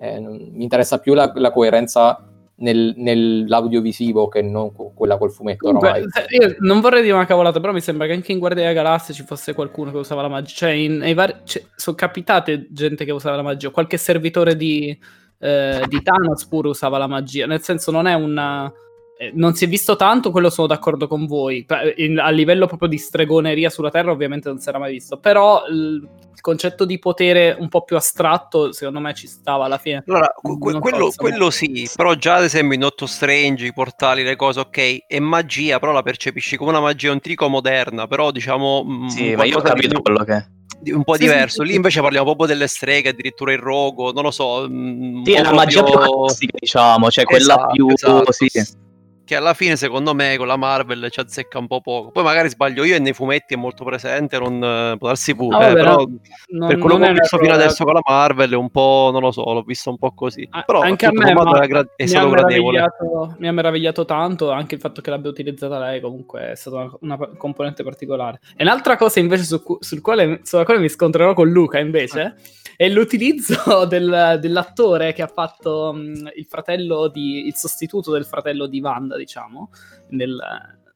eh, 0.00 0.18
mi 0.18 0.62
interessa 0.62 0.98
più 0.98 1.12
la, 1.12 1.30
la 1.34 1.52
coerenza 1.52 2.24
nel, 2.56 2.94
nell'audiovisivo 2.96 4.28
che 4.28 4.40
non 4.40 4.72
quella 4.94 5.18
col 5.18 5.30
fumetto. 5.30 5.66
Comunque, 5.66 6.06
io 6.28 6.56
non 6.60 6.80
vorrei 6.80 7.02
dire 7.02 7.14
una 7.14 7.26
cavolata, 7.26 7.60
però 7.60 7.72
mi 7.72 7.82
sembra 7.82 8.06
che 8.06 8.14
anche 8.14 8.32
in 8.32 8.38
Guardia 8.38 8.62
della 8.62 8.74
Galassia 8.74 9.12
ci 9.12 9.24
fosse 9.24 9.52
qualcuno 9.52 9.90
che 9.90 9.98
usava 9.98 10.22
la 10.22 10.28
magia. 10.28 10.54
Cioè, 10.54 10.70
in, 10.70 11.12
vari, 11.14 11.34
cioè, 11.44 11.62
sono 11.76 11.96
capitate 11.96 12.66
gente 12.70 13.04
che 13.04 13.12
usava 13.12 13.36
la 13.36 13.42
magia. 13.42 13.70
Qualche 13.70 13.98
servitore 13.98 14.56
di, 14.56 14.96
eh, 15.38 15.84
di 15.86 16.02
Thanos 16.02 16.46
pure 16.46 16.68
usava 16.68 16.96
la 16.96 17.06
magia. 17.06 17.46
Nel 17.46 17.60
senso, 17.60 17.90
non 17.90 18.06
è 18.06 18.14
una 18.14 18.72
non 19.34 19.54
si 19.54 19.64
è 19.64 19.68
visto 19.68 19.96
tanto, 19.96 20.30
quello 20.30 20.48
sono 20.48 20.66
d'accordo 20.66 21.06
con 21.06 21.26
voi. 21.26 21.66
A 21.68 22.30
livello 22.30 22.66
proprio 22.66 22.88
di 22.88 22.96
stregoneria 22.96 23.68
sulla 23.68 23.90
Terra, 23.90 24.10
ovviamente 24.10 24.48
non 24.48 24.58
si 24.58 24.68
era 24.68 24.78
mai 24.78 24.92
visto. 24.92 25.18
Però 25.18 25.66
il, 25.66 26.08
concetto 26.40 26.86
di 26.86 26.98
potere 26.98 27.54
un 27.58 27.68
po' 27.68 27.82
più 27.82 27.96
astratto, 27.96 28.72
secondo 28.72 28.98
me, 29.00 29.12
ci 29.14 29.26
stava 29.26 29.66
alla 29.66 29.76
fine. 29.76 30.02
Allora, 30.06 30.32
que- 30.34 30.78
quello, 30.78 31.12
quello, 31.14 31.50
sì, 31.50 31.88
però 31.94 32.14
già 32.14 32.36
ad 32.36 32.44
esempio 32.44 32.74
in 32.76 32.84
Otto 32.84 33.06
Strange, 33.06 33.66
i 33.66 33.72
portali, 33.74 34.22
le 34.22 34.36
cose, 34.36 34.60
ok, 34.60 35.06
è 35.06 35.18
magia, 35.18 35.78
però 35.78 35.92
la 35.92 36.02
percepisci 36.02 36.56
come 36.56 36.70
una 36.70 36.80
magia 36.80 37.12
antica 37.12 37.46
moderna, 37.46 38.06
però 38.06 38.30
diciamo... 38.30 38.84
Mm, 38.84 39.06
sì, 39.08 39.34
ma 39.34 39.44
io 39.44 39.58
ho 39.58 39.62
capito 39.62 39.96
di... 39.96 40.00
quello 40.00 40.24
che 40.24 40.32
è 40.32 40.92
un 40.92 41.04
po' 41.04 41.14
sì, 41.14 41.20
diverso. 41.20 41.62
Sì, 41.62 41.68
Lì 41.68 41.74
invece 41.74 42.00
parliamo 42.00 42.24
proprio 42.24 42.46
delle 42.46 42.68
streghe, 42.68 43.10
addirittura 43.10 43.52
il 43.52 43.58
rogo, 43.58 44.12
non 44.12 44.22
lo 44.22 44.30
so. 44.30 44.66
Mm, 44.66 45.24
sì, 45.24 45.32
è 45.32 45.42
la 45.42 45.52
magia 45.52 45.82
più 45.82 45.92
classica, 45.92 46.56
diciamo, 46.58 47.10
cioè 47.10 47.24
quella 47.24 47.54
esatto, 47.54 47.72
più... 47.72 47.88
Esatto. 47.90 48.32
Sì 48.32 48.88
che 49.30 49.36
alla 49.36 49.54
fine 49.54 49.76
secondo 49.76 50.12
me 50.12 50.36
con 50.36 50.48
la 50.48 50.56
Marvel 50.56 51.06
ci 51.08 51.20
azzecca 51.20 51.60
un 51.60 51.68
po' 51.68 51.80
poco. 51.80 52.10
Poi 52.10 52.24
magari 52.24 52.48
sbaglio 52.48 52.82
io 52.82 52.96
e 52.96 52.98
nei 52.98 53.12
fumetti 53.12 53.54
è 53.54 53.56
molto 53.56 53.84
presente, 53.84 54.40
non 54.40 54.54
eh, 54.60 54.96
può 54.98 55.06
darsi 55.06 55.36
pure, 55.36 55.56
no, 55.56 55.68
eh, 55.68 55.72
però 55.72 56.04
non, 56.48 56.66
per 56.66 56.78
quello 56.78 56.96
che 56.96 57.08
ho 57.08 57.12
visto 57.12 57.38
fino 57.38 57.52
adesso 57.52 57.84
con 57.84 57.94
la 57.94 58.00
Marvel 58.04 58.50
è 58.50 58.56
un 58.56 58.70
po', 58.70 59.10
non 59.12 59.20
lo 59.22 59.30
so, 59.30 59.44
l'ho 59.52 59.62
visto 59.62 59.88
un 59.88 59.98
po' 59.98 60.10
così. 60.14 60.44
Ah, 60.50 60.62
però 60.62 60.80
anche 60.80 61.06
a 61.06 61.12
me 61.12 61.30
è, 61.30 61.66
gra- 61.68 61.86
è 61.94 62.06
stato 62.06 62.28
gradevole. 62.28 62.84
Mi 63.38 63.46
ha 63.46 63.52
meravigliato 63.52 64.04
tanto 64.04 64.50
anche 64.50 64.74
il 64.74 64.80
fatto 64.80 65.00
che 65.00 65.10
l'abbia 65.10 65.30
utilizzata 65.30 65.78
lei, 65.78 66.00
comunque 66.00 66.50
è 66.50 66.54
stata 66.56 66.78
una, 66.98 67.16
una 67.16 67.28
componente 67.36 67.84
particolare. 67.84 68.40
E 68.56 68.64
un'altra 68.64 68.96
cosa 68.96 69.20
invece 69.20 69.44
su, 69.44 69.62
sul 69.78 70.00
quale, 70.00 70.40
sulla 70.42 70.64
quale 70.64 70.80
mi 70.80 70.88
scontrerò 70.88 71.34
con 71.34 71.48
Luca 71.48 71.78
invece... 71.78 72.20
Ah 72.20 72.34
è 72.80 72.88
l'utilizzo 72.88 73.84
del, 73.84 74.38
dell'attore 74.40 75.12
che 75.12 75.20
ha 75.20 75.26
fatto 75.26 75.90
um, 75.92 76.30
il 76.34 76.46
fratello 76.48 77.08
di, 77.08 77.46
il 77.46 77.54
sostituto 77.54 78.10
del 78.10 78.24
fratello 78.24 78.64
di 78.64 78.80
Wanda, 78.80 79.18
diciamo, 79.20 79.70
nel, 80.08 80.38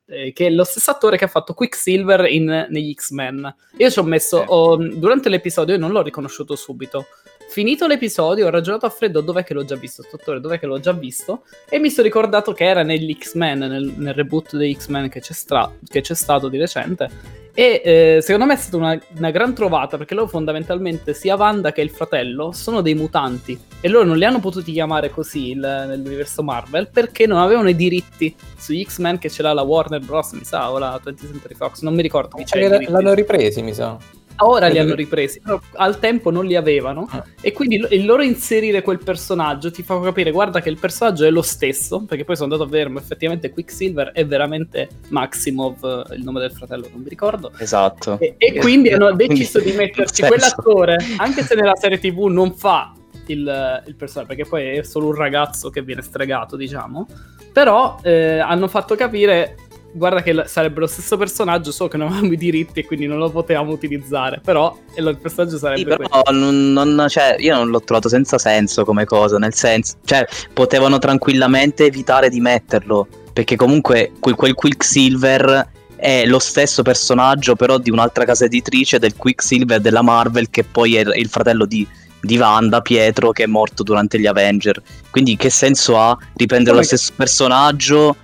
eh, 0.06 0.32
che 0.32 0.46
è 0.46 0.50
lo 0.50 0.64
stesso 0.64 0.90
attore 0.90 1.16
che 1.16 1.24
ha 1.24 1.28
fatto 1.28 1.54
Quicksilver 1.54 2.26
in, 2.26 2.66
negli 2.68 2.92
X-Men. 2.92 3.54
Io 3.78 3.90
ci 3.90 3.98
ho 3.98 4.02
messo, 4.02 4.38
oh, 4.38 4.76
durante 4.76 5.28
l'episodio, 5.28 5.74
io 5.74 5.80
non 5.80 5.92
l'ho 5.92 6.02
riconosciuto 6.02 6.56
subito, 6.56 7.06
finito 7.48 7.86
l'episodio, 7.86 8.46
ho 8.46 8.50
ragionato 8.50 8.86
a 8.86 8.90
freddo 8.90 9.20
dov'è 9.20 9.44
che 9.44 9.54
l'ho 9.54 9.64
già 9.64 9.76
visto, 9.76 10.04
dottore, 10.10 10.40
dov'è 10.40 10.58
che 10.58 10.66
l'ho 10.66 10.80
già 10.80 10.92
visto, 10.92 11.44
e 11.68 11.78
mi 11.78 11.90
sono 11.90 12.06
ricordato 12.06 12.52
che 12.52 12.64
era 12.64 12.82
negli 12.82 13.16
X-Men, 13.16 13.58
nel, 13.58 13.94
nel 13.96 14.14
reboot 14.14 14.56
dei 14.56 14.74
X-Men 14.74 15.08
che 15.08 15.20
c'è, 15.20 15.32
stra- 15.32 15.72
che 15.86 16.00
c'è 16.00 16.14
stato 16.14 16.48
di 16.48 16.58
recente. 16.58 17.42
E 17.56 17.80
eh, 17.84 18.18
secondo 18.20 18.46
me 18.46 18.54
è 18.54 18.56
stata 18.56 18.76
una, 18.76 18.98
una 19.16 19.30
gran 19.30 19.54
trovata 19.54 19.96
perché 19.96 20.14
loro 20.14 20.26
fondamentalmente 20.26 21.14
sia 21.14 21.36
Wanda 21.36 21.70
che 21.70 21.82
il 21.82 21.90
fratello 21.90 22.50
sono 22.50 22.80
dei 22.80 22.94
mutanti 22.94 23.56
e 23.80 23.88
loro 23.88 24.04
non 24.04 24.16
li 24.16 24.24
hanno 24.24 24.40
potuti 24.40 24.72
chiamare 24.72 25.08
così 25.10 25.50
il- 25.50 25.58
nell'universo 25.60 26.42
Marvel 26.42 26.88
perché 26.90 27.26
non 27.28 27.38
avevano 27.38 27.68
i 27.68 27.76
diritti 27.76 28.34
sugli 28.58 28.84
X-Men 28.84 29.18
che 29.18 29.30
ce 29.30 29.42
l'ha 29.42 29.52
la 29.52 29.62
Warner 29.62 30.00
Bros. 30.00 30.32
mi 30.32 30.42
sa 30.44 30.72
o 30.72 30.78
la 30.78 31.00
20th 31.02 31.30
Century 31.30 31.54
Fox, 31.54 31.82
non 31.82 31.94
mi 31.94 32.02
ricordo 32.02 32.36
chi 32.36 32.42
c'è. 32.44 32.68
l'hanno 32.88 33.14
ripresi, 33.14 33.62
mi 33.62 33.72
sa. 33.72 33.96
Ora 34.38 34.66
li 34.66 34.78
hanno 34.78 34.94
ripresi, 34.94 35.40
però 35.40 35.60
al 35.74 35.98
tempo 35.98 36.30
non 36.30 36.44
li 36.44 36.56
avevano. 36.56 37.06
Ah. 37.10 37.24
E 37.40 37.52
quindi 37.52 37.78
lo- 37.78 37.88
il 37.90 38.04
loro 38.04 38.22
inserire 38.22 38.82
quel 38.82 38.98
personaggio 38.98 39.70
ti 39.70 39.82
fa 39.82 40.00
capire, 40.00 40.30
guarda 40.30 40.60
che 40.60 40.68
il 40.68 40.78
personaggio 40.78 41.24
è 41.24 41.30
lo 41.30 41.42
stesso, 41.42 42.04
perché 42.04 42.24
poi 42.24 42.36
sono 42.36 42.52
andato 42.52 42.68
a 42.68 42.70
vedere, 42.70 42.90
ma 42.90 43.00
effettivamente 43.00 43.50
Quicksilver 43.50 44.12
è 44.12 44.26
veramente 44.26 44.88
Maximov, 45.08 46.06
eh, 46.10 46.14
il 46.16 46.22
nome 46.22 46.40
del 46.40 46.50
fratello, 46.52 46.88
non 46.90 47.02
mi 47.02 47.08
ricordo. 47.08 47.52
Esatto. 47.58 48.18
E, 48.18 48.34
e 48.38 48.54
quindi 48.58 48.90
hanno 48.90 49.12
deciso 49.16 49.60
di 49.60 49.72
metterci 49.72 50.22
quell'attore, 50.22 50.96
anche 51.18 51.42
se 51.42 51.54
nella 51.54 51.76
serie 51.76 51.98
TV 51.98 52.24
non 52.26 52.54
fa 52.54 52.92
il, 53.26 53.82
il 53.86 53.94
personaggio, 53.94 54.28
perché 54.28 54.44
poi 54.48 54.78
è 54.78 54.82
solo 54.82 55.06
un 55.06 55.14
ragazzo 55.14 55.70
che 55.70 55.82
viene 55.82 56.02
stregato, 56.02 56.56
diciamo. 56.56 57.06
Però 57.52 57.98
eh, 58.02 58.38
hanno 58.38 58.66
fatto 58.66 58.96
capire, 58.96 59.56
guarda 59.94 60.22
che 60.22 60.44
sarebbe 60.46 60.80
lo 60.80 60.86
stesso 60.88 61.16
personaggio, 61.16 61.70
solo 61.70 61.88
che 61.88 61.96
non 61.96 62.08
avevamo 62.08 62.32
i 62.32 62.36
diritti 62.36 62.80
e 62.80 62.84
quindi 62.84 63.06
non 63.06 63.18
lo 63.18 63.30
potevamo 63.30 63.70
utilizzare. 63.70 64.40
Però 64.44 64.76
il 64.96 65.16
personaggio 65.20 65.56
sarebbe 65.56 65.92
Sì, 65.92 65.96
però 65.96 66.22
non, 66.32 66.72
non- 66.72 67.06
cioè, 67.08 67.36
io 67.38 67.54
non 67.54 67.70
l'ho 67.70 67.80
trovato 67.80 68.08
senza 68.08 68.36
senso 68.38 68.84
come 68.84 69.04
cosa, 69.04 69.38
nel 69.38 69.54
senso, 69.54 69.96
cioè, 70.04 70.26
potevano 70.52 70.98
tranquillamente 70.98 71.86
evitare 71.86 72.28
di 72.28 72.40
metterlo, 72.40 73.06
perché 73.32 73.56
comunque 73.56 74.12
quel, 74.18 74.34
quel 74.34 74.54
Quicksilver 74.54 75.68
è 75.96 76.26
lo 76.26 76.40
stesso 76.40 76.82
personaggio, 76.82 77.54
però 77.54 77.78
di 77.78 77.90
un'altra 77.90 78.24
casa 78.24 78.44
editrice 78.44 78.98
del 78.98 79.16
Quicksilver 79.16 79.80
della 79.80 80.02
Marvel, 80.02 80.50
che 80.50 80.64
poi 80.64 80.96
è 80.96 81.04
il 81.16 81.28
fratello 81.28 81.66
di, 81.66 81.86
di 82.20 82.36
Wanda, 82.36 82.80
Pietro, 82.80 83.30
che 83.30 83.44
è 83.44 83.46
morto 83.46 83.84
durante 83.84 84.18
gli 84.18 84.26
Avenger. 84.26 84.82
Quindi 85.10 85.36
che 85.36 85.50
senso 85.50 85.96
ha 85.98 86.18
riprendere 86.34 86.76
Come 86.76 86.80
lo 86.80 86.96
stesso 86.96 87.12
personaggio? 87.14 88.16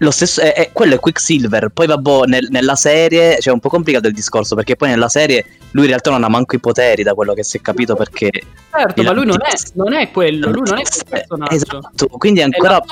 Lo 0.00 0.10
stesso, 0.10 0.42
è, 0.42 0.52
è- 0.52 0.70
quello 0.72 0.94
è 0.94 1.00
Quicksilver. 1.00 1.70
Poi, 1.72 1.86
vabbè, 1.86 2.26
nel- 2.26 2.48
nella 2.50 2.74
serie 2.76 3.36
c'è 3.38 3.50
un 3.50 3.60
po' 3.60 3.70
complicato 3.70 4.08
il 4.08 4.12
discorso 4.12 4.54
perché 4.54 4.76
poi 4.76 4.90
nella 4.90 5.08
serie 5.08 5.44
lui 5.70 5.84
in 5.84 5.88
realtà 5.90 6.10
non 6.10 6.22
ha 6.22 6.28
manco 6.28 6.54
i 6.54 6.60
poteri, 6.60 7.02
da 7.02 7.14
quello 7.14 7.32
che 7.32 7.42
si 7.42 7.56
è 7.56 7.60
capito. 7.62 7.94
Perché 7.96 8.30
Certo, 8.70 9.02
ma 9.02 9.12
lui 9.12 9.24
non 9.24 9.38
è, 9.42 9.54
non 9.74 9.94
è 9.94 10.10
quello, 10.10 10.50
lui 10.50 10.68
non 10.68 10.78
è 10.78 10.82
quel 10.82 11.02
Eh, 11.06 11.08
personaggio. 11.08 11.54
Esatto, 11.54 12.06
quindi 12.18 12.40
è 12.40 12.42
È 12.42 12.44
ancora 12.44 12.76
ha 12.76 12.82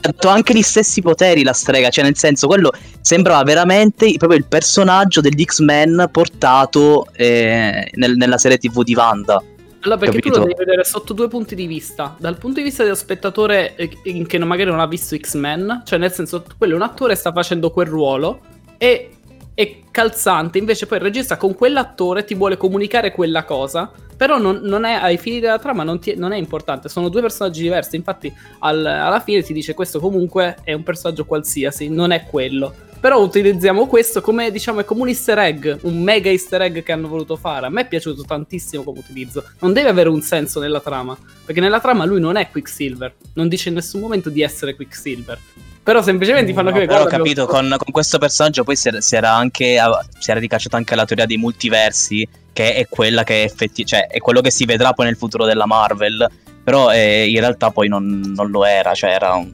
dato 0.00 0.28
anche 0.28 0.54
gli 0.54 0.62
stessi 0.62 1.02
poteri 1.02 1.42
la 1.42 1.52
strega, 1.52 1.88
cioè 1.88 2.04
nel 2.04 2.16
senso 2.16 2.46
quello 2.46 2.70
sembrava 3.00 3.42
veramente 3.42 4.12
proprio 4.16 4.38
il 4.38 4.46
personaggio 4.46 5.20
degli 5.20 5.42
X-Men 5.44 6.08
portato 6.12 7.08
eh, 7.16 7.90
nel- 7.94 8.14
nella 8.16 8.38
serie 8.38 8.58
TV 8.58 8.84
di 8.84 8.94
Wanda. 8.94 9.42
Allora, 9.84 9.98
perché 9.98 10.20
tu 10.20 10.28
Capito? 10.28 10.38
lo 10.38 10.46
devi 10.46 10.58
vedere 10.58 10.84
sotto 10.84 11.12
due 11.12 11.28
punti 11.28 11.54
di 11.54 11.66
vista. 11.66 12.16
Dal 12.18 12.38
punto 12.38 12.58
di 12.58 12.64
vista 12.64 12.82
dello 12.82 12.94
spettatore 12.94 13.74
eh, 13.76 13.88
che 14.26 14.38
magari 14.38 14.70
non 14.70 14.80
ha 14.80 14.86
visto 14.86 15.16
X-Men, 15.16 15.82
cioè 15.84 15.98
nel 15.98 16.10
senso, 16.12 16.42
quello 16.56 16.72
è 16.72 16.76
un 16.76 16.82
attore 16.82 17.14
sta 17.14 17.32
facendo 17.32 17.70
quel 17.70 17.86
ruolo 17.86 18.40
e 18.78 19.10
è 19.54 19.78
calzante. 19.90 20.58
Invece, 20.58 20.86
poi 20.86 20.98
il 20.98 21.04
regista 21.04 21.36
con 21.36 21.54
quell'attore 21.54 22.24
ti 22.24 22.34
vuole 22.34 22.56
comunicare 22.56 23.12
quella 23.12 23.44
cosa. 23.44 23.90
Però 24.16 24.38
non, 24.38 24.60
non 24.62 24.84
è 24.84 24.94
ai 24.94 25.18
fini 25.18 25.40
della 25.40 25.58
trama, 25.58 25.82
non, 25.82 25.98
ti- 25.98 26.14
non 26.16 26.32
è 26.32 26.36
importante. 26.36 26.88
Sono 26.88 27.08
due 27.08 27.20
personaggi 27.20 27.62
diversi. 27.62 27.96
Infatti, 27.96 28.32
al- 28.60 28.86
alla 28.86 29.20
fine 29.20 29.42
ti 29.42 29.52
dice: 29.52 29.74
Questo 29.74 30.00
comunque 30.00 30.56
è 30.62 30.72
un 30.72 30.82
personaggio 30.82 31.24
qualsiasi, 31.24 31.88
non 31.88 32.10
è 32.10 32.24
quello. 32.24 32.72
Però 33.04 33.20
utilizziamo 33.20 33.86
questo 33.86 34.22
come, 34.22 34.50
diciamo, 34.50 34.80
è 34.80 34.84
come 34.86 35.02
un 35.02 35.08
easter 35.08 35.36
egg, 35.36 35.68
un 35.82 36.02
mega 36.02 36.30
easter 36.30 36.62
egg 36.62 36.82
che 36.82 36.90
hanno 36.90 37.06
voluto 37.06 37.36
fare. 37.36 37.66
A 37.66 37.68
me 37.68 37.82
è 37.82 37.86
piaciuto 37.86 38.22
tantissimo 38.22 38.82
come 38.82 39.00
utilizzo. 39.00 39.44
Non 39.58 39.74
deve 39.74 39.90
avere 39.90 40.08
un 40.08 40.22
senso 40.22 40.58
nella 40.58 40.80
trama, 40.80 41.14
perché 41.44 41.60
nella 41.60 41.80
trama 41.80 42.06
lui 42.06 42.18
non 42.18 42.36
è 42.36 42.48
Quicksilver. 42.48 43.14
Non 43.34 43.48
dice 43.48 43.68
in 43.68 43.74
nessun 43.74 44.00
momento 44.00 44.30
di 44.30 44.40
essere 44.40 44.74
Quicksilver. 44.74 45.38
Però 45.82 46.00
semplicemente 46.00 46.46
ti 46.46 46.54
fanno 46.54 46.70
No, 46.70 46.76
capire 46.76 46.90
Però 46.90 47.04
ho 47.04 47.06
capito, 47.06 47.42
abbiamo- 47.42 47.68
con, 47.68 47.76
con 47.76 47.92
questo 47.92 48.16
personaggio 48.16 48.64
poi 48.64 48.74
si 48.74 48.88
era, 48.88 49.02
si 49.02 49.16
era 49.16 49.34
anche 49.34 49.78
si 50.18 50.30
era 50.30 50.40
ricacciata 50.40 50.78
anche 50.78 50.94
la 50.94 51.04
teoria 51.04 51.26
dei 51.26 51.36
multiversi, 51.36 52.26
che 52.54 52.72
è 52.72 52.86
quella 52.88 53.22
che 53.22 53.42
effetti, 53.42 53.84
cioè 53.84 54.06
è 54.06 54.16
quello 54.16 54.40
che 54.40 54.50
si 54.50 54.64
vedrà 54.64 54.94
poi 54.94 55.04
nel 55.04 55.18
futuro 55.18 55.44
della 55.44 55.66
Marvel. 55.66 56.26
Però 56.64 56.90
eh, 56.90 57.28
in 57.28 57.38
realtà 57.40 57.70
poi 57.70 57.88
non, 57.88 58.32
non 58.34 58.50
lo 58.50 58.64
era, 58.64 58.94
cioè 58.94 59.10
era 59.10 59.34
un. 59.34 59.52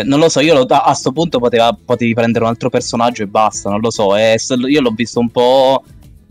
Cioè, 0.00 0.08
non 0.08 0.18
lo 0.18 0.28
so, 0.28 0.40
io 0.40 0.54
lo- 0.54 0.66
a, 0.68 0.82
a 0.84 0.94
sto 0.94 1.12
punto 1.12 1.38
poteva, 1.38 1.76
potevi 1.84 2.14
prendere 2.14 2.44
un 2.44 2.50
altro 2.50 2.68
personaggio 2.70 3.22
e 3.22 3.26
basta, 3.26 3.70
non 3.70 3.80
lo 3.80 3.90
so. 3.90 4.16
e 4.16 4.34
s- 4.38 4.54
io 4.66 4.80
l'ho 4.80 4.90
visto 4.94 5.20
un 5.20 5.30
po' 5.30 5.82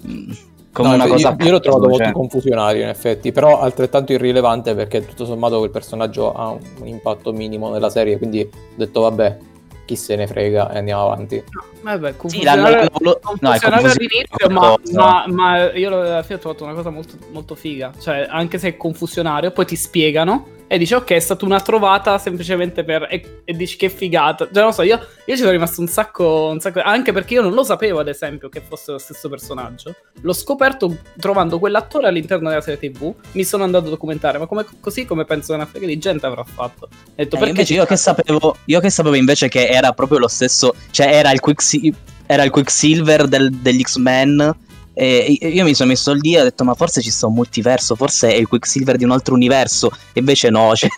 mh, 0.02 0.32
come 0.72 0.90
No, 0.90 0.94
una 0.96 1.06
io- 1.06 1.10
cosa. 1.12 1.36
Io, 1.40 1.52
l'ho 1.52 1.60
trovato 1.60 1.88
molto 1.88 2.04
cioè. 2.04 2.12
confusionario, 2.14 2.84
in 2.84 2.90
effetti, 2.90 3.32
però 3.32 3.60
altrettanto 3.62 4.14
irrilevante 4.14 4.76
perché 4.76 5.06
tutto 5.06 5.26
sommato 5.26 5.58
quel 5.60 5.72
personaggio 5.72 6.32
ha 6.34 6.50
un, 6.52 6.60
impatto 6.88 7.32
minimo 7.34 7.72
nella 7.72 7.90
serie, 7.90 8.18
quindi 8.18 8.42
ho 8.42 8.50
detto 8.76 9.02
vabbè, 9.02 9.38
chi 9.86 9.96
se 9.96 10.16
ne 10.16 10.28
frega 10.28 10.72
e 10.72 10.78
andiamo 10.78 11.04
avanti. 11.04 11.44
Vabbè, 11.82 11.98
Sì, 11.98 12.02
no, 12.02 12.08
è 12.08 12.16
confusionare 12.16 12.90
confusionario 13.22 13.88
all'inizio, 13.88 14.50
ma, 14.50 14.76
ma- 14.92 15.26
ma 15.28 15.72
io 15.74 15.88
alla 16.00 16.22
fine 16.24 16.36
ho 16.36 16.40
trovato 16.40 16.64
una 16.64 16.74
cosa 16.74 16.90
molto, 16.92 17.14
molto 17.32 17.56
figa. 17.56 17.92
Cioè, 18.00 18.28
anche 18.30 18.58
se 18.60 18.68
è 18.70 18.78
confusionario, 18.78 19.52
poi 19.52 19.66
ti 19.66 19.76
spiegano 19.76 20.46
e 20.72 20.78
dici, 20.78 20.94
ok, 20.94 21.10
è 21.14 21.20
stata 21.20 21.46
una 21.46 21.60
trovata 21.60 22.20
semplicemente 22.20 22.84
per. 22.84 23.08
E, 23.10 23.42
e 23.44 23.54
dici 23.54 23.76
che 23.76 23.90
figata. 23.90 24.48
Cioè, 24.54 24.62
non 24.62 24.72
so, 24.72 24.84
io, 24.84 24.98
io 25.26 25.34
ci 25.34 25.40
sono 25.40 25.50
rimasto 25.50 25.82
un 25.82 25.88
sacco, 25.88 26.50
un 26.52 26.60
sacco. 26.60 26.80
Anche 26.84 27.12
perché 27.12 27.34
io 27.34 27.42
non 27.42 27.54
lo 27.54 27.64
sapevo, 27.64 27.98
ad 28.00 28.08
esempio, 28.08 28.50
che 28.50 28.62
fosse 28.62 28.92
lo 28.92 29.00
stesso 29.00 29.28
personaggio. 29.30 29.96
L'ho 30.22 30.34
scoperto 30.34 30.96
trovando 31.20 31.58
quell'attore 31.58 32.08
all'interno 32.08 32.50
della 32.50 32.62
serie 32.62 32.92
TV. 32.92 33.12
Mi 33.32 33.44
sono 33.44 33.64
andato 33.64 33.88
a 33.88 33.90
documentare, 33.90 34.38
ma 34.38 34.46
come- 34.46 34.66
così 34.80 35.06
come 35.06 35.26
penso 35.26 35.48
che 35.48 35.54
una 35.56 35.66
frega 35.66 35.88
di 35.88 35.98
gente 35.98 36.28
avrà 36.28 36.44
fatto. 36.44 36.86
Ho 36.86 36.90
detto, 37.16 37.36
Eh, 37.38 37.40
perché 37.40 37.74
io 37.74 37.86
che, 37.86 37.96
sapevo, 37.96 38.56
io 38.66 38.80
che 38.80 38.92
sapevo 38.92 39.16
invece 39.16 39.48
che 39.48 39.68
era 39.70 39.92
proprio 39.94 40.20
lo 40.20 40.28
stesso, 40.28 40.76
cioè 40.92 41.08
era 41.08 41.32
il, 41.32 41.40
Quicksi- 41.40 41.92
era 42.28 42.44
il 42.44 42.52
Quicksilver 42.52 43.28
del- 43.28 43.50
degli 43.52 43.82
X-Men. 43.82 44.56
E 44.94 45.38
io 45.40 45.64
mi 45.64 45.74
sono 45.74 45.90
messo 45.90 46.14
lì 46.14 46.36
e 46.36 46.42
ho 46.42 46.44
detto: 46.44 46.64
Ma 46.64 46.74
forse 46.74 47.02
ci 47.02 47.12
sta 47.12 47.28
un 47.28 47.34
multiverso, 47.34 47.96
forse 47.96 48.34
è 48.34 48.36
il 48.36 48.48
Quicksilver 48.48 48.98
di 48.98 49.04
un 49.04 49.12
altro 49.12 49.34
universo. 49.34 49.90
E 50.14 50.20
invece 50.20 50.50
no, 50.50 50.74
cioè, 50.76 50.90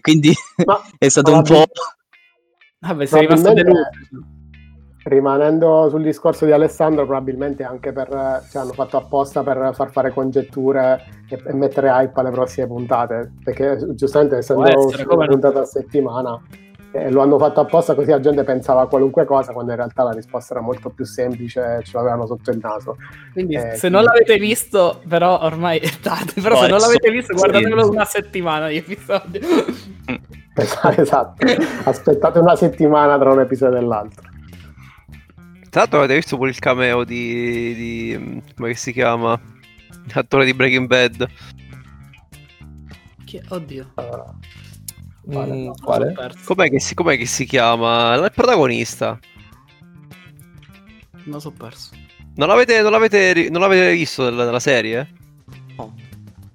quindi 0.00 0.32
Ma 0.64 0.80
è 0.98 1.08
stato 1.08 1.32
un 1.32 1.42
po'. 1.42 1.64
Vabbè, 2.80 3.06
sei 3.06 3.20
rimasto 3.22 3.52
deluso. 3.52 3.82
Rimanendo 5.04 5.90
sul 5.90 6.02
discorso 6.02 6.46
di 6.46 6.52
Alessandro, 6.52 7.04
probabilmente 7.04 7.62
anche 7.62 7.92
per 7.92 8.08
cioè, 8.50 8.62
hanno 8.62 8.72
fatto 8.72 8.96
apposta 8.96 9.42
per 9.42 9.72
far 9.74 9.90
fare 9.92 10.10
congetture 10.12 11.24
e, 11.28 11.42
e 11.46 11.52
mettere 11.52 11.88
hype 11.88 12.18
alle 12.20 12.30
prossime 12.30 12.66
puntate. 12.66 13.32
Perché 13.44 13.94
giustamente 13.94 14.38
essendo 14.38 14.66
essere, 14.66 15.04
una 15.06 15.26
puntata 15.26 15.60
a 15.60 15.64
settimana, 15.66 16.40
eh, 16.94 17.10
lo 17.10 17.22
hanno 17.22 17.38
fatto 17.38 17.60
apposta 17.60 17.94
così 17.96 18.10
la 18.10 18.20
gente 18.20 18.44
pensava 18.44 18.82
a 18.82 18.86
qualunque 18.86 19.24
cosa, 19.24 19.52
quando 19.52 19.72
in 19.72 19.76
realtà 19.78 20.04
la 20.04 20.12
risposta 20.12 20.54
era 20.54 20.62
molto 20.62 20.90
più 20.90 21.04
semplice, 21.04 21.80
ce 21.82 21.90
l'avevano 21.96 22.24
sotto 22.24 22.52
il 22.52 22.58
naso. 22.62 22.96
Quindi 23.32 23.56
Eh, 23.56 23.74
se 23.74 23.88
non 23.88 24.04
l'avete 24.04 24.36
visto, 24.38 25.00
però 25.08 25.40
ormai 25.42 25.80
è 25.80 25.90
tardi. 26.00 26.40
Però 26.40 26.54
se 26.54 26.60
Poi, 26.60 26.70
non 26.70 26.78
l'avete 26.78 27.10
visto, 27.10 27.36
sì. 27.36 27.42
guardatelo 27.42 27.90
una 27.90 28.04
settimana 28.04 28.70
gli 28.70 28.76
episodi. 28.76 29.40
esatto. 30.96 31.44
Aspettate 31.84 32.38
una 32.38 32.54
settimana 32.54 33.18
tra 33.18 33.32
un 33.32 33.40
episodio 33.40 33.78
e 33.78 33.82
l'altro. 33.82 34.22
Tra 35.68 35.80
l'altro 35.80 35.98
avete 35.98 36.14
visto 36.14 36.36
pure 36.36 36.50
il 36.50 36.58
cameo 36.60 37.02
di, 37.02 37.74
di 37.74 38.16
mm, 38.16 38.38
come 38.54 38.68
che 38.68 38.76
si 38.76 38.92
chiama? 38.92 39.40
L'attore 40.14 40.44
di 40.44 40.54
Breaking 40.54 40.86
Bad. 40.86 41.26
Chi- 43.24 43.42
Oddio. 43.48 43.90
Allora, 43.94 44.32
Mm, 45.30 45.70
quale? 45.82 46.14
Com'è 46.44 46.68
che 46.68 46.80
si, 46.80 46.94
com'è 46.94 47.16
che 47.16 47.26
si 47.26 47.44
chiama? 47.46 48.14
Il 48.14 48.32
protagonista. 48.34 49.18
Non 51.24 51.40
so 51.40 51.50
perso. 51.50 51.90
Non 52.36 52.48
l'avete, 52.48 52.82
non 52.82 52.90
l'avete, 52.90 53.48
non 53.50 53.60
l'avete 53.60 53.92
visto 53.92 54.24
della, 54.24 54.44
della 54.44 54.60
serie? 54.60 55.08
No. 55.76 55.94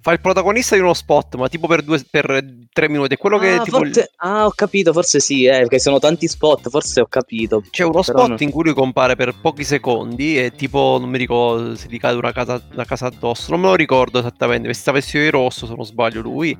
Fa 0.01 0.11
il 0.11 0.21
protagonista 0.21 0.75
di 0.75 0.81
uno 0.81 0.93
spot, 0.93 1.35
ma 1.35 1.47
tipo 1.47 1.67
per, 1.67 1.81
due, 1.81 2.03
per 2.09 2.43
tre 2.71 2.89
minuti. 2.89 3.15
È 3.15 3.17
quello 3.17 3.37
che 3.39 3.53
ah, 3.55 3.63
tipo. 3.63 3.77
forse- 3.77 4.11
ah, 4.17 4.45
ho 4.45 4.51
capito, 4.51 4.93
forse 4.93 5.19
sì, 5.19 5.45
eh, 5.45 5.57
perché 5.59 5.79
sono 5.79 5.97
tanti 5.99 6.27
spot, 6.27 6.69
forse 6.69 7.01
ho 7.01 7.07
capito. 7.07 7.63
C'è 7.69 7.83
uno 7.83 7.91
Però 7.91 8.03
spot 8.03 8.27
non- 8.27 8.37
in 8.39 8.51
cui 8.51 8.65
lui 8.65 8.73
compare 8.73 9.15
per 9.15 9.35
pochi 9.39 9.63
secondi 9.63 10.37
e 10.37 10.51
tipo, 10.51 10.97
non 10.99 11.09
mi 11.09 11.17
ricordo 11.17 11.75
se 11.75 11.87
gli 11.89 11.97
cade 11.97 12.17
una 12.17 12.31
casa, 12.31 12.61
una 12.73 12.85
casa 12.85 13.07
addosso, 13.07 13.51
non 13.51 13.61
me 13.61 13.67
lo 13.67 13.75
ricordo 13.75 14.19
esattamente, 14.19 14.67
vestita 14.67 14.91
vestito 14.91 15.23
di 15.23 15.29
rosso 15.29 15.65
se 15.65 15.73
non 15.73 15.85
sbaglio 15.85 16.21
lui. 16.21 16.57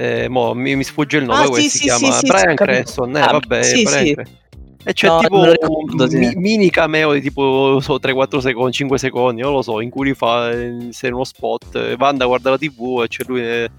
Eh, 0.00 0.28
mo, 0.30 0.54
mi, 0.54 0.76
mi 0.76 0.82
sfugge 0.84 1.18
il 1.18 1.24
nome, 1.24 1.44
Ah, 1.44 1.52
sì, 1.60 1.68
si 1.68 1.76
sì, 1.76 1.84
chiama? 1.84 2.10
sì, 2.12 2.26
Brian. 2.26 2.54
Creston, 2.54 3.14
eh, 3.18 3.20
Ah, 3.20 3.32
vabbè, 3.32 3.62
sì, 3.62 3.82
Brian 3.82 4.06
sì. 4.06 4.14
Creston. 4.14 4.38
E 4.82 4.92
c'è 4.94 5.06
No, 5.08 5.18
tipo 5.18 5.36
un 5.36 5.50
ricordo, 5.52 6.08
sì. 6.08 6.16
mi- 6.16 6.32
mini 6.36 6.70
cameo 6.70 7.12
di 7.12 7.20
tipo 7.20 7.80
so, 7.82 7.98
3-4 8.00 8.40
secondi, 8.40 8.72
5 8.72 8.96
secondi, 8.96 9.42
non 9.42 9.52
lo 9.52 9.60
so, 9.60 9.78
in 9.82 9.90
cui 9.90 10.06
li 10.06 10.14
fa 10.14 10.50
in 10.54 10.90
uno 11.02 11.24
spot, 11.24 11.74
eh, 11.74 11.96
Wanda 11.98 12.24
guarda 12.24 12.48
la 12.48 12.56
tv 12.56 13.02
e 13.04 13.08
c'è 13.08 13.24
lui 13.26 13.42
eh, 13.42 13.70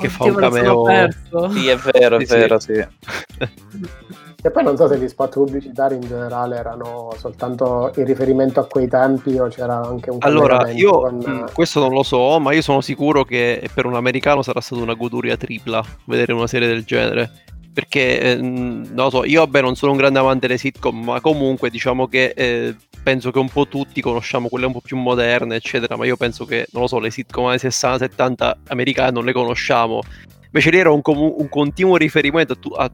che 0.00 0.08
fa 0.08 0.24
un 0.24 0.30
Oddio, 0.36 0.48
lo 0.48 0.54
sono 0.56 0.82
cameo. 0.82 1.52
Sì, 1.52 1.68
è 1.68 1.76
vero, 1.76 2.16
è 2.16 2.20
Sì, 2.20 2.26
sì. 2.26 2.34
vero, 2.38 2.58
sì. 2.58 2.72
E 4.40 4.52
poi 4.52 4.62
non 4.62 4.76
so 4.76 4.86
se 4.86 4.96
gli 4.98 5.08
spot 5.08 5.32
pubblicitari 5.32 5.96
in 5.96 6.02
generale 6.02 6.56
erano 6.56 7.12
soltanto 7.16 7.90
in 7.96 8.04
riferimento 8.04 8.60
a 8.60 8.66
quei 8.66 8.86
tempi 8.86 9.36
o 9.36 9.48
c'era 9.48 9.80
anche 9.80 10.10
un 10.10 10.18
Allora, 10.20 10.70
io 10.70 11.00
con- 11.00 11.16
mh, 11.16 11.52
questo 11.52 11.80
non 11.80 11.92
lo 11.92 12.04
so, 12.04 12.38
ma 12.38 12.52
io 12.52 12.62
sono 12.62 12.80
sicuro 12.80 13.24
che 13.24 13.68
per 13.74 13.84
un 13.84 13.96
americano 13.96 14.42
sarà 14.42 14.60
stata 14.60 14.80
una 14.80 14.94
goduria 14.94 15.36
tripla 15.36 15.82
vedere 16.04 16.32
una 16.34 16.46
serie 16.46 16.68
del 16.68 16.84
genere. 16.84 17.32
Perché, 17.72 18.20
eh, 18.20 18.36
non 18.36 18.92
lo 18.94 19.10
so, 19.10 19.24
io 19.24 19.40
vabbè 19.40 19.60
non 19.60 19.74
sono 19.74 19.90
un 19.90 19.98
grande 19.98 20.20
amante 20.20 20.46
delle 20.46 20.58
sitcom, 20.58 21.02
ma 21.02 21.20
comunque 21.20 21.68
diciamo 21.68 22.06
che 22.06 22.32
eh, 22.36 22.76
penso 23.02 23.32
che 23.32 23.38
un 23.40 23.48
po' 23.48 23.66
tutti 23.66 24.00
conosciamo 24.00 24.48
quelle 24.48 24.66
un 24.66 24.72
po' 24.72 24.80
più 24.80 24.96
moderne, 24.96 25.56
eccetera, 25.56 25.96
ma 25.96 26.06
io 26.06 26.16
penso 26.16 26.44
che, 26.44 26.66
non 26.72 26.82
lo 26.82 26.88
so, 26.88 27.00
le 27.00 27.10
sitcom 27.10 27.46
anni 27.46 27.58
60-70 27.58 28.52
americane 28.68 29.10
non 29.10 29.24
le 29.24 29.32
conosciamo. 29.32 30.00
Invece 30.58 30.70
lì 30.70 30.78
era 30.78 30.90
un, 30.90 31.02
comu- 31.02 31.38
un 31.38 31.48
continuo 31.48 31.96
riferimento 31.96 32.54
a, 32.54 32.56
tu- 32.56 32.74
a 32.74 32.90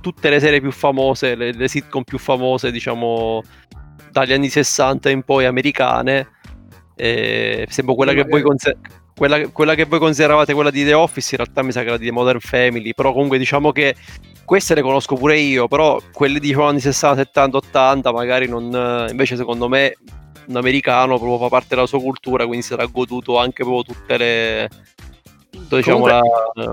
tutte 0.00 0.30
le 0.30 0.38
serie 0.38 0.60
più 0.60 0.70
famose, 0.70 1.34
le, 1.34 1.52
le 1.52 1.66
sitcom 1.66 2.04
più 2.04 2.16
famose, 2.16 2.70
diciamo, 2.70 3.42
dagli 4.12 4.32
anni 4.32 4.48
60 4.48 5.10
in 5.10 5.22
poi 5.24 5.44
americane. 5.44 6.28
Eh, 6.94 7.66
sembra 7.68 7.96
quella 7.96 8.12
che, 8.12 8.22
voi 8.22 8.42
conse- 8.42 8.78
quella, 9.16 9.48
quella 9.48 9.74
che 9.74 9.84
voi 9.86 9.98
consideravate 9.98 10.54
quella 10.54 10.70
di 10.70 10.84
The 10.84 10.94
Office, 10.94 11.34
in 11.34 11.42
realtà 11.42 11.62
mi 11.62 11.72
sa 11.72 11.80
che 11.80 11.88
era 11.88 11.96
di 11.96 12.06
The 12.06 12.12
Modern 12.12 12.38
Family, 12.38 12.94
però 12.94 13.12
comunque 13.12 13.38
diciamo 13.38 13.72
che 13.72 13.96
queste 14.44 14.76
le 14.76 14.82
conosco 14.82 15.16
pure 15.16 15.38
io, 15.40 15.66
però 15.66 16.00
quelle 16.12 16.38
diciamo 16.38 16.68
anni 16.68 16.78
60, 16.78 17.16
70, 17.16 17.56
80 17.56 18.12
magari 18.12 18.46
non... 18.48 19.08
invece 19.10 19.34
secondo 19.34 19.68
me 19.68 19.96
un 20.46 20.56
americano 20.56 21.18
proprio 21.18 21.38
fa 21.38 21.48
parte 21.48 21.74
della 21.74 21.86
sua 21.86 22.00
cultura, 22.00 22.46
quindi 22.46 22.64
sarà 22.64 22.86
goduto 22.86 23.38
anche 23.38 23.64
proprio 23.64 23.82
tutte 23.82 24.16
le... 24.16 24.68
tutto, 25.68 25.76
diciamo 25.76 26.06
la... 26.06 26.20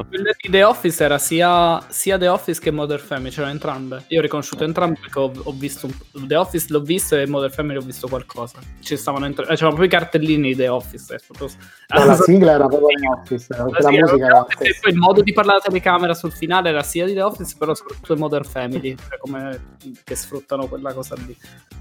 Quella 0.08 0.31
di 0.41 0.49
The 0.49 0.63
Office 0.63 1.03
era 1.03 1.17
sia, 1.17 1.84
sia 1.89 2.17
The 2.17 2.27
Office 2.29 2.62
che 2.62 2.71
Modern 2.71 3.01
Family, 3.01 3.29
c'erano 3.29 3.51
entrambe. 3.51 4.03
Io 4.08 4.19
ho 4.19 4.21
riconosciuto 4.21 4.63
entrambe 4.63 4.97
perché 5.01 5.19
ho, 5.19 5.31
ho 5.43 5.51
visto 5.51 5.88
un- 5.88 6.27
The 6.27 6.36
Office 6.36 6.67
l'ho 6.69 6.79
visto 6.81 7.15
e 7.15 7.27
Modern 7.27 7.51
Family 7.51 7.77
ho 7.77 7.81
visto 7.81 8.08
qualcosa. 8.08 8.60
Ci 8.81 8.95
stavano 8.97 9.25
entrambe, 9.25 9.53
c'erano 9.53 9.75
proprio 9.75 9.88
i 9.97 9.99
cartellini 10.01 10.49
di 10.49 10.55
The 10.55 10.67
Office. 10.69 11.13
eh, 11.13 11.19
proprio- 11.27 11.49
No, 11.88 12.05
la 12.05 12.15
sigla 12.21 12.51
era 12.53 12.67
proprio 12.67 12.88
The 12.88 13.08
Office, 13.08 13.47
la 13.49 13.65
sigla 13.65 13.77
era 13.79 13.89
musica 13.89 14.15
The 14.15 14.23
era 14.23 14.34
la 14.34 14.39
Office, 14.41 14.63
e 14.63 14.77
poi 14.81 14.91
il 14.91 14.97
modo 14.97 15.21
di 15.21 15.34
parlare 15.34 15.58
alla 15.60 15.67
telecamera 15.67 16.13
sul 16.13 16.31
finale 16.31 16.69
era 16.69 16.84
sia 16.84 17.05
di 17.05 17.13
The 17.13 17.21
Office, 17.21 17.55
però 17.58 17.73
soprattutto 17.75 18.15
Modern 18.15 18.43
Family, 18.45 18.95
cioè 19.10 19.17
come 19.19 19.73
che 20.03 20.15
sfruttano 20.15 20.67
quella 20.67 20.93
cosa 20.93 21.15
lì. 21.25 21.36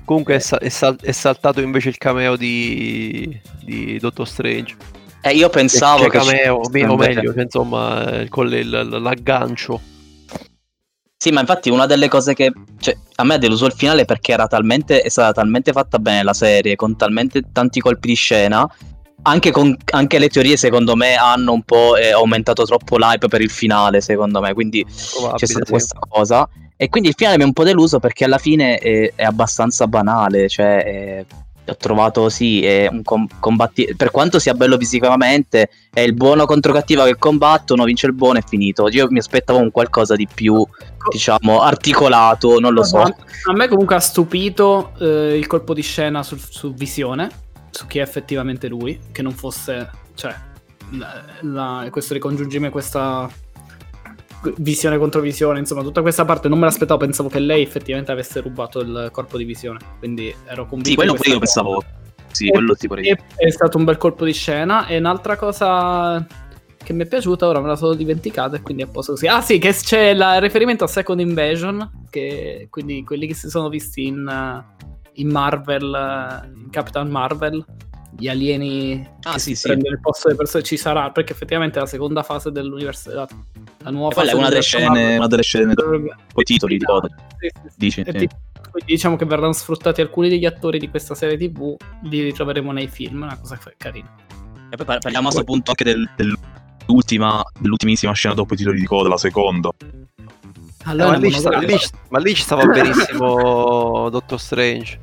Comunque 0.04 0.34
è, 0.34 0.38
sa- 0.38 0.58
è 0.58 0.68
sal- 0.68 1.00
è 1.00 1.12
saltato 1.12 1.60
invece 1.60 1.88
il 1.88 1.96
cameo 1.96 2.36
di, 2.36 3.40
di 3.62 3.98
Doctor 3.98 4.26
Strange. 4.28 4.76
Eh, 5.26 5.30
io 5.34 5.48
pensavo 5.48 6.06
che 6.08 6.18
cameo, 6.18 6.60
ci- 6.70 6.82
o 6.82 6.96
meglio, 6.96 7.32
cioè, 7.32 7.42
insomma, 7.44 8.20
eh, 8.20 8.28
con 8.28 8.46
l'aggancio. 8.46 9.80
Sì, 11.16 11.30
ma 11.30 11.40
infatti 11.40 11.70
una 11.70 11.86
delle 11.86 12.08
cose 12.08 12.34
che 12.34 12.52
cioè, 12.78 12.94
a 13.14 13.24
me 13.24 13.34
ha 13.34 13.38
deluso 13.38 13.64
il 13.64 13.72
finale 13.72 14.04
perché 14.04 14.32
era 14.32 14.46
talmente, 14.46 15.00
è 15.00 15.08
stata 15.08 15.32
talmente 15.32 15.72
fatta 15.72 15.98
bene 15.98 16.22
la 16.22 16.34
serie, 16.34 16.76
con 16.76 16.96
talmente 16.96 17.40
tanti 17.50 17.80
colpi 17.80 18.08
di 18.08 18.14
scena, 18.14 18.68
anche, 19.22 19.50
con, 19.50 19.74
anche 19.92 20.18
le 20.18 20.28
teorie 20.28 20.58
secondo 20.58 20.94
me 20.94 21.14
hanno 21.14 21.52
un 21.52 21.62
po' 21.62 21.96
eh, 21.96 22.10
aumentato 22.12 22.64
troppo 22.64 22.98
l'hype 22.98 23.28
per 23.28 23.40
il 23.40 23.50
finale, 23.50 24.02
secondo 24.02 24.42
me, 24.42 24.52
quindi 24.52 24.84
Probabile, 24.84 25.38
c'è 25.38 25.46
stata 25.46 25.64
sì. 25.64 25.70
questa 25.70 25.98
cosa. 26.06 26.46
E 26.76 26.88
quindi 26.90 27.08
il 27.08 27.14
finale 27.16 27.38
mi 27.38 27.44
ha 27.44 27.46
un 27.46 27.54
po' 27.54 27.64
deluso 27.64 27.98
perché 27.98 28.24
alla 28.24 28.36
fine 28.36 28.76
è, 28.76 29.12
è 29.14 29.24
abbastanza 29.24 29.86
banale, 29.86 30.50
cioè 30.50 30.84
è- 30.84 31.24
ho 31.66 31.76
trovato 31.76 32.28
sì, 32.28 32.64
è 32.64 32.88
un 32.90 33.02
com- 33.02 33.26
combatti- 33.40 33.94
per 33.96 34.10
quanto 34.10 34.38
sia 34.38 34.52
bello 34.54 34.76
fisicamente, 34.78 35.70
è 35.92 36.00
il 36.00 36.12
buono 36.14 36.44
contro 36.46 36.72
cattiva 36.72 37.04
che 37.04 37.16
combattono, 37.16 37.84
vince 37.84 38.06
il 38.06 38.12
buono 38.12 38.38
e 38.38 38.42
finito. 38.46 38.88
Io 38.88 39.06
mi 39.10 39.18
aspettavo 39.18 39.58
un 39.58 39.70
qualcosa 39.70 40.14
di 40.14 40.28
più, 40.32 40.64
diciamo, 41.10 41.60
articolato, 41.62 42.58
non 42.58 42.72
lo 42.74 42.82
so. 42.82 42.98
A 43.00 43.52
me 43.54 43.68
comunque 43.68 43.94
ha 43.96 44.00
stupito 44.00 44.92
eh, 45.00 45.36
il 45.38 45.46
colpo 45.46 45.72
di 45.74 45.82
scena 45.82 46.22
sul- 46.22 46.38
su 46.40 46.74
Visione, 46.74 47.30
su 47.70 47.86
chi 47.86 47.98
è 47.98 48.02
effettivamente 48.02 48.68
lui, 48.68 48.98
che 49.10 49.22
non 49.22 49.32
fosse, 49.32 49.90
cioè, 50.14 50.34
la- 50.90 51.24
la- 51.40 51.88
questo 51.90 52.12
ricongiungime, 52.14 52.68
questa 52.70 53.28
visione 54.56 54.98
contro 54.98 55.20
visione, 55.20 55.58
insomma, 55.58 55.82
tutta 55.82 56.02
questa 56.02 56.24
parte 56.24 56.48
non 56.48 56.58
me 56.58 56.64
l'aspettavo, 56.64 57.00
pensavo 57.00 57.28
che 57.28 57.38
lei 57.38 57.62
effettivamente 57.62 58.12
avesse 58.12 58.40
rubato 58.40 58.80
il 58.80 59.08
corpo 59.12 59.36
di 59.36 59.44
visione, 59.44 59.78
quindi 59.98 60.34
ero 60.46 60.66
convinto. 60.66 60.90
Sì, 60.90 60.94
quello 60.94 61.12
di 61.12 61.18
pure 61.18 61.30
io 61.30 61.38
pensavo. 61.38 61.84
Sì, 62.34 62.48
quello 62.48 62.74
tipo 62.74 62.96
e- 62.96 63.16
È 63.36 63.50
stato 63.50 63.78
un 63.78 63.84
bel 63.84 63.96
colpo 63.96 64.24
di 64.24 64.32
scena. 64.32 64.86
E 64.86 64.98
un'altra 64.98 65.36
cosa 65.36 66.26
che 66.76 66.92
mi 66.92 67.04
è 67.04 67.06
piaciuta, 67.06 67.46
ora 67.46 67.60
me 67.60 67.68
la 67.68 67.76
sono 67.76 67.94
dimenticata 67.94 68.56
e 68.56 68.60
quindi 68.60 68.82
è 68.82 68.86
posto 68.86 69.12
così. 69.12 69.26
Ah 69.28 69.40
sì, 69.40 69.58
che 69.58 69.72
c'è 69.72 70.08
il 70.08 70.22
riferimento 70.40 70.84
a 70.84 70.88
Second 70.88 71.20
Invasion, 71.20 72.06
che 72.10 72.66
quindi 72.70 73.04
quelli 73.04 73.26
che 73.26 73.34
si 73.34 73.48
sono 73.48 73.68
visti 73.68 74.06
in, 74.06 74.64
in 75.14 75.28
Marvel, 75.30 76.50
in 76.56 76.70
Capitan 76.70 77.08
Marvel, 77.08 77.64
gli 78.16 78.28
alieni 78.28 79.08
Ah, 79.22 79.38
sì, 79.38 79.54
sì. 79.54 79.66
prendono 79.68 79.94
il 79.94 80.00
posto 80.00 80.28
delle 80.28 80.38
persone, 80.38 80.62
ci 80.62 80.76
sarà, 80.76 81.10
perché 81.10 81.32
effettivamente 81.32 81.78
la 81.78 81.86
seconda 81.86 82.22
fase 82.22 82.50
dell'universo, 82.50 83.12
la, 83.12 83.26
la 83.78 83.90
nuova 83.90 84.10
E 84.10 84.14
quella 84.14 84.30
fase 84.30 84.30
è 84.30 84.34
una 84.40 84.48
delle 84.48 84.62
scene, 84.62 84.86
Marvel 84.88 85.16
una 85.18 85.26
delle 85.26 85.42
scene 85.42 85.64
dopo 85.74 85.82
dovrebbe- 85.82 86.14
i 86.36 86.42
titoli 86.42 86.76
di 86.78 86.84
coda. 86.84 87.08
Sì, 87.38 87.50
sì. 87.52 87.74
Dici? 87.76 88.00
E 88.00 88.04
sì. 88.18 88.28
quindi 88.70 88.92
diciamo 88.92 89.16
che 89.16 89.24
verranno 89.24 89.52
sfruttati 89.52 90.00
alcuni 90.00 90.28
degli 90.28 90.46
attori 90.46 90.78
di 90.78 90.88
questa 90.88 91.14
serie 91.14 91.36
TV, 91.36 91.76
li 92.02 92.22
ritroveremo 92.22 92.72
nei 92.72 92.88
film, 92.88 93.22
è 93.22 93.24
una 93.26 93.38
cosa 93.38 93.58
carina. 93.76 94.14
E 94.70 94.76
poi 94.76 94.86
par- 94.86 94.98
parliamo 95.00 95.28
a 95.28 95.30
questo 95.30 95.44
punto 95.44 95.70
anche 95.70 95.84
del- 95.84 96.08
dell'ultima, 96.16 97.42
dell'ultimissima 97.58 98.12
scena 98.12 98.34
dopo 98.34 98.54
i 98.54 98.56
titoli 98.56 98.80
di 98.80 98.86
coda, 98.86 99.08
la 99.08 99.16
seconda. 99.18 99.70
Allora, 100.86 101.12
ma, 101.12 101.16
lì 101.16 101.32
ci 101.32 101.38
sta- 101.38 101.50
monografica. 101.50 101.96
lì 101.96 102.02
ma 102.10 102.18
lì 102.18 102.34
ci 102.34 102.42
stava 102.42 102.66
benissimo 102.66 104.08
Doctor 104.10 104.38
Strange. 104.40 104.98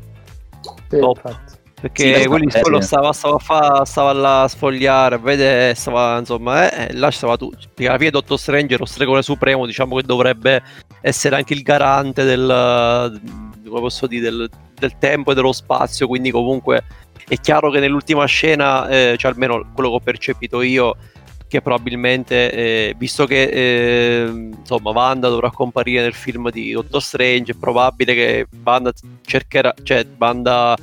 Sì, 0.89 0.97
infatti. 0.97 1.59
Perché 1.81 2.21
Sì, 2.21 2.27
quelli, 2.27 2.47
eh, 2.53 2.61
quello 2.61 2.79
sì. 2.79 2.87
stava, 2.87 3.11
stava, 3.11 3.35
a 3.35 3.39
fa- 3.39 3.85
stava 3.85 4.13
là 4.13 4.43
a 4.43 4.47
sfogliare, 4.47 5.15
a 5.15 5.17
vedere, 5.17 5.73
stava, 5.73 6.19
insomma, 6.19 6.71
eh, 6.71 6.89
e 6.89 6.93
là 6.93 7.09
stava 7.09 7.37
tu. 7.37 7.49
Perché 7.49 7.87
alla 7.87 7.97
fine 7.97 8.11
Doctor 8.11 8.37
Strange 8.37 8.77
lo 8.77 8.85
stregone 8.85 9.23
supremo, 9.23 9.65
diciamo 9.65 9.95
che 9.95 10.03
dovrebbe 10.03 10.61
essere 11.01 11.35
anche 11.35 11.55
il 11.55 11.63
garante 11.63 12.23
del, 12.23 13.19
come 13.65 13.79
posso 13.79 14.05
dire, 14.05 14.29
del, 14.29 14.49
del 14.75 14.97
tempo 14.99 15.31
e 15.31 15.35
dello 15.35 15.51
spazio, 15.51 16.07
quindi 16.07 16.29
comunque 16.29 16.83
è 17.27 17.35
chiaro 17.37 17.71
che 17.71 17.79
nell'ultima 17.79 18.25
scena, 18.25 18.87
eh, 18.87 19.15
cioè 19.17 19.31
almeno 19.31 19.65
quello 19.73 19.89
che 19.89 19.95
ho 19.95 19.99
percepito 20.01 20.61
io, 20.61 20.95
che 21.47 21.61
probabilmente, 21.61 22.51
eh, 22.51 22.95
visto 22.95 23.25
che 23.25 23.43
eh, 23.43 24.25
insomma 24.29 24.91
Wanda 24.91 25.29
dovrà 25.29 25.49
comparire 25.49 26.03
nel 26.03 26.13
film 26.13 26.49
di 26.51 26.71
Doctor 26.73 27.01
Strange, 27.01 27.53
è 27.53 27.55
probabile 27.55 28.13
che 28.13 28.47
Wanda 28.63 28.93
cercherà, 29.25 29.73
cioè 29.81 30.05
Wanda 30.17 30.77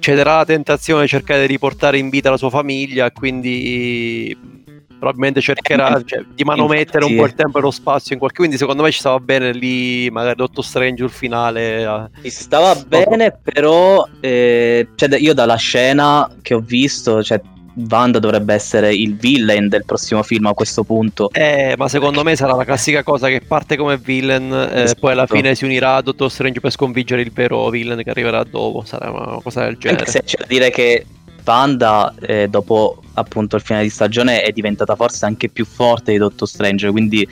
cederà 0.00 0.34
alla 0.34 0.44
tentazione 0.44 1.02
di 1.02 1.08
cercare 1.08 1.42
di 1.42 1.46
riportare 1.46 1.98
in 1.98 2.08
vita 2.08 2.30
la 2.30 2.36
sua 2.36 2.50
famiglia 2.50 3.10
quindi 3.12 4.36
probabilmente 4.98 5.40
cercherà 5.40 5.96
Eh, 5.98 6.04
cioè, 6.04 6.24
di 6.34 6.44
manomettere 6.44 7.04
un 7.04 7.12
infatti- 7.12 7.16
po' 7.16 7.24
il 7.26 7.34
tempo 7.34 7.58
e 7.58 7.60
lo 7.62 7.70
spazio 7.70 8.12
in 8.12 8.18
qualche 8.18 8.36
quindi 8.38 8.58
secondo 8.58 8.82
me 8.82 8.90
ci 8.90 8.98
stava 8.98 9.18
bene 9.18 9.52
lì 9.52 10.10
magari 10.10 10.36
Doctor 10.36 10.62
Strange 10.64 10.96
sul 11.02 11.10
finale 11.10 11.82
eh. 11.82 12.22
Ci 12.22 12.30
stava 12.30 12.74
bene, 12.74 13.32
però 13.42 14.06
eh, 14.20 14.88
cioè, 14.94 15.16
io 15.18 15.32
dalla 15.32 15.56
scena 15.56 16.30
che 16.42 16.52
ho 16.52 16.60
visto, 16.60 17.22
cioè, 17.22 17.40
Wanda 17.74 18.18
dovrebbe 18.18 18.54
essere 18.54 18.94
il 18.94 19.16
villain 19.16 19.68
del 19.68 19.84
prossimo 19.84 20.22
film 20.22 20.46
a 20.46 20.54
questo 20.54 20.82
punto. 20.84 21.30
Eh, 21.32 21.74
ma 21.76 21.88
secondo 21.88 22.22
me 22.22 22.36
sarà 22.36 22.54
la 22.54 22.64
classica 22.64 23.02
cosa 23.02 23.28
che 23.28 23.40
parte 23.40 23.76
come 23.76 23.96
villain 23.96 24.52
e 24.52 24.82
Esatto. 24.82 25.00
poi 25.00 25.12
alla 25.12 25.26
fine 25.26 25.54
si 25.54 25.64
unirà 25.64 25.96
a 25.96 26.02
Doctor 26.02 26.30
Strange 26.30 26.60
per 26.60 26.70
sconfiggere 26.72 27.22
il 27.22 27.30
vero 27.32 27.68
villain 27.70 28.02
che 28.02 28.10
arriverà 28.10 28.42
dopo 28.44 28.82
sarà 28.84 29.10
una 29.10 29.40
cosa 29.42 29.64
del 29.64 29.76
genere 29.76 30.00
Anche 30.00 30.10
se 30.10 30.22
c'è 30.24 30.38
da 30.38 30.46
dire 30.46 30.70
che 30.70 31.06
Wanda, 31.44 32.14
eh, 32.20 32.48
dopo 32.48 33.02
appunto 33.14 33.56
il 33.56 33.62
finale 33.62 33.84
di 33.84 33.90
stagione, 33.90 34.42
è 34.42 34.52
diventata 34.52 34.94
forse 34.94 35.24
anche 35.24 35.48
più 35.48 35.64
forte 35.64 36.12
di 36.12 36.18
Doctor 36.18 36.46
Strange. 36.46 36.90
Quindi 36.90 37.26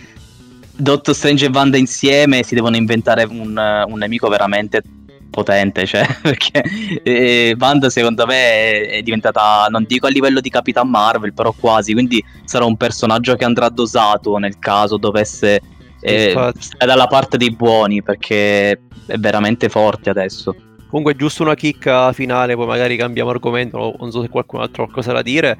Doctor 0.74 1.14
Strange 1.14 1.46
e 1.46 1.50
Wanda 1.52 1.76
insieme 1.76 2.42
si 2.42 2.54
devono 2.54 2.76
inventare 2.76 3.24
un, 3.24 3.56
un 3.86 3.98
nemico 3.98 4.28
veramente 4.28 4.82
potente. 5.30 5.86
Cioè, 5.86 6.06
perché 6.22 6.62
eh, 7.02 7.56
Wanda, 7.58 7.90
secondo 7.90 8.26
me, 8.26 8.34
è, 8.34 8.88
è 8.88 9.02
diventata, 9.02 9.66
non 9.70 9.84
dico 9.86 10.06
a 10.06 10.10
livello 10.10 10.40
di 10.40 10.50
Capitan 10.50 10.88
Marvel, 10.88 11.32
però 11.32 11.52
quasi. 11.52 11.92
Quindi 11.92 12.22
sarà 12.44 12.64
un 12.64 12.76
personaggio 12.76 13.36
che 13.36 13.44
andrà 13.44 13.68
dosato 13.68 14.36
nel 14.38 14.58
caso 14.58 14.96
dovesse 14.96 15.60
eh, 16.00 16.30
stare 16.58 16.86
dalla 16.86 17.06
parte 17.06 17.36
dei 17.36 17.50
buoni, 17.50 18.02
perché 18.02 18.70
è 19.06 19.16
veramente 19.18 19.68
forte 19.68 20.10
adesso. 20.10 20.54
Comunque, 20.88 21.16
giusto 21.16 21.42
una 21.42 21.54
chicca 21.54 22.12
finale, 22.12 22.54
poi 22.54 22.66
magari 22.66 22.96
cambiamo 22.96 23.30
argomento. 23.30 23.94
Non 23.98 24.10
so 24.10 24.22
se 24.22 24.28
qualcun 24.28 24.60
altro 24.60 24.82
ha 24.82 24.86
qualcosa 24.86 25.12
da 25.12 25.22
dire. 25.22 25.58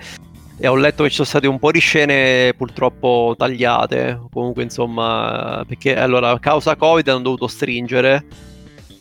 E 0.61 0.67
ho 0.67 0.75
letto 0.75 1.05
che 1.05 1.11
ci 1.11 1.17
sono 1.17 1.29
state 1.29 1.47
un 1.47 1.59
po' 1.59 1.71
di 1.71 1.81
scene 1.81 2.55
purtroppo 2.57 3.35
tagliate. 3.37 4.21
Comunque, 4.33 4.63
insomma, 4.63 5.65
perché 5.67 5.97
allora 5.97 6.31
a 6.31 6.39
causa 6.39 6.77
Covid 6.77 7.07
hanno 7.09 7.21
dovuto 7.21 7.47
stringere. 7.47 8.25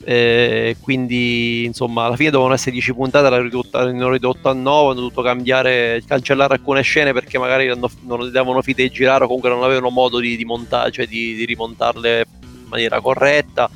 E 0.10 0.78
quindi 0.80 1.66
insomma 1.66 2.06
alla 2.06 2.16
fine 2.16 2.30
dovevano 2.30 2.54
essere 2.56 2.72
10 2.72 2.94
puntate, 2.94 3.30
l'hanno 3.30 3.44
ridotta, 3.44 3.92
ridotta 4.10 4.52
a 4.52 4.54
9, 4.54 4.92
hanno 4.92 5.02
dovuto 5.02 5.22
cambiare, 5.22 6.02
cancellare 6.08 6.54
alcune 6.54 6.82
scene 6.82 7.12
perché 7.12 7.38
magari 7.38 7.68
hanno- 7.68 7.92
non 8.04 8.32
davano 8.32 8.62
fide 8.62 8.84
di 8.84 8.90
girare 8.90 9.26
o 9.26 9.28
comunque 9.28 9.50
non 9.50 9.64
avevano 9.64 9.90
modo 9.90 10.20
di, 10.20 10.38
di 10.38 10.46
montare, 10.46 10.92
cioè 10.92 11.08
di, 11.08 11.36
di 11.36 11.44
rimontarle 11.44 12.26
in 12.42 12.68
maniera 12.70 13.02
corretta. 13.02 13.70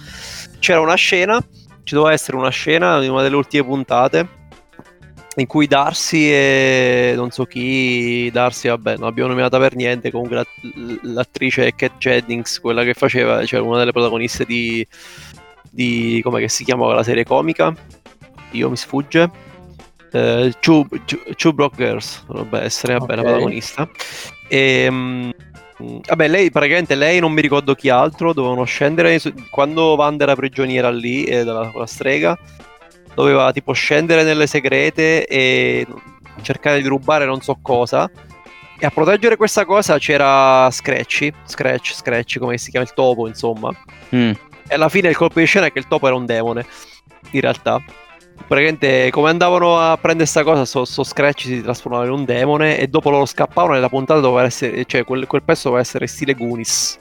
C'era 0.59 0.79
una 0.79 0.95
scena, 0.95 1.37
ci 1.83 1.95
doveva 1.95 2.13
essere 2.13 2.37
una 2.37 2.49
scena 2.49 3.03
in 3.03 3.11
una 3.11 3.23
delle 3.23 3.35
ultime 3.35 3.65
puntate 3.65 4.39
in 5.35 5.47
cui 5.47 5.67
Darcy 5.67 6.29
e 6.29 7.13
non 7.13 7.31
so 7.31 7.43
chi, 7.43 8.29
Darcy 8.31 8.69
vabbè 8.69 8.95
non 8.95 9.07
l'abbiamo 9.07 9.29
nominata 9.29 9.57
per 9.59 9.75
niente, 9.75 10.11
comunque 10.11 10.37
la- 10.37 10.45
l'attrice 11.03 11.73
Cat 11.75 11.97
Jennings, 11.97 12.59
quella 12.61 12.83
che 12.85 12.93
faceva, 12.93 13.45
cioè 13.45 13.59
una 13.59 13.79
delle 13.79 13.91
protagoniste 13.91 14.45
di, 14.45 14.85
di 15.71 16.19
come 16.23 16.39
che 16.41 16.49
si 16.49 16.63
chiama 16.63 16.93
la 16.93 17.03
serie 17.03 17.23
comica, 17.23 17.73
io 18.51 18.69
mi 18.69 18.75
sfugge, 18.75 19.29
eh, 20.11 20.53
Two, 20.59 20.85
Two- 21.37 21.53
Broke 21.53 21.75
Girls, 21.77 22.23
dovrebbe 22.27 22.59
essere 22.61 22.97
vabbè, 22.97 23.15
la 23.15 23.21
Ok. 23.21 23.27
protagonista. 23.27 23.89
E, 24.47 24.87
mm, 24.91 25.29
vabbè, 26.07 26.27
lei 26.27 26.51
praticamente 26.51 26.95
lei 26.95 27.19
non 27.19 27.31
mi 27.31 27.41
ricordo 27.41 27.73
chi 27.73 27.89
altro, 27.89 28.33
dovevano 28.33 28.65
scendere 28.65 29.19
quando 29.49 29.95
Wanda 29.95 30.25
era 30.25 30.35
prigioniera 30.35 30.89
lì 30.91 31.23
eh, 31.23 31.43
dalla 31.45 31.71
la 31.73 31.85
strega, 31.85 32.37
doveva 33.15 33.51
tipo 33.53 33.71
scendere 33.71 34.23
nelle 34.23 34.47
segrete 34.47 35.25
e 35.25 35.87
cercare 36.41 36.81
di 36.81 36.87
rubare 36.87 37.25
non 37.25 37.41
so 37.41 37.57
cosa. 37.61 38.09
E 38.83 38.85
a 38.85 38.89
proteggere 38.89 39.37
questa 39.37 39.63
cosa 39.63 39.97
c'era 39.99 40.67
Scratchy, 40.71 41.31
Scratch, 41.45 41.93
Scratch, 41.93 42.39
come 42.39 42.57
si 42.57 42.71
chiama 42.71 42.85
il 42.85 42.93
topo, 42.95 43.27
insomma. 43.27 43.71
Mm. 44.15 44.31
E 44.71 44.75
alla 44.75 44.87
fine 44.87 45.09
il 45.09 45.17
colpo 45.17 45.41
di 45.41 45.45
scena 45.45 45.65
è 45.65 45.71
che 45.73 45.79
il 45.79 45.87
topo 45.89 46.07
era 46.07 46.15
un 46.15 46.25
demone, 46.25 46.65
in 47.31 47.41
realtà. 47.41 47.83
Praticamente 48.47 49.09
come 49.11 49.29
andavano 49.29 49.77
a 49.77 49.97
prendere 49.97 50.25
sta 50.25 50.43
cosa, 50.43 50.63
so, 50.63 50.85
so 50.85 51.03
Scratch 51.03 51.41
si 51.41 51.61
trasformava 51.61 52.05
in 52.05 52.11
un 52.11 52.23
demone 52.23 52.79
e 52.79 52.87
dopo 52.87 53.09
loro 53.09 53.25
scappavano 53.25 53.75
e 53.75 53.81
la 53.81 53.89
puntata 53.89 54.21
doveva 54.21 54.45
essere, 54.45 54.85
cioè 54.85 55.03
quel, 55.03 55.27
quel 55.27 55.43
pezzo 55.43 55.63
doveva 55.63 55.81
essere 55.81 56.07
stile 56.07 56.35
Goonies. 56.35 56.97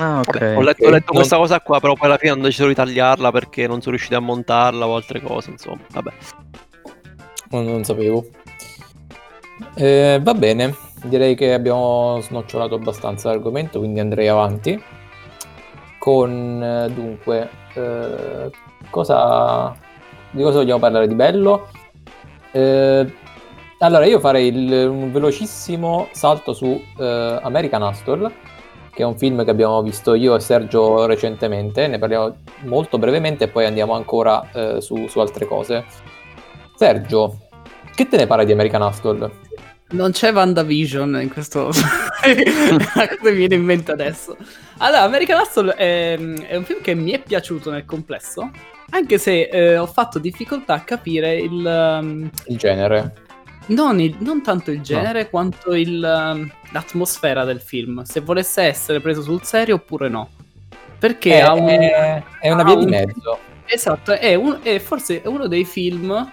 Ah, 0.00 0.20
ok. 0.20 0.38
Vabbè, 0.38 0.56
ho 0.56 0.62
letto, 0.62 0.86
ho 0.86 0.90
letto 0.90 1.12
Non- 1.12 1.16
questa 1.16 1.36
cosa 1.36 1.60
qua, 1.60 1.80
però 1.80 1.92
poi 1.92 2.06
alla 2.06 2.16
fine 2.16 2.32
hanno 2.32 2.44
deciso 2.44 2.66
di 2.66 2.74
tagliarla 2.74 3.30
perché 3.30 3.66
non 3.66 3.80
sono 3.82 3.90
riusciti 3.90 4.14
a 4.14 4.20
montarla 4.20 4.88
o 4.88 4.94
altre 4.94 5.20
cose, 5.20 5.50
insomma. 5.50 5.82
Vabbè. 5.90 6.12
Non, 7.50 7.66
non 7.66 7.84
sapevo. 7.84 8.24
Eh, 9.74 10.18
va 10.22 10.32
bene, 10.32 10.74
direi 11.04 11.34
che 11.34 11.52
abbiamo 11.52 12.18
snocciolato 12.22 12.74
abbastanza 12.74 13.28
l'argomento, 13.28 13.80
quindi 13.80 14.00
andrei 14.00 14.28
avanti. 14.28 15.00
Con 16.02 16.90
dunque, 16.92 17.48
eh, 17.74 18.50
cosa, 18.90 19.72
di 20.32 20.42
cosa 20.42 20.58
vogliamo 20.58 20.80
parlare 20.80 21.06
di 21.06 21.14
bello? 21.14 21.68
Eh, 22.50 23.12
allora, 23.78 24.04
io 24.06 24.18
farei 24.18 24.48
il- 24.48 24.88
un 24.88 25.12
velocissimo 25.12 26.08
salto 26.10 26.54
su 26.54 26.66
eh, 26.98 27.38
American 27.40 27.82
Hustle, 27.82 28.32
che 28.92 29.02
è 29.04 29.06
un 29.06 29.16
film 29.16 29.44
che 29.44 29.50
abbiamo 29.50 29.80
visto 29.80 30.14
io 30.14 30.34
e 30.34 30.40
Sergio 30.40 31.06
recentemente. 31.06 31.86
Ne 31.86 31.98
parliamo 32.00 32.34
molto 32.62 32.98
brevemente 32.98 33.44
e 33.44 33.48
poi 33.48 33.66
andiamo 33.66 33.94
ancora 33.94 34.50
eh, 34.52 34.80
su, 34.80 35.06
su 35.06 35.20
altre 35.20 35.46
cose. 35.46 35.84
Sergio, 36.74 37.36
che 37.94 38.08
te 38.08 38.16
ne 38.16 38.26
pare 38.26 38.44
di 38.44 38.50
American 38.50 38.82
Hustle? 38.82 39.41
Non 39.92 40.10
c'è 40.12 40.32
WandaVision 40.32 41.20
in 41.22 41.30
questo. 41.30 41.70
Cosa 41.72 43.30
mi 43.30 43.32
viene 43.32 43.54
in 43.56 43.64
mente 43.64 43.92
adesso? 43.92 44.36
Allora, 44.78 45.02
American 45.02 45.40
Hustle 45.40 45.74
è, 45.74 46.18
è 46.18 46.56
un 46.56 46.64
film 46.64 46.80
che 46.80 46.94
mi 46.94 47.10
è 47.12 47.18
piaciuto 47.20 47.70
nel 47.70 47.84
complesso. 47.84 48.50
Anche 48.90 49.18
se 49.18 49.42
eh, 49.50 49.76
ho 49.78 49.86
fatto 49.86 50.18
difficoltà 50.18 50.74
a 50.74 50.80
capire 50.80 51.36
il. 51.36 51.64
um, 51.64 52.30
Il 52.46 52.56
genere. 52.56 53.14
non, 53.66 54.00
il- 54.00 54.16
non 54.20 54.42
tanto 54.42 54.70
il 54.70 54.80
genere 54.80 55.28
quanto 55.30 55.74
il, 55.74 56.02
um, 56.02 56.50
l'atmosfera 56.72 57.44
del 57.44 57.60
film. 57.60 58.02
Se 58.02 58.20
volesse 58.20 58.62
essere 58.62 59.00
preso 59.00 59.22
sul 59.22 59.42
serio 59.44 59.76
oppure 59.76 60.08
no. 60.08 60.28
Perché 60.98 61.38
È, 61.38 61.40
ha 61.40 61.52
un. 61.52 61.68
è- 61.68 62.22
è 62.40 62.50
una 62.50 62.64
via 62.64 62.76
di 62.76 62.84
un- 62.84 62.90
mezzo. 62.90 63.38
Esatto, 63.66 64.12
è, 64.12 64.34
un- 64.34 64.58
è 64.62 64.78
forse 64.78 65.22
uno 65.24 65.46
dei 65.48 65.64
film 65.64 66.30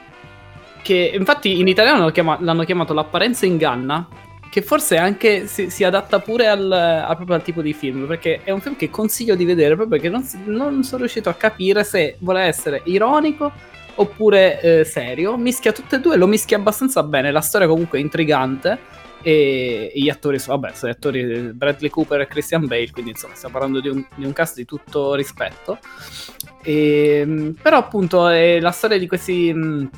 che 0.82 1.12
infatti 1.14 1.60
in 1.60 1.68
italiano 1.68 2.04
lo 2.04 2.12
chiama- 2.12 2.38
l'hanno 2.40 2.64
chiamato 2.64 2.94
L'apparenza 2.94 3.46
inganna, 3.46 4.08
che 4.50 4.62
forse 4.62 4.98
anche 4.98 5.46
si, 5.48 5.70
si 5.70 5.84
adatta 5.84 6.20
pure 6.20 6.48
al, 6.48 6.72
a- 6.72 7.16
proprio 7.16 7.36
al 7.36 7.44
tipo 7.44 7.62
di 7.62 7.74
film, 7.74 8.08
perché 8.08 8.42
è 8.44 8.52
un 8.52 8.62
film 8.62 8.76
che 8.76 8.90
consiglio 8.90 9.36
di 9.36 9.46
vedere 9.46 9.76
proprio 9.76 10.00
perché 10.00 10.10
non, 10.10 10.28
non 10.46 10.84
sono 10.84 11.02
riuscito 11.02 11.30
a 11.30 11.34
capire 11.36 11.84
se 11.84 12.16
vuole 12.20 12.42
essere 12.42 12.82
ironico 12.86 13.52
oppure 13.96 14.62
eh, 14.62 14.84
serio. 14.86 15.38
Mischia 15.38 15.72
tutte 15.72 15.98
e 15.98 16.00
due, 16.00 16.18
lo 16.18 16.28
mischia 16.28 16.58
abbastanza 16.58 17.04
bene, 17.04 17.32
la 17.32 17.42
storia 17.42 17.68
comunque 17.68 18.00
è 18.00 18.02
intrigante 18.02 18.80
e 19.22 19.92
gli 19.94 20.10
attori 20.10 20.40
sono, 20.40 20.58
vabbè, 20.60 20.74
sono 20.74 20.92
gli 20.92 20.96
attori 20.96 21.20
eh, 21.22 21.40
Bradley 21.54 21.90
Cooper 21.90 22.22
e 22.22 22.28
Christian 22.28 22.66
Bale, 22.66 22.92
quindi 22.92 23.12
insomma 23.12 23.36
stiamo 23.36 23.54
parlando 23.54 23.82
di 23.82 23.90
un, 23.90 24.04
di 24.16 24.26
un 24.26 24.34
cast 24.34 24.56
di 24.56 24.66
tutto 24.66 25.14
rispetto. 25.14 25.78
E, 26.64 27.54
però 27.62 27.78
appunto 27.78 28.28
è 28.28 28.60
la 28.60 28.72
storia 28.72 28.98
di 28.98 29.08
questi 29.08 29.54
mh, 29.54 29.90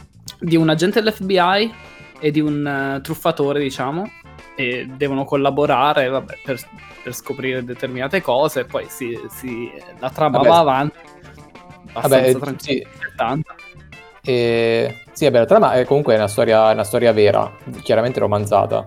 di 0.42 0.56
un 0.56 0.70
agente 0.70 1.02
dell'FBI 1.02 1.72
e 2.20 2.32
di 2.32 2.40
un 2.40 2.66
eh, 2.66 3.02
truffatore, 3.02 3.60
diciamo, 3.60 4.10
e 4.56 4.88
devono 4.96 5.24
collaborare 5.24 6.08
vabbè, 6.08 6.40
per, 6.44 6.60
per 7.04 7.14
scoprire 7.14 7.64
determinate 7.64 8.22
cose, 8.22 8.66
poi 8.66 8.86
si, 8.90 9.18
si- 9.30 9.72
la 10.00 10.10
trama 10.10 10.38
Vabbè, 10.38 10.50
va 10.50 10.58
avanti. 10.58 10.98
Vabbè, 11.94 12.16
Abbastanza 12.18 12.52
eh, 12.52 12.56
sì. 12.58 12.88
70. 13.00 13.56
E, 14.24 15.04
sì, 15.12 15.26
vabbè, 15.26 15.38
la 15.40 15.46
trama 15.46 15.74
è 15.74 15.86
comunque 15.86 16.16
una 16.16 16.28
storia, 16.28 16.70
è 16.70 16.74
una 16.74 16.84
storia 16.84 17.12
vera, 17.12 17.52
chiaramente 17.82 18.20
romanzata, 18.20 18.86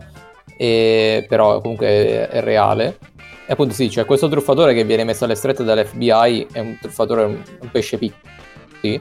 e- 0.57 1.25
però 1.29 1.61
comunque 1.61 1.87
è, 1.87 2.29
è 2.29 2.41
reale. 2.41 2.99
E 3.47 3.53
appunto 3.53 3.75
sì, 3.75 3.89
c'è 3.89 4.05
questo 4.07 4.29
truffatore 4.29 4.75
che 4.75 4.85
viene 4.85 5.05
messo 5.05 5.25
alle 5.25 5.35
strette 5.35 5.65
dall'FBI, 5.65 6.47
è 6.53 6.61
un 6.61 6.79
truffatore, 6.81 7.25
un, 7.25 7.43
un 7.61 7.71
pesce 7.71 7.99
piccolo, 7.99 8.33
sì. 8.81 8.99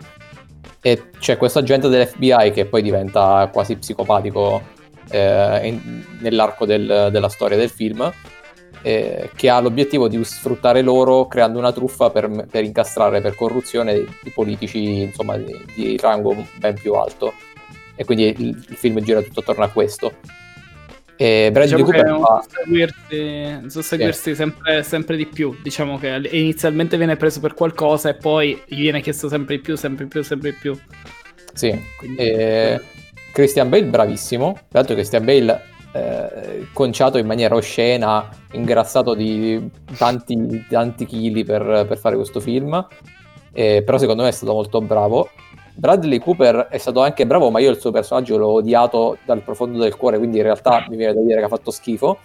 E 0.86 1.04
c'è 1.18 1.38
questo 1.38 1.60
agente 1.60 1.88
dell'FBI 1.88 2.52
che 2.52 2.66
poi 2.66 2.82
diventa 2.82 3.50
quasi 3.52 3.78
psicopatico 3.78 4.62
eh, 5.10 5.68
in- 5.68 6.04
nell'arco 6.20 6.66
del- 6.66 7.08
della 7.10 7.30
storia 7.30 7.56
del 7.56 7.70
film, 7.70 8.12
eh, 8.82 9.30
che 9.34 9.50
ha 9.50 9.62
l'obiettivo 9.62 10.10
di 10.10 10.22
sfruttare 10.26 10.82
loro 10.82 11.26
creando 11.28 11.58
una 11.58 11.72
truffa 11.72 12.10
per, 12.10 12.48
per 12.52 12.66
incastrare 12.66 13.22
per 13.22 13.34
corruzione 13.36 13.94
i 13.96 14.30
politici 14.34 15.04
insomma 15.04 15.38
di, 15.38 15.58
di 15.74 15.98
rango 15.98 16.36
ben 16.58 16.74
più 16.74 16.94
alto. 16.94 17.34
E 17.96 18.04
quindi 18.04 18.26
il, 18.38 18.66
il 18.70 18.76
film 18.76 19.00
gira 19.00 19.22
tutto 19.22 19.40
attorno 19.40 19.64
a 19.64 19.70
questo 19.70 20.14
e 21.24 21.52
Bradley 21.54 21.82
Diciamo 21.82 22.04
Cooper 22.04 22.20
fa 22.20 22.44
susseguirsi, 22.44 23.70
susseguirsi 23.70 24.36
sempre, 24.36 24.84
sempre 24.84 25.16
di 25.16 25.26
più. 25.26 25.56
Diciamo 25.62 25.98
che 25.98 26.20
inizialmente 26.32 26.98
viene 26.98 27.16
preso 27.16 27.40
per 27.40 27.54
qualcosa 27.54 28.10
e 28.10 28.16
poi 28.16 28.62
gli 28.66 28.82
viene 28.82 29.00
chiesto 29.00 29.30
sempre 29.30 29.56
di 29.56 29.62
più, 29.62 29.78
sempre 29.78 30.04
di 30.04 30.10
più, 30.10 30.22
sempre 30.22 30.52
di 30.52 30.58
più. 30.60 30.78
sì 31.54 31.82
Quindi- 31.98 32.18
e 32.18 32.82
Christian 33.32 33.70
Bale 33.70 33.86
bravissimo 33.86 34.52
tra 34.54 34.80
l'altro 34.80 34.96
Christian 34.96 35.24
Bale 35.24 35.62
eh, 35.94 36.68
conciato 36.74 37.18
in 37.18 37.26
maniera 37.26 37.56
oscena 37.56 38.28
ingrassato 38.52 39.14
di 39.14 39.70
tanti, 39.98 40.66
tanti 40.68 41.06
chili 41.06 41.46
per, 41.46 41.86
per 41.88 41.98
fare 41.98 42.16
questo 42.16 42.42
film 42.42 42.86
Eh, 43.54 43.82
però 43.86 43.98
secondo 43.98 44.24
me 44.24 44.30
è 44.30 44.32
stato 44.32 44.52
molto 44.52 44.82
bravo 44.82 45.30
Bradley 45.76 46.20
Cooper 46.20 46.68
è 46.70 46.78
stato 46.78 47.02
anche 47.02 47.26
bravo, 47.26 47.50
ma 47.50 47.60
io 47.60 47.70
il 47.70 47.80
suo 47.80 47.92
personaggio 47.92 48.38
l'ho 48.38 48.52
odiato 48.52 49.18
dal 49.26 49.42
profondo 49.42 49.80
del 49.80 49.96
cuore, 49.96 50.18
quindi 50.18 50.38
in 50.38 50.44
realtà 50.44 50.86
mi 50.90 50.96
viene 50.96 51.14
da 51.14 51.22
dire 51.22 51.40
che 51.40 51.46
ha 51.46 51.50
fatto 51.50 51.72
schifo. 51.72 52.18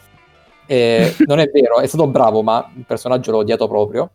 Eh, 0.67 1.15
non 1.27 1.39
è 1.39 1.51
vero, 1.53 1.79
è 1.79 1.87
stato 1.87 2.07
bravo, 2.07 2.43
ma 2.43 2.71
il 2.77 2.85
personaggio 2.87 3.31
l'ho 3.31 3.39
odiato 3.39 3.67
proprio, 3.67 4.11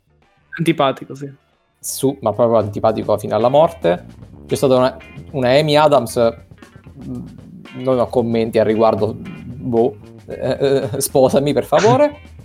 Antipatico, 0.56 1.16
sì. 1.16 1.32
su- 1.80 2.18
ma 2.22 2.32
proprio 2.32 2.60
antipatico 2.60 3.18
fino 3.18 3.36
alla 3.36 3.50
morte. 3.50 4.06
C'è 4.46 4.56
stata 4.56 4.76
una, 4.76 4.98
una 5.32 5.50
Amy 5.50 5.76
Adams, 5.76 6.16
mh, 6.18 7.24
non 7.78 8.00
ho 8.00 8.08
commenti 8.08 8.60
al 8.60 8.66
riguardo, 8.66 9.16
boh, 9.16 9.96
eh, 10.28 10.90
eh, 10.94 11.02
sposami 11.02 11.54
per 11.54 11.66
favore. 11.66 12.32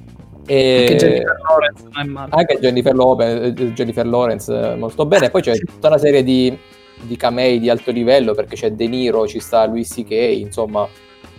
E... 0.51 0.87
Anche 0.88 0.96
Jennifer 0.96 1.37
Lawrence. 1.42 1.88
Anche 2.31 2.59
Jennifer, 2.59 3.20
eh, 3.20 3.53
Jennifer 3.74 4.07
Lawrence 4.07 4.51
eh, 4.51 4.77
molto 4.77 5.05
bene. 5.05 5.29
Poi 5.29 5.42
c'è 5.42 5.53
tutta 5.59 5.88
una 5.88 5.98
serie 5.98 6.22
di, 6.22 6.59
di 7.03 7.17
camei 7.17 7.59
di 7.59 7.71
alto 7.71 7.91
livello 7.91 8.35
perché 8.35 8.57
c'è 8.57 8.73
De 8.73 8.87
Niro, 8.87 9.27
ci 9.27 9.41
sta 9.41 9.67
Louis 9.67 9.93
C.K., 9.93 10.11
insomma, 10.11 10.87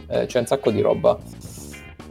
eh, 0.08 0.26
c'è 0.26 0.40
un 0.40 0.46
sacco 0.46 0.72
di 0.72 0.82
roba. 0.82 1.18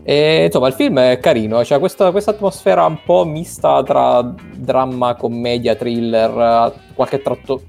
E 0.03 0.45
insomma, 0.47 0.69
il 0.69 0.75
film 0.75 0.99
è 1.01 1.19
carino, 1.19 1.61
c'è 1.61 1.79
questa, 1.79 2.11
questa 2.11 2.31
atmosfera 2.31 2.87
un 2.87 3.01
po' 3.05 3.25
mista 3.25 3.83
tra 3.83 4.23
dramma, 4.55 5.15
commedia, 5.17 5.75
thriller, 5.75 6.31
eh, 6.75 6.95
qualche 6.95 7.21
tratto 7.21 7.63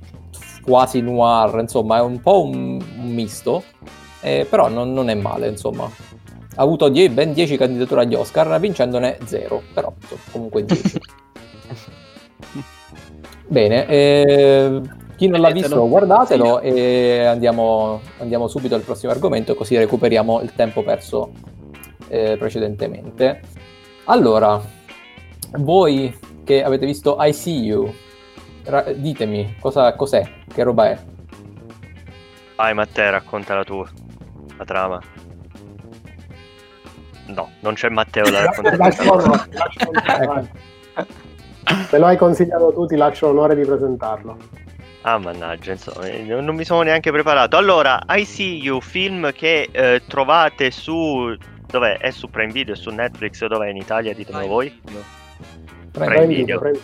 quasi 0.62 1.02
noir, 1.02 1.60
insomma, 1.60 1.98
è 1.98 2.02
un 2.02 2.22
po' 2.22 2.44
un, 2.44 2.82
un 2.98 3.14
misto, 3.14 3.64
eh, 4.22 4.46
però 4.50 4.70
non, 4.70 4.94
non 4.94 5.10
è 5.10 5.16
male, 5.16 5.48
insomma. 5.48 5.84
Ha 6.56 6.62
avuto 6.62 6.90
die- 6.90 7.10
ben 7.10 7.34
10 7.34 7.58
candidature 7.58 8.02
agli 8.02 8.16
Oscar, 8.16 8.60
vincendone 8.60 9.18
0, 9.26 9.62
però 9.74 9.92
comunque 10.32 10.64
10. 10.64 11.00
Bene, 13.48 13.88
eh, 13.88 14.82
chi 15.20 15.28
non 15.28 15.42
l'ha 15.42 15.50
Vedetelo. 15.50 15.76
visto 15.82 15.90
guardatelo 15.90 16.60
e 16.62 17.26
andiamo, 17.26 18.00
andiamo 18.20 18.48
subito 18.48 18.76
al 18.76 18.84
prossimo 18.84 19.12
argomento 19.12 19.54
così 19.54 19.76
recuperiamo 19.76 20.40
il 20.40 20.54
tempo 20.54 20.82
perso 20.82 21.34
eh, 22.08 22.38
precedentemente. 22.40 23.42
Allora, 24.06 24.62
voi 25.58 26.18
che 26.46 26.64
avete 26.64 26.86
visto 26.86 27.18
I 27.20 27.34
See 27.34 27.60
You, 27.60 27.94
ra- 28.64 28.86
ditemi 28.94 29.58
cosa, 29.60 29.94
cos'è, 29.94 30.26
che 30.48 30.64
roba 30.64 30.90
è. 30.90 30.98
Vai 32.56 32.74
Matteo, 32.74 33.12
raccontala 33.12 33.66
tu, 33.66 33.86
la 34.58 34.64
trama. 34.64 35.02
No, 37.28 37.50
non 37.60 37.74
c'è 37.74 37.90
Matteo 37.90 38.24
da 38.32 38.40
raccontare. 38.46 38.78
Lascio 38.78 39.04
l'onore, 39.04 39.48
lascio 39.52 39.92
l'onore. 39.92 40.52
Se 41.90 41.98
lo 41.98 42.06
hai 42.06 42.16
consigliato 42.16 42.72
tu, 42.72 42.86
ti 42.86 42.96
lascio 42.96 43.28
l'onore 43.28 43.54
di 43.56 43.66
presentarlo. 43.66 44.38
Ah, 45.02 45.18
mannaggia, 45.18 45.72
insomma, 45.72 46.08
eh, 46.08 46.22
non 46.24 46.44
non 46.44 46.56
mi 46.56 46.66
sono 46.66 46.82
neanche 46.82 47.10
preparato. 47.12 47.56
Allora, 47.56 48.02
I 48.10 48.26
See 48.26 48.58
You, 48.58 48.82
film 48.82 49.32
che 49.32 49.70
eh, 49.72 50.02
trovate 50.08 50.72
su... 50.72 51.36
Dov'è? 51.66 51.98
È 52.00 52.12
su 52.12 52.30
Prime 52.30 52.52
Video, 52.52 52.74
è 52.74 52.78
su 52.78 52.90
Netflix, 52.90 53.46
dov'è 53.46 53.70
in 53.70 53.78
Italia? 53.78 54.14
Ditemelo 54.14 54.48
voi. 54.48 54.70
Prego. 54.84 55.04
Prime 55.92 56.08
Prendi, 56.08 56.36
Video. 56.36 56.60
prendi. 56.60 56.80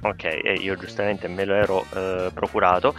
Ok, 0.00 0.24
e 0.24 0.58
io 0.60 0.76
giustamente 0.76 1.26
me 1.26 1.44
lo 1.44 1.54
ero 1.54 1.84
eh, 1.94 2.30
procurato. 2.34 2.94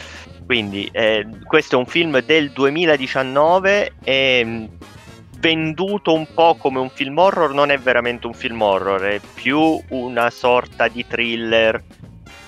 Quindi, 0.45 0.89
eh, 0.91 1.27
questo 1.43 1.75
è 1.75 1.77
un 1.77 1.85
film 1.85 2.19
del 2.21 2.49
2019 2.49 3.93
e 4.03 4.43
mh, 4.43 4.69
venduto 5.39 6.13
un 6.13 6.27
po' 6.33 6.55
come 6.55 6.79
un 6.79 6.89
film 6.89 7.17
horror, 7.17 7.53
non 7.53 7.69
è 7.69 7.77
veramente 7.77 8.27
un 8.27 8.33
film 8.33 8.61
horror, 8.61 9.01
è 9.01 9.19
più 9.33 9.79
una 9.89 10.29
sorta 10.29 10.87
di 10.87 11.05
thriller 11.05 11.81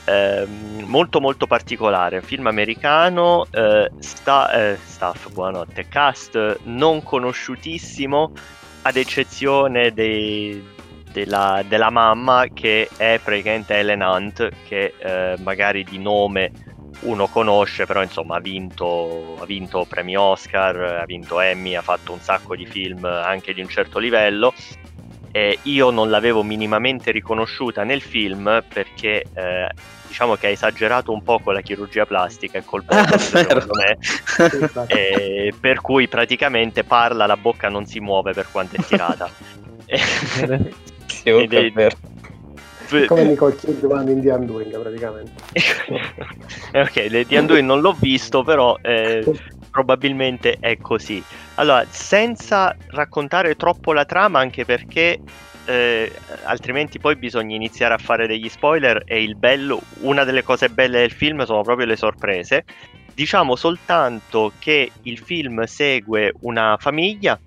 ehm, 0.05 0.83
molto 0.85 1.19
molto 1.19 1.47
particolare. 1.47 2.21
Film 2.21 2.47
americano, 2.47 3.45
eh, 3.51 3.91
sta- 3.99 4.51
eh, 4.51 4.77
staff, 4.83 5.29
buonanotte, 5.31 5.87
cast 5.87 6.59
non 6.63 7.03
conosciutissimo, 7.03 8.31
ad 8.83 8.95
eccezione 8.95 9.93
dei, 9.93 10.63
della, 11.11 11.63
della 11.67 11.89
mamma 11.89 12.47
che 12.51 12.89
è 12.97 13.19
praticamente 13.23 13.75
Ellen 13.75 14.01
Hunt 14.01 14.49
che 14.67 14.93
eh, 14.97 15.35
magari 15.39 15.83
di 15.83 15.99
nome 15.99 16.51
uno 17.01 17.27
conosce 17.27 17.85
però 17.85 18.01
insomma 18.01 18.37
ha 18.37 18.39
vinto, 18.39 19.37
ha 19.39 19.45
vinto 19.45 19.85
premi 19.87 20.15
Oscar 20.15 20.99
ha 21.01 21.05
vinto 21.05 21.39
Emmy 21.39 21.75
ha 21.75 21.81
fatto 21.81 22.11
un 22.11 22.19
sacco 22.19 22.55
di 22.55 22.65
film 22.65 23.05
anche 23.05 23.53
di 23.53 23.61
un 23.61 23.67
certo 23.67 23.97
livello 23.97 24.53
e 25.31 25.59
io 25.63 25.89
non 25.91 26.09
l'avevo 26.09 26.43
minimamente 26.43 27.11
riconosciuta 27.11 27.83
nel 27.83 28.01
film 28.01 28.63
perché 28.71 29.25
eh, 29.33 29.69
diciamo 30.07 30.35
che 30.35 30.47
ha 30.47 30.49
esagerato 30.49 31.13
un 31.13 31.23
po' 31.23 31.39
con 31.39 31.53
la 31.53 31.61
chirurgia 31.61 32.05
plastica 32.05 32.57
e 32.57 32.63
col 32.65 32.83
Ah, 32.91 33.03
botox 33.03 33.17
secondo 33.17 33.73
me. 33.75 33.97
Esatto. 34.65 34.93
e 34.93 35.53
per 35.59 35.81
cui 35.81 36.07
praticamente 36.07 36.83
parla 36.83 37.25
la 37.25 37.37
bocca 37.37 37.69
non 37.69 37.85
si 37.85 37.99
muove 37.99 38.33
per 38.33 38.47
quanto 38.51 38.75
è 38.75 38.83
tirata. 38.83 39.29
Ed 41.23 41.53
è- 41.53 41.71
vero. 42.91 43.07
Come 43.07 43.23
Nicole 43.23 43.55
Kidman 43.55 44.07
in 44.09 44.21
The 44.21 44.31
Undoing, 44.31 44.79
praticamente. 44.79 45.31
Eh, 46.73 46.81
ok, 46.81 47.25
di 47.25 47.35
Anduin 47.35 47.65
non 47.65 47.81
l'ho 47.81 47.95
visto, 47.99 48.43
però 48.43 48.77
eh, 48.81 49.25
probabilmente 49.71 50.57
è 50.59 50.77
così. 50.77 51.21
Allora, 51.55 51.85
senza 51.89 52.75
raccontare 52.91 53.55
troppo 53.55 53.91
la 53.91 54.05
trama, 54.05 54.39
anche 54.39 54.63
perché 54.63 55.19
eh, 55.65 56.11
altrimenti 56.43 56.99
poi 56.99 57.15
bisogna 57.15 57.55
iniziare 57.55 57.93
a 57.93 57.97
fare 57.97 58.25
degli 58.25 58.47
spoiler 58.47 59.03
e 59.05 59.21
il 59.21 59.35
bello, 59.35 59.81
una 60.01 60.23
delle 60.23 60.43
cose 60.43 60.69
belle 60.69 60.99
del 60.99 61.11
film 61.11 61.43
sono 61.43 61.61
proprio 61.61 61.85
le 61.85 61.97
sorprese. 61.97 62.63
Diciamo 63.13 63.55
soltanto 63.55 64.53
che 64.59 64.91
il 65.03 65.19
film 65.19 65.63
segue 65.63 66.33
una 66.41 66.77
famiglia 66.79 67.37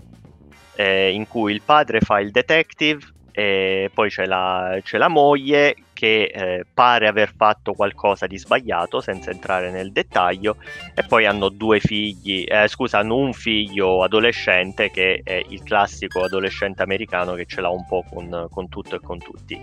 eh, 0.76 1.12
in 1.12 1.26
cui 1.26 1.52
il 1.52 1.62
padre 1.62 2.00
fa 2.00 2.20
il 2.20 2.30
detective 2.30 3.13
e 3.36 3.90
poi 3.92 4.10
c'è 4.10 4.26
la, 4.26 4.78
c'è 4.80 4.96
la 4.96 5.08
moglie 5.08 5.74
che 5.92 6.30
eh, 6.32 6.64
pare 6.72 7.08
aver 7.08 7.32
fatto 7.36 7.72
qualcosa 7.72 8.28
di 8.28 8.38
sbagliato 8.38 9.00
senza 9.00 9.32
entrare 9.32 9.72
nel 9.72 9.90
dettaglio 9.90 10.56
e 10.94 11.02
poi 11.02 11.26
hanno 11.26 11.48
due 11.48 11.80
figli, 11.80 12.44
eh, 12.46 12.68
scusa, 12.68 12.98
hanno 12.98 13.16
un 13.16 13.32
figlio 13.32 14.04
adolescente 14.04 14.88
che 14.88 15.20
è 15.24 15.42
il 15.48 15.64
classico 15.64 16.22
adolescente 16.22 16.84
americano 16.84 17.34
che 17.34 17.44
ce 17.46 17.60
l'ha 17.60 17.70
un 17.70 17.84
po' 17.88 18.04
con, 18.08 18.46
con 18.48 18.68
tutto 18.68 18.94
e 18.94 19.00
con 19.00 19.18
tutti. 19.18 19.60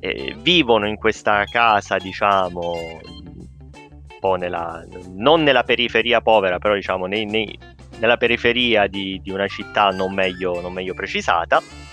Eh, 0.00 0.34
vivono 0.38 0.88
in 0.88 0.96
questa 0.96 1.44
casa, 1.44 1.98
diciamo, 1.98 2.72
un 3.04 4.18
po' 4.18 4.34
nella, 4.34 4.84
non 5.12 5.44
nella 5.44 5.62
periferia 5.62 6.20
povera, 6.20 6.58
però 6.58 6.74
diciamo 6.74 7.06
nei- 7.06 7.24
nei- 7.24 7.56
nella 7.98 8.16
periferia 8.16 8.88
di, 8.88 9.20
di 9.22 9.30
una 9.30 9.46
città 9.46 9.90
non 9.90 10.12
meglio, 10.12 10.60
non 10.60 10.72
meglio 10.72 10.92
precisata 10.92 11.85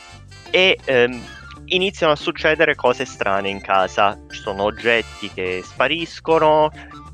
e 0.53 0.77
ehm, 0.85 1.19
iniziano 1.65 2.13
a 2.13 2.15
succedere 2.15 2.75
cose 2.75 3.05
strane 3.05 3.49
in 3.49 3.59
casa. 3.59 4.19
Ci 4.29 4.39
sono 4.39 4.61
oggetti 4.61 5.31
che 5.33 5.61
spariscono, 5.63 6.69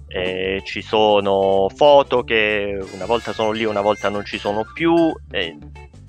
eh, 0.09 0.61
ci 0.65 0.81
sono 0.81 1.69
foto 1.73 2.25
che 2.25 2.77
una 2.91 3.05
volta 3.05 3.31
sono 3.31 3.51
lì, 3.51 3.63
una 3.63 3.79
volta 3.79 4.09
non 4.09 4.25
ci 4.25 4.37
sono 4.37 4.65
più, 4.73 4.93
eh, 5.31 5.57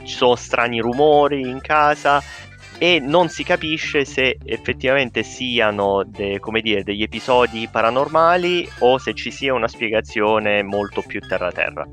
ci 0.02 0.12
sono 0.12 0.34
strani 0.34 0.80
rumori 0.80 1.42
in 1.42 1.60
casa 1.60 2.20
e 2.78 2.98
non 2.98 3.28
si 3.28 3.44
capisce 3.44 4.04
se 4.04 4.36
effettivamente 4.42 5.22
siano 5.22 6.02
de- 6.04 6.40
dire, 6.60 6.82
degli 6.82 7.02
episodi 7.02 7.68
paranormali 7.70 8.68
o 8.80 8.98
se 8.98 9.14
ci 9.14 9.30
sia 9.30 9.54
una 9.54 9.68
spiegazione 9.68 10.64
molto 10.64 11.00
più 11.02 11.20
terra-terra. 11.20 11.86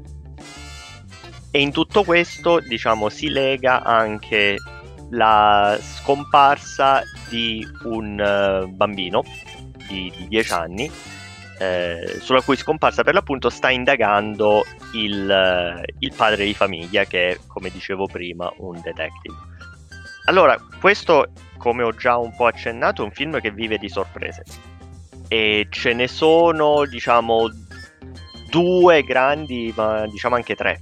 E 1.51 1.61
in 1.61 1.71
tutto 1.71 2.03
questo, 2.03 2.59
diciamo, 2.59 3.09
si 3.09 3.29
lega 3.29 3.83
anche 3.83 4.57
la 5.10 5.78
scomparsa 5.80 7.03
di 7.30 7.66
un 7.84 8.20
eh, 8.20 8.68
bambino 8.68 9.24
di, 9.88 10.12
di 10.16 10.28
10 10.28 10.53
anni, 10.53 10.91
eh, 11.60 12.20
sulla 12.20 12.41
cui 12.41 12.55
scomparsa 12.55 13.03
per 13.03 13.14
l'appunto 13.14 13.49
sta 13.49 13.70
indagando 13.70 14.66
il, 14.93 15.30
eh, 15.30 15.93
il 15.99 16.14
padre 16.16 16.45
di 16.45 16.53
famiglia, 16.53 17.05
che 17.05 17.30
è, 17.30 17.38
come 17.47 17.70
dicevo 17.70 18.05
prima, 18.05 18.51
un 18.58 18.80
detective. 18.82 19.36
Allora, 20.26 20.58
questo, 20.80 21.32
come 21.58 21.84
ho 21.84 21.93
già 21.93 22.18
un 22.18 22.36
po' 22.36 22.47
accennato, 22.47 23.01
è 23.01 23.05
un 23.05 23.12
film 23.12 23.39
che 23.39 23.51
vive 23.51 23.78
di 23.78 23.89
sorprese. 23.89 24.43
E 25.30 25.68
ce 25.70 25.93
ne 25.93 26.08
sono, 26.08 26.86
diciamo, 26.86 27.49
due 28.49 29.03
grandi, 29.03 29.74
ma 29.76 30.05
diciamo 30.05 30.36
anche 30.36 30.55
tre. 30.55 30.82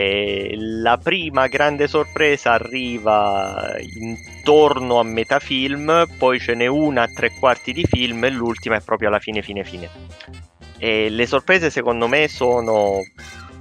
E 0.00 0.54
la 0.56 0.96
prima 0.96 1.48
grande 1.48 1.88
sorpresa 1.88 2.52
arriva 2.52 3.74
intorno 3.80 5.00
a 5.00 5.02
metà 5.02 5.40
film, 5.40 6.06
poi 6.16 6.38
ce 6.38 6.54
n'è 6.54 6.68
una 6.68 7.02
a 7.02 7.08
tre 7.08 7.32
quarti 7.36 7.72
di 7.72 7.84
film 7.84 8.22
e 8.22 8.30
l'ultima 8.30 8.76
è 8.76 8.80
proprio 8.80 9.08
alla 9.08 9.18
fine 9.18 9.42
fine 9.42 9.64
fine. 9.64 9.90
E 10.78 11.08
le 11.08 11.26
sorprese 11.26 11.68
secondo 11.68 12.06
me 12.06 12.28
sono 12.28 13.00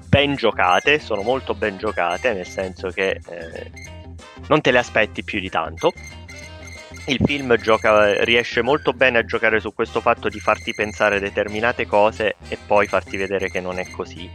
ben 0.08 0.36
giocate, 0.36 1.00
sono 1.00 1.24
molto 1.24 1.56
ben 1.56 1.80
giocate, 1.80 2.32
nel 2.34 2.46
senso 2.46 2.90
che 2.90 3.20
eh, 3.28 3.72
non 4.48 4.62
te 4.62 4.70
le 4.70 4.78
aspetti 4.78 5.24
più 5.24 5.40
di 5.40 5.50
tanto. 5.50 5.92
Il 7.08 7.20
film 7.26 7.58
gioca, 7.58 8.24
riesce 8.24 8.62
molto 8.62 8.94
bene 8.94 9.18
a 9.18 9.26
giocare 9.26 9.60
su 9.60 9.74
questo 9.74 10.02
fatto 10.02 10.30
di 10.30 10.40
farti 10.40 10.72
pensare 10.76 11.20
determinate 11.20 11.88
cose 11.88 12.36
e 12.48 12.60
poi 12.64 12.86
farti 12.86 13.18
vedere 13.18 13.50
che 13.50 13.60
non 13.60 13.80
è 13.80 13.90
così. 13.90 14.30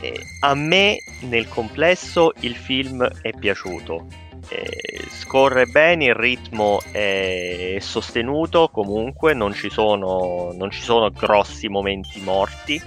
E 0.00 0.26
a 0.40 0.54
me 0.54 0.98
nel 1.20 1.48
complesso 1.48 2.32
il 2.40 2.54
film 2.54 3.06
è 3.22 3.32
piaciuto. 3.32 4.06
Eh, 4.48 5.08
scorre 5.10 5.66
bene, 5.66 6.06
il 6.06 6.14
ritmo 6.14 6.80
è 6.92 7.78
sostenuto 7.80 8.68
comunque, 8.68 9.34
non 9.34 9.52
ci 9.52 9.70
sono, 9.70 10.52
non 10.52 10.70
ci 10.70 10.82
sono 10.82 11.10
grossi 11.10 11.68
momenti 11.68 12.20
morti. 12.20 12.80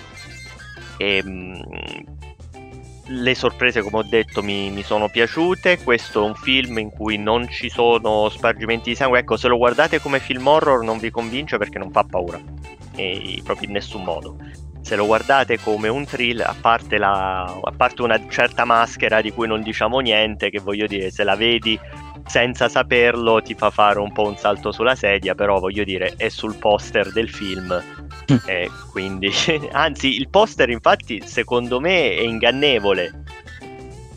E, 0.97 1.23
mm, 1.25 1.61
le 3.11 3.33
sorprese, 3.33 3.81
come 3.81 3.97
ho 3.97 4.03
detto, 4.03 4.43
mi, 4.43 4.69
mi 4.69 4.83
sono 4.83 5.09
piaciute. 5.09 5.79
Questo 5.83 6.23
è 6.23 6.27
un 6.27 6.35
film 6.35 6.77
in 6.77 6.91
cui 6.91 7.17
non 7.17 7.49
ci 7.49 7.69
sono 7.69 8.29
spargimenti 8.29 8.91
di 8.91 8.95
sangue. 8.95 9.19
Ecco, 9.19 9.35
se 9.35 9.47
lo 9.47 9.57
guardate 9.57 9.99
come 9.99 10.19
film 10.19 10.45
horror 10.45 10.83
non 10.83 10.99
vi 10.99 11.09
convince 11.09 11.57
perché 11.57 11.79
non 11.79 11.91
fa 11.91 12.03
paura. 12.03 12.39
E, 12.95 13.41
proprio 13.43 13.67
in 13.67 13.73
nessun 13.73 14.03
modo 14.03 14.37
se 14.89 14.95
lo 14.95 15.05
guardate 15.05 15.59
come 15.59 15.87
un 15.87 16.03
thriller, 16.03 16.47
a 16.47 16.55
parte, 16.59 16.97
la, 16.97 17.43
a 17.43 17.73
parte 17.77 18.01
una 18.01 18.19
certa 18.27 18.65
maschera 18.65 19.21
di 19.21 19.31
cui 19.31 19.45
non 19.45 19.61
diciamo 19.61 19.99
niente, 19.99 20.49
che 20.49 20.59
voglio 20.59 20.87
dire, 20.87 21.11
se 21.11 21.23
la 21.23 21.35
vedi 21.35 21.79
senza 22.25 22.67
saperlo 22.67 23.39
ti 23.39 23.53
fa 23.53 23.69
fare 23.69 23.99
un 23.99 24.11
po' 24.11 24.27
un 24.27 24.35
salto 24.35 24.71
sulla 24.71 24.95
sedia, 24.95 25.35
però 25.35 25.59
voglio 25.59 25.83
dire, 25.83 26.15
è 26.17 26.29
sul 26.29 26.55
poster 26.55 27.11
del 27.11 27.29
film. 27.29 27.79
e 28.47 28.71
quindi, 28.89 29.29
anzi, 29.73 30.15
il 30.15 30.27
poster 30.27 30.71
infatti 30.71 31.21
secondo 31.23 31.79
me 31.79 32.15
è 32.15 32.21
ingannevole. 32.21 33.25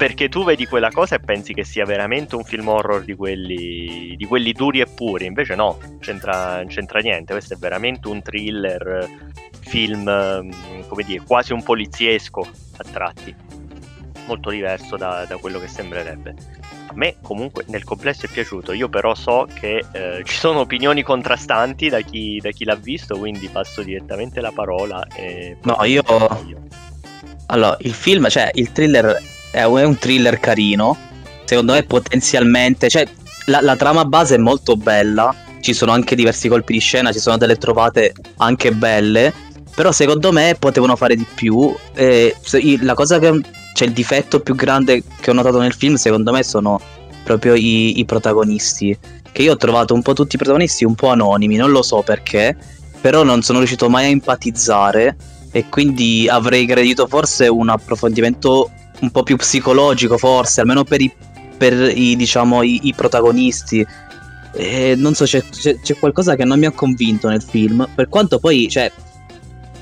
Perché 0.02 0.28
tu 0.28 0.42
vedi 0.42 0.66
quella 0.66 0.90
cosa 0.90 1.14
e 1.14 1.20
pensi 1.20 1.54
che 1.54 1.62
sia 1.62 1.84
veramente 1.84 2.34
un 2.34 2.42
film 2.42 2.66
horror 2.66 3.04
di 3.04 3.14
quelli, 3.14 4.16
di 4.16 4.24
quelli 4.26 4.50
duri 4.50 4.80
e 4.80 4.86
puri, 4.86 5.26
invece 5.26 5.54
no, 5.54 5.78
c'entra, 6.00 6.56
non 6.56 6.66
c'entra 6.66 6.98
niente, 6.98 7.32
questo 7.32 7.54
è 7.54 7.56
veramente 7.56 8.08
un 8.08 8.20
thriller, 8.20 9.08
film, 9.60 10.02
mm, 10.02 10.80
come 10.88 11.04
dire, 11.04 11.22
quasi 11.24 11.52
un 11.52 11.62
poliziesco 11.62 12.40
a 12.40 12.84
tratti, 12.90 13.32
molto 14.26 14.50
diverso 14.50 14.96
da, 14.96 15.24
da 15.24 15.36
quello 15.36 15.60
che 15.60 15.68
sembrerebbe. 15.68 16.34
A 16.86 16.94
me 16.94 17.18
comunque 17.22 17.62
nel 17.68 17.84
complesso 17.84 18.26
è 18.26 18.28
piaciuto, 18.28 18.72
io 18.72 18.88
però 18.88 19.14
so 19.14 19.46
che 19.54 19.84
eh, 19.92 20.22
ci 20.24 20.34
sono 20.34 20.58
opinioni 20.58 21.04
contrastanti 21.04 21.88
da 21.88 22.00
chi, 22.00 22.40
da 22.42 22.50
chi 22.50 22.64
l'ha 22.64 22.74
visto, 22.74 23.16
quindi 23.16 23.46
passo 23.46 23.82
direttamente 23.82 24.40
la 24.40 24.50
parola. 24.50 25.06
No, 25.62 25.78
io- 25.84 26.02
Allora, 27.46 27.76
il 27.82 27.92
film, 27.92 28.28
cioè, 28.28 28.50
il 28.54 28.72
thriller 28.72 29.40
è 29.52 29.64
un, 29.64 29.96
thriller 29.98 30.40
carino. 30.40 30.96
Secondo 31.44 31.74
me, 31.74 31.82
potenzialmente, 31.82 32.88
cioè, 32.88 33.06
la, 33.46 33.60
la 33.60 33.76
trama 33.76 34.04
base 34.04 34.36
è 34.36 34.38
molto 34.38 34.76
bella. 34.76 35.34
Ci 35.60 35.74
sono 35.74 35.92
anche 35.92 36.16
diversi 36.16 36.48
colpi 36.48 36.72
di 36.72 36.78
scena, 36.80 37.12
ci 37.12 37.20
sono 37.20 37.36
delle 37.36 37.56
trovate 37.56 38.14
anche 38.38 38.72
belle. 38.72 39.32
Però, 39.74 39.92
secondo 39.92 40.32
me, 40.32 40.56
potevano 40.58 40.96
fare 40.96 41.14
di 41.14 41.26
più. 41.34 41.72
E 41.94 42.34
i- 42.54 42.82
la 42.82 42.94
cosa 42.94 43.18
che. 43.18 43.40
Cioè, 43.74 43.88
il 43.88 43.94
difetto 43.94 44.40
più 44.40 44.54
grande 44.54 45.02
che 45.20 45.30
ho 45.30 45.34
notato 45.34 45.58
nel 45.58 45.72
film, 45.74 45.94
secondo 45.94 46.32
me, 46.32 46.42
sono 46.42 46.80
proprio 47.22 47.54
i, 47.54 47.98
i 47.98 48.04
protagonisti. 48.04 48.98
Che 49.30 49.42
io 49.42 49.52
ho 49.52 49.56
trovato 49.56 49.94
un 49.94 50.02
po' 50.02 50.14
tutti 50.14 50.34
i 50.34 50.38
protagonisti 50.38 50.84
un 50.84 50.94
po' 50.94 51.08
anonimi, 51.08 51.56
non 51.56 51.70
lo 51.70 51.82
so 51.82 52.02
perché. 52.02 52.56
Però 53.00 53.22
non 53.22 53.42
sono 53.42 53.58
riuscito 53.58 53.88
mai 53.90 54.06
a 54.06 54.08
empatizzare. 54.08 55.16
E 55.50 55.68
quindi 55.68 56.28
avrei 56.30 56.64
gradito 56.64 57.06
forse 57.06 57.46
un 57.46 57.68
approfondimento 57.68 58.70
un 59.02 59.10
po' 59.10 59.22
più 59.22 59.36
psicologico, 59.36 60.16
forse, 60.16 60.60
almeno 60.60 60.84
per 60.84 61.00
i, 61.00 61.12
per 61.56 61.74
i, 61.96 62.16
diciamo, 62.16 62.62
i, 62.62 62.80
i 62.84 62.94
protagonisti. 62.94 63.86
E 64.54 64.94
non 64.96 65.14
so, 65.14 65.24
c'è, 65.24 65.42
c'è- 65.48 65.80
c'è 65.80 65.96
qualcosa 65.96 66.34
che 66.36 66.44
non 66.44 66.58
mi 66.58 66.66
ha 66.66 66.70
convinto 66.72 67.28
nel 67.28 67.42
film. 67.42 67.88
Per 67.94 68.08
quanto 68.08 68.38
poi, 68.38 68.68
cioè, 68.68 68.90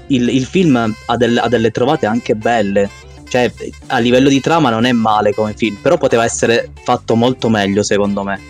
il, 0.09 0.29
il 0.29 0.45
film 0.45 0.95
ha, 1.07 1.17
del- 1.17 1.39
ha 1.39 1.49
delle 1.49 1.71
trovate 1.71 2.07
anche 2.07 2.35
belle. 2.35 2.89
Cioè, 3.29 3.53
a 3.89 3.99
livello 3.99 4.29
di 4.29 4.41
trama 4.41 4.71
non 4.71 4.85
è 4.85 4.93
male 4.93 5.33
come 5.35 5.55
film, 5.55 5.77
però 5.81 5.97
poteva 5.99 6.25
essere 6.25 6.73
fatto 6.83 7.15
molto 7.15 7.49
meglio, 7.49 7.83
secondo 7.83 8.23
me. 8.25 8.41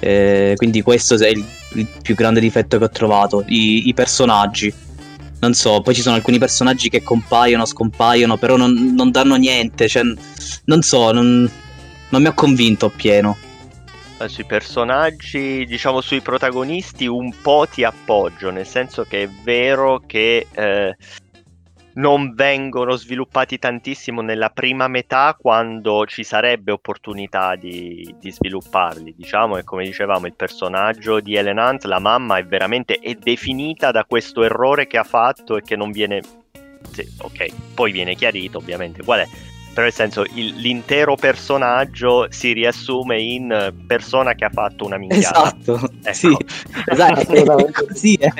Eh, 0.00 0.54
quindi 0.56 0.80
questo 0.82 1.14
è 1.16 1.28
il, 1.28 1.44
il 1.74 1.86
più 2.02 2.14
grande 2.14 2.40
difetto 2.40 2.78
che 2.78 2.84
ho 2.84 2.90
trovato. 2.90 3.44
I, 3.46 3.88
i 3.88 3.94
personaggi. 3.94 4.72
Non 5.40 5.54
so, 5.54 5.80
poi 5.80 5.94
ci 5.94 6.02
sono 6.02 6.16
alcuni 6.16 6.38
personaggi 6.38 6.88
che 6.90 7.02
compaiono, 7.02 7.64
scompaiono, 7.64 8.36
però 8.36 8.56
non, 8.56 8.94
non 8.94 9.10
danno 9.10 9.36
niente. 9.36 9.88
Cioè, 9.88 10.02
non 10.64 10.82
so, 10.82 11.12
non, 11.12 11.50
non 12.10 12.22
mi 12.22 12.28
ha 12.28 12.32
convinto 12.32 12.86
appieno. 12.86 13.36
Eh, 14.20 14.28
Sui 14.28 14.44
personaggi, 14.44 15.64
diciamo 15.64 16.02
sui 16.02 16.20
protagonisti, 16.20 17.06
un 17.06 17.32
po' 17.40 17.66
ti 17.70 17.84
appoggio, 17.84 18.50
nel 18.50 18.66
senso 18.66 19.04
che 19.08 19.22
è 19.22 19.28
vero 19.28 20.02
che 20.06 20.46
eh, 20.52 20.96
non 21.94 22.34
vengono 22.34 22.96
sviluppati 22.96 23.58
tantissimo 23.58 24.20
nella 24.20 24.50
prima 24.50 24.88
metà 24.88 25.36
quando 25.38 26.06
ci 26.06 26.24
sarebbe 26.24 26.72
opportunità 26.72 27.56
di, 27.56 28.14
di 28.18 28.30
svilupparli. 28.30 29.14
Diciamo 29.16 29.56
che 29.56 29.64
come 29.64 29.84
dicevamo 29.84 30.26
il 30.26 30.34
personaggio 30.34 31.20
di 31.20 31.34
Ellen 31.34 31.58
Hunt, 31.58 31.84
la 31.84 31.98
mamma 31.98 32.38
è 32.38 32.44
veramente 32.44 32.98
è 32.98 33.14
definita 33.14 33.90
da 33.90 34.04
questo 34.04 34.42
errore 34.42 34.86
che 34.86 34.98
ha 34.98 35.04
fatto 35.04 35.56
e 35.56 35.62
che 35.62 35.76
non 35.76 35.90
viene... 35.90 36.20
sì, 36.90 37.06
ok, 37.18 37.46
poi 37.74 37.92
viene 37.92 38.14
chiarito 38.14 38.58
ovviamente 38.58 39.02
qual 39.02 39.20
è. 39.20 39.28
Però 39.72 39.82
nel 39.82 39.92
senso 39.92 40.24
il- 40.34 40.54
l'intero 40.56 41.14
personaggio 41.14 42.26
si 42.30 42.52
riassume 42.52 43.20
in 43.20 43.50
eh, 43.52 43.72
persona 43.86 44.34
che 44.34 44.44
ha 44.44 44.50
fatto 44.50 44.84
una 44.84 44.96
minchiata. 44.98 45.54
Esatto, 45.56 45.88
Ecco. 46.02 46.12
sì, 46.12 46.36
esatto, 46.86 47.68
così 47.86 48.14
è. 48.20 48.30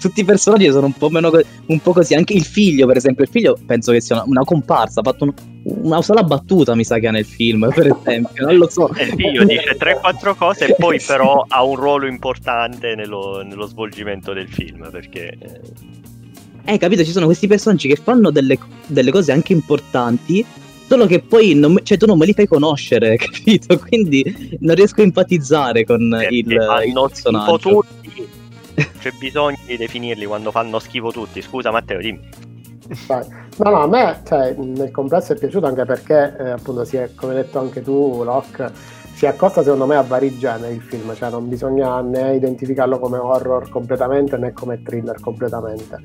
Tutti 0.00 0.20
i 0.20 0.24
personaggi 0.24 0.70
sono 0.70 0.86
un 0.86 0.92
po' 0.92 1.10
meno 1.10 1.30
un 1.66 1.80
po' 1.80 1.92
così, 1.92 2.14
anche 2.14 2.32
il 2.34 2.44
figlio, 2.44 2.86
per 2.86 2.96
esempio, 2.96 3.24
il 3.24 3.30
figlio 3.30 3.56
penso 3.64 3.92
che 3.92 4.00
sia 4.00 4.16
una, 4.16 4.24
una 4.26 4.44
comparsa, 4.44 5.00
ha 5.00 5.02
fatto 5.04 5.24
un- 5.24 5.34
una 5.64 6.02
sola 6.02 6.24
battuta, 6.24 6.74
mi 6.74 6.82
sa 6.84 6.98
che 6.98 7.06
ha 7.06 7.12
nel 7.12 7.24
film, 7.24 7.70
per 7.72 7.86
esempio, 8.04 8.44
non 8.46 8.56
lo 8.56 8.68
so. 8.68 8.92
E 8.94 9.04
il 9.04 9.14
figlio 9.14 9.44
dice 9.44 9.76
3-4 9.78 10.34
cose 10.34 10.66
e 10.66 10.74
poi 10.76 11.00
però 11.00 11.44
ha 11.46 11.62
un 11.62 11.76
ruolo 11.76 12.06
importante 12.08 12.96
nello, 12.96 13.42
nello 13.44 13.66
svolgimento 13.66 14.32
del 14.32 14.48
film 14.48 14.90
perché 14.90 15.36
eh, 15.38 15.60
Eh, 16.64 16.78
capito, 16.78 17.04
ci 17.04 17.10
sono 17.10 17.26
questi 17.26 17.46
personaggi 17.46 17.88
che 17.88 17.96
fanno 17.96 18.30
delle, 18.30 18.58
delle 18.86 19.10
cose 19.10 19.32
anche 19.32 19.52
importanti, 19.52 20.44
solo 20.86 21.06
che 21.06 21.20
poi 21.20 21.54
non, 21.54 21.78
cioè, 21.82 21.98
tu 21.98 22.06
non 22.06 22.18
me 22.18 22.26
li 22.26 22.32
fai 22.32 22.46
conoscere, 22.46 23.16
capito? 23.18 23.78
Quindi 23.78 24.58
non 24.60 24.74
riesco 24.74 25.00
a 25.00 25.04
empatizzare 25.04 25.84
con 25.84 26.08
perché 26.10 26.34
il, 26.34 26.50
il 26.50 26.92
personaggio. 26.92 27.58
tutti 27.58 28.28
c'è 28.98 29.10
bisogno 29.18 29.58
di 29.66 29.76
definirli 29.76 30.24
quando 30.24 30.50
fanno 30.50 30.78
schifo 30.78 31.10
tutti 31.10 31.42
scusa 31.42 31.70
Matteo 31.70 31.98
dimmi. 31.98 32.20
No, 33.08 33.70
no, 33.70 33.82
a 33.82 33.86
me 33.86 34.20
cioè, 34.26 34.54
nel 34.56 34.90
complesso 34.90 35.32
è 35.32 35.38
piaciuto 35.38 35.66
anche 35.66 35.84
perché, 35.84 36.36
eh, 36.38 36.50
appunto, 36.50 36.84
si 36.84 36.96
è, 36.96 37.10
come 37.14 37.32
hai 37.32 37.42
detto 37.42 37.58
anche 37.58 37.82
tu, 37.82 38.22
Locke, 38.22 38.70
si 39.14 39.26
accosta 39.26 39.62
secondo 39.62 39.86
me 39.86 39.96
a 39.96 40.02
vari 40.02 40.36
generi 40.36 40.74
il 40.74 40.82
film, 40.82 41.14
cioè 41.14 41.30
non 41.30 41.48
bisogna 41.48 42.00
né 42.00 42.34
identificarlo 42.34 42.98
come 42.98 43.18
horror 43.18 43.68
completamente 43.68 44.36
né 44.36 44.52
come 44.52 44.82
thriller 44.82 45.20
completamente. 45.20 45.98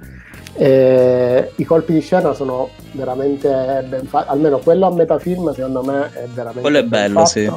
E 0.53 1.51
I 1.55 1.63
colpi 1.65 1.93
di 1.93 2.01
scena 2.01 2.33
sono 2.33 2.69
veramente 2.91 3.85
ben 3.87 4.05
fatti, 4.05 4.29
almeno 4.29 4.59
quello 4.59 4.87
a 4.87 4.91
metà 4.91 5.19
film 5.19 5.51
secondo 5.53 5.83
me 5.83 6.11
è 6.13 6.25
veramente 6.27 6.61
Quello 6.61 6.77
è 6.77 6.83
bello, 6.83 7.25
fatto, 7.25 7.29
sì. 7.29 7.51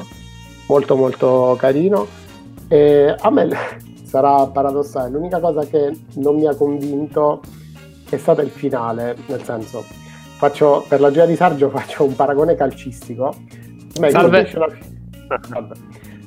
molto 0.67 0.97
molto 0.97 1.57
carino. 1.59 2.07
E 2.69 3.15
a 3.19 3.31
me 3.31 3.49
sarà 4.05 4.47
paradossale, 4.47 5.11
l'unica 5.11 5.41
cosa 5.41 5.65
che 5.67 5.97
non 6.15 6.37
mi 6.37 6.47
ha 6.47 6.55
convinto 6.55 7.41
è 8.09 8.17
stato 8.17 8.41
il 8.41 8.51
finale, 8.51 9.17
nel 9.27 9.43
senso, 9.45 9.85
faccio, 10.37 10.85
per 10.89 11.01
la 11.01 11.11
gioia 11.11 11.27
di 11.27 11.37
Sargio 11.37 11.69
faccio 11.71 12.05
un 12.05 12.15
paragone 12.15 12.55
calcistico. 12.55 13.35
Il 13.97 14.11
Salve. 14.11 14.51
Vabbè. 14.53 14.99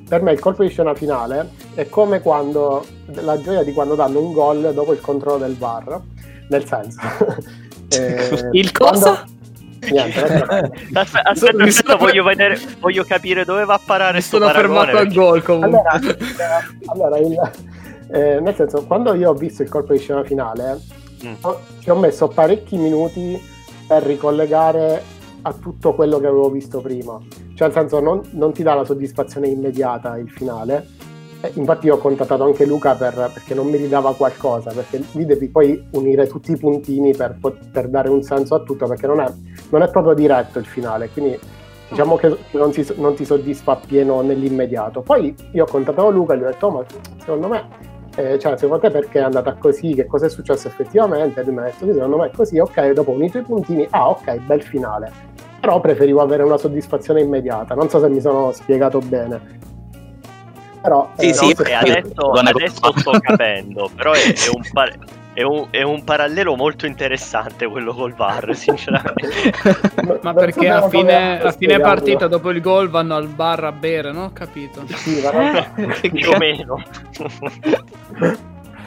Per 0.08 0.22
me 0.22 0.32
il 0.32 0.39
colpo 0.39 0.64
di 0.64 0.70
scena 0.70 0.93
finale 0.93 1.49
è 1.74 1.88
come 1.89 2.22
quando 2.22 2.86
la 3.22 3.39
gioia 3.41 3.64
di 3.64 3.74
quando 3.74 3.95
danno 3.95 4.20
un 4.20 4.32
gol 4.34 4.74
dopo 4.74 4.93
il 4.93 5.01
controllo 5.01 5.39
del 5.39 5.56
VAR, 5.58 5.99
nel 6.49 6.66
senso. 6.66 6.99
eh, 7.89 8.49
Il 8.51 8.72
cosa? 8.72 9.24
quando- 9.24 9.32
Niente, 9.84 10.24
aspetta. 10.24 10.72
aspetta, 10.93 11.64
aspetta, 11.64 11.95
voglio, 11.97 12.24
vedere, 12.24 12.58
voglio 12.80 13.04
capire 13.04 13.43
dove 13.43 13.66
va 13.66 13.74
a 13.74 13.80
parare 13.84 14.16
Mi 14.16 14.22
sono 14.22 14.45
paragone, 14.45 14.86
fermato 14.86 14.97
al 14.97 15.14
gol 15.14 15.43
comunque. 15.43 15.82
Allora, 15.86 16.64
allora, 16.86 17.18
il- 17.18 17.51
eh, 18.12 18.39
nel 18.39 18.56
senso, 18.56 18.86
quando 18.86 19.14
io 19.16 19.32
ho 19.32 19.34
visto 19.34 19.62
il 19.64 19.70
colpo 19.70 19.93
di 19.93 19.99
scena 19.99 20.24
finale, 20.24 20.80
Mm. 21.26 21.34
ho- 21.41 21.60
ci 21.80 21.89
ho 21.89 21.95
messo 21.95 22.28
parecchi 22.28 22.76
minuti 22.76 23.41
per 23.88 24.04
ricollegare 24.04 25.01
a 25.43 25.54
tutto 25.54 25.93
quello 25.93 26.20
che 26.20 26.28
avevo 26.28 26.49
visto 26.49 26.82
prima. 26.82 27.18
Cioè, 27.56 27.68
nel 27.68 27.72
senso, 27.78 27.99
non, 27.99 28.22
non 28.32 28.51
ti 28.51 28.64
dà 28.64 28.74
la 28.74 28.84
soddisfazione 28.86 29.47
immediata 29.47 30.18
il 30.18 30.30
finale. 30.30 30.88
Eh, 31.41 31.51
infatti, 31.56 31.88
io 31.88 31.95
ho 31.95 31.97
contattato 31.97 32.43
anche 32.43 32.66
Luca 32.66 32.95
per- 32.95 33.30
perché 33.34 33.54
non 33.54 33.68
mi 33.68 33.78
ridava 33.78 34.14
qualcosa, 34.16 34.72
perché 34.72 35.04
lì 35.12 35.26
devi 35.26 35.49
poi 35.49 35.88
unire 35.91 36.26
tutti 36.28 36.51
i 36.51 36.58
puntini 36.58 37.14
per, 37.16 37.38
per 37.72 37.89
dare 37.89 38.10
un 38.10 38.22
senso 38.24 38.56
a 38.56 38.60
tutto, 38.62 38.88
perché 38.88 39.08
non 39.08 39.20
è, 39.20 39.32
non 39.70 39.82
è 39.82 39.89
proprio 39.89 40.14
diretto 40.14 40.58
il 40.60 40.66
finale. 40.66 41.10
Quindi 41.10 41.38
diciamo 41.89 42.16
che 42.16 42.36
non, 42.51 42.72
si- 42.74 42.93
non 42.95 43.14
ti 43.14 43.26
soddisfa 43.26 43.74
appieno 43.74 44.22
nell'immediato. 44.22 45.01
Poi 45.01 45.36
io 45.51 45.64
ho 45.64 45.68
contattato 45.68 46.10
Luca 46.10 46.34
e 46.34 46.38
gli 46.38 46.43
ho 46.43 46.45
detto, 46.45 46.68
"Oh, 46.68 46.72
ma 46.72 46.86
secondo 47.20 47.47
me, 47.49 47.68
eh, 48.16 48.39
cioè, 48.39 48.58
secondo 48.58 48.82
te 48.82 48.89
perché 48.89 49.20
è 49.20 49.24
andata 49.24 49.54
così, 49.56 49.93
che 49.93 50.06
cosa 50.06 50.26
è 50.28 50.30
successo 50.30 50.68
effettivamente? 50.70 51.41
E 51.41 51.43
lui 51.43 51.54
mi 51.54 51.60
ha 51.60 51.64
detto, 51.64 51.86
secondo 51.91 52.18
me 52.18 52.28
è 52.28 52.32
così, 52.32 52.58
ok, 52.58 52.91
dopo 52.93 53.12
ho 53.12 53.16
unito 53.16 53.38
i 53.38 53.41
puntini, 53.43 53.86
ah 53.91 54.10
ok, 54.10 54.38
bel 54.45 54.62
finale. 54.64 55.12
Però 55.64 55.80
preferivo 55.80 56.20
avere 56.22 56.43
una 56.43 56.57
soddisfazione 56.57 57.22
immediata, 57.22 57.74
non 57.74 57.88
so 57.88 57.97
se 58.01 58.09
mi 58.09 58.20
sono 58.20 58.51
spiegato 58.51 58.99
bene. 58.99 59.39
Però, 60.82 61.09
Sì, 61.16 61.30
eh, 61.30 61.34
sì, 61.34 61.45
no, 61.47 61.53
No, 61.64 61.64
e 61.70 61.74
adesso, 61.80 62.30
adesso 62.32 62.93
sto 62.97 63.11
capendo, 63.22 63.89
però 63.95 64.11
è, 64.11 64.18
è 64.34 64.49
un 64.53 64.61
par- 64.74 64.97
è 65.32 65.41
un- 65.43 65.68
è 65.72 65.82
un 65.82 66.03
parallelo 66.03 66.57
molto 66.57 66.86
interessante 66.86 67.66
quello 67.68 67.93
col 67.93 68.14
VAR, 68.14 68.49
sinceramente. 68.57 69.53
Ma 70.22 70.34
perché 70.34 70.68
a 70.68 70.89
fine, 70.89 71.41
a 71.41 71.51
fine 71.53 71.80
partita, 71.80 72.28
dopo 72.28 72.49
il 72.49 72.59
gol, 72.59 72.89
vanno 72.89 73.16
al 73.16 73.28
bar 73.30 73.64
a 73.64 73.72
bere, 73.72 74.11
no? 74.11 74.26
Ho 74.26 74.32
capito. 74.34 74.84
Sì, 74.93 75.22
ma 75.24 75.32
non- 75.32 75.95
più 76.11 76.30
o 76.30 76.38
meno. 76.38 76.84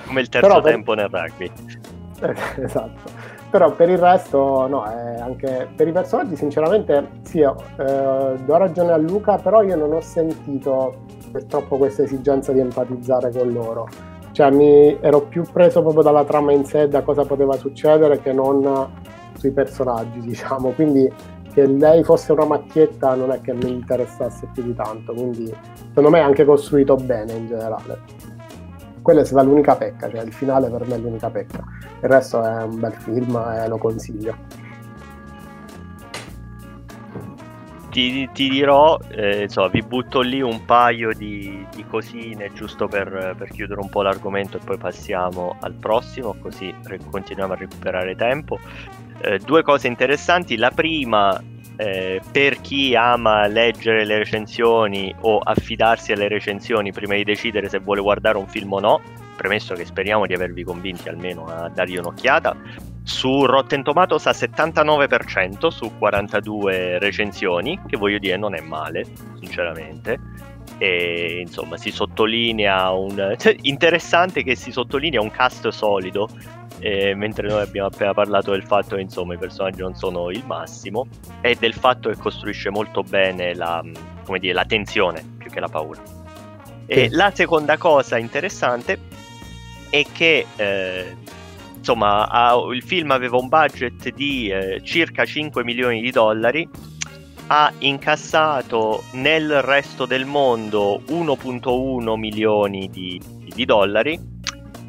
Come 0.06 0.20
il 0.20 0.28
terzo 0.28 0.46
Però 0.46 0.60
per- 0.60 0.72
tempo 0.72 0.92
nel 0.92 1.08
rugby. 1.10 1.50
Eh, 2.20 2.34
esatto. 2.62 3.34
Però 3.56 3.72
per 3.72 3.88
il 3.88 3.96
resto, 3.96 4.66
no, 4.66 4.82
anche 4.82 5.66
per 5.74 5.88
i 5.88 5.92
personaggi, 5.92 6.36
sinceramente, 6.36 7.12
sì, 7.22 7.40
eh, 7.40 7.54
do 7.78 8.56
ragione 8.58 8.92
a 8.92 8.98
Luca, 8.98 9.38
però 9.38 9.62
io 9.62 9.76
non 9.76 9.94
ho 9.94 10.00
sentito 10.02 11.04
troppo 11.48 11.78
questa 11.78 12.02
esigenza 12.02 12.52
di 12.52 12.60
empatizzare 12.60 13.32
con 13.32 13.50
loro. 13.50 13.88
Cioè, 14.32 14.50
mi 14.50 14.98
ero 15.00 15.22
più 15.22 15.42
preso 15.50 15.80
proprio 15.80 16.02
dalla 16.02 16.24
trama 16.24 16.52
in 16.52 16.66
sé, 16.66 16.86
da 16.86 17.00
cosa 17.00 17.24
poteva 17.24 17.56
succedere, 17.56 18.20
che 18.20 18.34
non 18.34 18.90
sui 19.38 19.52
personaggi, 19.52 20.20
diciamo. 20.20 20.72
Quindi 20.72 21.10
che 21.54 21.64
lei 21.64 22.04
fosse 22.04 22.32
una 22.32 22.44
macchietta 22.44 23.14
non 23.14 23.30
è 23.30 23.40
che 23.40 23.54
mi 23.54 23.70
interessasse 23.70 24.50
più 24.52 24.64
di 24.64 24.74
tanto, 24.74 25.14
quindi 25.14 25.50
secondo 25.88 26.10
me 26.10 26.18
è 26.18 26.22
anche 26.22 26.44
costruito 26.44 26.94
bene 26.96 27.32
in 27.32 27.46
generale. 27.46 28.35
Quella 29.06 29.20
è 29.20 29.24
stata 29.24 29.42
l'unica 29.44 29.76
pecca, 29.76 30.10
cioè 30.10 30.22
il 30.22 30.32
finale 30.32 30.68
per 30.68 30.84
me 30.84 30.96
è 30.96 30.98
l'unica 30.98 31.30
pecca. 31.30 31.62
Il 32.02 32.08
resto 32.08 32.42
è 32.42 32.64
un 32.64 32.80
bel 32.80 32.92
film 32.92 33.36
e 33.36 33.68
lo 33.68 33.78
consiglio. 33.78 34.34
Ti, 37.88 38.28
ti 38.32 38.48
dirò, 38.48 38.98
eh, 39.10 39.42
insomma, 39.42 39.68
vi 39.68 39.82
butto 39.82 40.22
lì 40.22 40.40
un 40.40 40.64
paio 40.64 41.12
di, 41.14 41.64
di 41.72 41.86
cosine 41.86 42.52
giusto 42.52 42.88
per, 42.88 43.36
per 43.38 43.48
chiudere 43.50 43.78
un 43.78 43.88
po' 43.88 44.02
l'argomento 44.02 44.56
e 44.56 44.60
poi 44.64 44.76
passiamo 44.76 45.54
al 45.60 45.74
prossimo, 45.74 46.34
così 46.42 46.74
continuiamo 47.08 47.52
a 47.52 47.56
recuperare 47.56 48.16
tempo. 48.16 48.58
Eh, 49.20 49.38
due 49.38 49.62
cose 49.62 49.86
interessanti. 49.86 50.56
La 50.56 50.72
prima, 50.74 51.40
eh, 51.76 52.20
per 52.32 52.60
chi 52.60 52.94
ama 52.94 53.46
leggere 53.46 54.04
le 54.04 54.18
recensioni 54.18 55.14
o 55.20 55.38
affidarsi 55.38 56.12
alle 56.12 56.28
recensioni 56.28 56.92
prima 56.92 57.14
di 57.14 57.24
decidere 57.24 57.68
se 57.68 57.78
vuole 57.78 58.00
guardare 58.00 58.38
un 58.38 58.46
film 58.46 58.72
o 58.72 58.80
no, 58.80 59.00
premesso 59.36 59.74
che 59.74 59.84
speriamo 59.84 60.26
di 60.26 60.34
avervi 60.34 60.64
convinti 60.64 61.08
almeno 61.08 61.46
a 61.46 61.68
dargli 61.68 61.98
un'occhiata, 61.98 62.56
su 63.06 63.44
Rotten 63.44 63.84
Tomatoes 63.84 64.26
a 64.26 64.32
79% 64.32 65.68
su 65.68 65.92
42 65.96 66.98
recensioni, 66.98 67.78
che 67.86 67.96
voglio 67.96 68.18
dire 68.18 68.36
non 68.36 68.54
è 68.56 68.60
male, 68.60 69.04
sinceramente. 69.38 70.18
E 70.78 71.42
insomma 71.46 71.76
si 71.76 71.92
sottolinea 71.92 72.90
un... 72.90 73.36
Interessante 73.62 74.42
che 74.42 74.56
si 74.56 74.72
sottolinea 74.72 75.20
un 75.20 75.30
cast 75.30 75.68
solido, 75.68 76.28
eh, 76.78 77.14
mentre 77.14 77.48
noi 77.48 77.62
abbiamo 77.62 77.88
appena 77.88 78.12
parlato 78.12 78.50
del 78.52 78.62
fatto 78.62 78.96
che 78.96 79.02
insomma 79.02 79.34
i 79.34 79.38
personaggi 79.38 79.80
non 79.80 79.94
sono 79.94 80.30
il 80.30 80.44
massimo, 80.46 81.06
e 81.40 81.56
del 81.58 81.74
fatto 81.74 82.08
che 82.10 82.16
costruisce 82.16 82.70
molto 82.70 83.02
bene 83.02 83.54
la, 83.54 83.82
come 84.24 84.38
dire, 84.38 84.52
la 84.52 84.64
tensione 84.64 85.24
più 85.38 85.50
che 85.50 85.60
la 85.60 85.68
paura. 85.68 86.02
E 86.86 87.08
la 87.10 87.32
seconda 87.34 87.76
cosa 87.76 88.16
interessante 88.16 88.98
è 89.90 90.04
che 90.12 90.46
eh, 90.56 91.16
insomma 91.76 92.28
ha- 92.28 92.54
il 92.72 92.82
film 92.82 93.10
aveva 93.10 93.36
un 93.36 93.48
budget 93.48 94.12
di 94.12 94.48
eh, 94.48 94.80
circa 94.82 95.24
5 95.24 95.64
milioni 95.64 96.00
di 96.00 96.10
dollari 96.10 96.68
ha 97.48 97.72
incassato 97.78 99.04
nel 99.12 99.62
resto 99.62 100.04
del 100.04 100.24
mondo 100.24 101.00
1.1 101.08 102.16
milioni 102.16 102.88
di, 102.90 103.20
di 103.54 103.64
dollari 103.64 104.34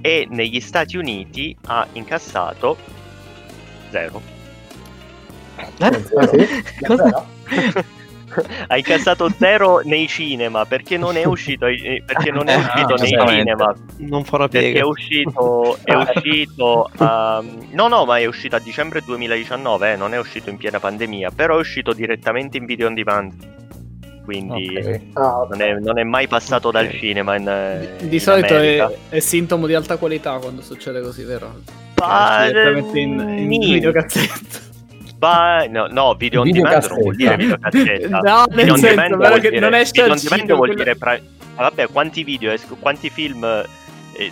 e 0.02 0.28
negli 0.30 0.60
Stati 0.60 0.98
Uniti 0.98 1.56
ha 1.66 1.86
incassato 1.94 2.78
zero 3.90 4.22
Ah, 5.80 5.92
sì? 5.92 6.48
Davvero? 6.80 7.26
ha 8.68 8.78
incassato 8.78 9.30
zero 9.40 9.82
nei 9.84 10.08
cinema 10.08 10.66
perché 10.66 10.98
non 10.98 11.16
è 11.18 11.24
uscito, 11.26 11.66
perché 12.06 12.30
non 12.30 12.48
è 12.48 12.54
Ah, 12.54 12.58
uscito 12.58 12.96
nei 12.96 13.08
giustamente. 13.10 13.36
cinema 13.38 13.76
Non 13.98 14.24
farà 14.24 14.48
perché 14.48 14.68
è 14.68 14.72
piega. 14.74 14.86
uscito, 14.88 15.78
è 15.84 15.94
uscito 15.96 16.90
a- 16.98 17.44
no 17.72 17.88
no 17.88 18.06
ma 18.06 18.20
è 18.20 18.26
uscito 18.26 18.56
a 18.56 18.60
dicembre 18.60 19.02
2019 19.02 19.94
eh, 19.94 19.96
non 19.96 20.14
è 20.14 20.20
uscito 20.20 20.50
in 20.52 20.58
piena 20.58 20.80
pandemia 20.80 21.32
però 21.32 21.56
è 21.56 21.60
uscito 21.60 21.94
direttamente 21.94 22.58
in 22.58 22.66
video 22.66 22.86
on 22.88 22.94
demand 22.94 23.34
quindi. 24.28 24.78
Ah, 25.14 25.40
ok. 25.42 25.50
non, 25.52 25.62
è, 25.62 25.74
non 25.80 25.98
è 26.00 26.04
mai 26.04 26.28
passato 26.28 26.70
dal 26.70 26.92
cinema 26.92 27.38
in, 27.38 27.48
eh, 27.48 27.96
Di, 28.00 28.10
di 28.10 28.16
in 28.16 28.22
solito 28.22 28.56
è, 28.58 28.86
è 29.08 29.20
sintomo 29.20 29.66
di 29.68 29.74
alta 29.74 29.96
qualità 29.96 30.38
quando 30.38 30.62
succede 30.62 31.02
così, 31.02 31.24
vero? 31.24 31.62
Pare- 31.94 32.52
Direttamente 32.52 33.00
in, 33.00 33.20
in 33.20 33.48
videocassetta. 33.48 34.66
Ba- 35.18 35.66
no, 35.70 35.88
no, 35.90 36.14
video 36.16 36.42
on 36.42 36.52
demand 36.52 36.86
non 36.90 37.00
vuol 37.00 37.16
dire 37.16 37.36
videocassetta. 37.38 38.20
No, 38.20 38.44
nel 38.50 38.56
Video 38.58 38.74
on 38.74 38.80
senso, 38.80 38.96
però 39.18 39.30
vuol 39.30 39.40
che 39.40 39.50
dire- 39.50 39.60
non 39.62 39.74
esce 39.74 40.02
video 40.04 40.12
on 40.14 40.20
demand 40.22 40.46
vuol 40.48 40.58
quello- 40.60 40.74
dire 40.76 40.96
pra- 40.98 41.12
ah, 41.56 41.62
vabbè, 41.64 41.88
quanti 41.88 42.24
video, 42.26 42.52
esc- 42.52 42.80
quanti 42.80 43.10
film 43.10 43.44
eh, 43.46 44.32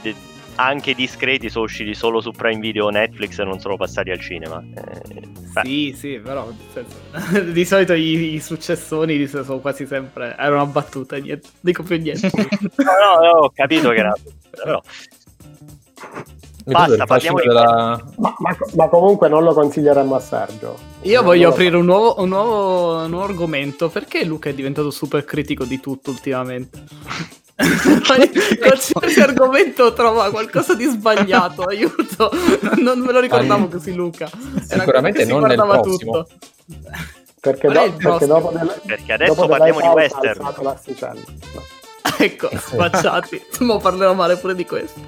anche 0.55 0.93
discreti 0.93 1.49
sono 1.49 1.65
usciti 1.65 1.93
solo 1.93 2.21
su 2.21 2.31
Prime 2.31 2.59
Video 2.59 2.85
o 2.85 2.89
Netflix 2.89 3.39
e 3.39 3.43
non 3.43 3.59
sono 3.59 3.77
passati 3.77 4.11
al 4.11 4.19
cinema. 4.19 4.61
Eh, 4.61 5.27
beh, 5.53 5.61
Sì, 5.63 5.95
sì, 5.97 6.19
però 6.19 6.49
senso, 6.73 7.41
di 7.51 7.65
solito 7.65 7.93
i, 7.93 8.33
i 8.35 8.39
successoni 8.39 9.27
sono 9.27 9.59
quasi 9.59 9.85
sempre. 9.85 10.35
Era 10.37 10.55
una 10.55 10.65
battuta, 10.65 11.17
niente, 11.17 11.49
dico 11.59 11.83
più 11.83 11.97
niente. 11.97 12.29
no, 12.33 12.83
no, 12.83 13.25
no, 13.25 13.37
ho 13.39 13.51
capito 13.53 13.89
che 13.89 13.97
era. 13.97 14.13
Però. 14.51 14.81
Basta, 16.65 17.05
parliamo 17.05 17.37
della... 17.37 18.03
Ma, 18.17 18.35
ma- 18.39 18.57
ma 18.73 18.87
comunque 18.87 19.29
non 19.29 19.43
lo 19.43 19.53
consiglieremmo 19.53 20.15
a 20.15 20.19
Sergio. 20.19 20.75
Io 21.01 21.17
Non 21.17 21.25
voglio 21.25 21.49
aprire 21.49 21.77
un 21.77 21.85
nuovo, 21.85 22.19
un, 22.19 22.29
nuovo, 22.29 23.03
un 23.03 23.09
nuovo 23.11 23.25
argomento. 23.25 23.89
Perché 23.89 24.25
Luca 24.25 24.49
è 24.49 24.53
diventato 24.53 24.89
super 24.89 25.23
critico 25.25 25.63
di 25.63 25.79
tutto 25.79 26.09
ultimamente? 26.09 26.83
Qualsiasi 28.59 29.19
argomento 29.23 29.93
trova 29.93 30.29
qualcosa 30.29 30.73
di 30.73 30.85
sbagliato, 30.85 31.63
aiuto. 31.63 32.29
Non 32.77 32.99
me 32.99 33.11
lo 33.11 33.19
ricordavo 33.19 33.67
così, 33.67 33.93
Luca. 33.93 34.29
Era 34.67 34.79
sicuramente 34.79 35.25
non 35.25 35.41
nel 35.43 35.55
guardava 35.55 35.79
prossimo. 35.81 36.11
tutto. 36.23 36.27
Perché, 37.39 37.67
do- 37.69 37.93
perché 37.97 38.25
dopo 38.25 38.51
del- 38.51 38.81
Perché 38.85 39.13
adesso 39.13 39.33
dopo 39.35 39.47
parliamo 39.47 39.79
di 39.81 39.87
western. 39.87 40.41
No. 40.41 41.63
Ecco, 42.17 42.49
spacciati. 42.55 43.41
Mo 43.59 43.77
parlerò 43.77 44.13
male 44.13 44.35
pure 44.37 44.55
di 44.55 44.65
questo. 44.65 44.99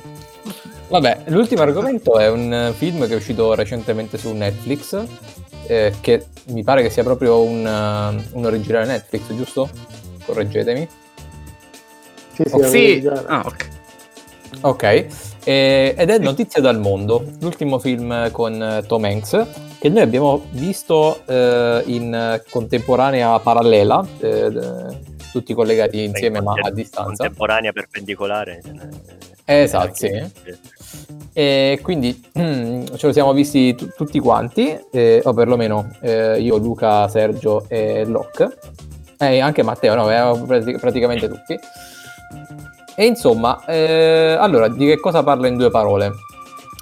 Vabbè, 0.90 1.24
l'ultimo 1.28 1.64
argomento 1.64 2.18
è 2.18 2.30
un 2.30 2.54
eh, 2.54 2.74
film 2.74 3.06
che 3.08 3.14
è 3.14 3.16
uscito 3.18 3.54
recentemente 3.56 4.18
su 4.18 4.32
Netflix, 4.32 5.04
eh, 5.68 5.94
che 6.00 6.28
mi 6.48 6.64
pare 6.64 6.82
che 6.82 6.90
sia 6.90 7.04
proprio 7.04 7.42
un, 7.42 7.66
eh, 7.66 8.24
un 8.32 8.46
originale 8.46 8.86
Netflix, 8.86 9.34
giusto? 9.36 9.70
Correggetemi. 10.26 10.88
Sì, 12.38 12.44
sì, 12.46 12.56
Oh, 12.56 12.64
Sì. 12.68 13.10
Ah, 13.26 13.44
ok. 13.46 13.68
Ok, 14.62 14.84
eh, 14.84 15.94
ed 15.98 16.10
è 16.10 16.18
Notizie 16.20 16.62
dal 16.62 16.80
mondo, 16.80 17.24
l'ultimo 17.40 17.80
film 17.80 18.32
con 18.32 18.62
eh, 18.62 18.84
Tom 18.88 19.04
Hanks, 19.04 19.46
che 19.80 19.90
noi 19.90 20.02
abbiamo 20.02 20.46
visto 20.52 21.26
eh, 21.26 21.84
in 21.86 22.14
eh, 22.14 22.44
contemporanea 22.50 23.40
parallela, 23.40 24.06
eh, 24.20 24.52
tutti 25.32 25.54
collegati 25.54 26.04
insieme 26.04 26.42
ma 26.42 26.54
a 26.62 26.72
distanza. 26.72 27.24
Contemporanea 27.24 27.72
perpendicolare. 27.72 28.62
Eh, 29.46 29.62
esatto, 29.62 29.96
sì. 29.96 30.12
E 31.34 31.80
quindi 31.82 32.20
ce 32.34 33.06
lo 33.08 33.12
siamo 33.14 33.34
visti 33.34 33.76
tu- 33.76 33.90
tutti 33.96 34.20
quanti, 34.20 34.78
eh, 34.92 35.22
o 35.24 35.34
perlomeno 35.34 35.92
eh, 36.02 36.40
io, 36.40 36.58
Luca, 36.58 37.08
Sergio 37.08 37.66
e 37.68 38.06
Locke, 38.06 38.58
e 39.20 39.40
anche 39.40 39.64
Matteo, 39.64 39.96
no, 39.96 40.46
praticamente 40.80 41.28
tutti. 41.28 41.58
E 42.96 43.06
insomma, 43.06 43.64
eh, 43.66 44.36
allora, 44.40 44.68
di 44.68 44.86
che 44.86 45.00
cosa 45.00 45.24
parla 45.24 45.48
in 45.48 45.58
due 45.58 45.70
parole? 45.70 46.12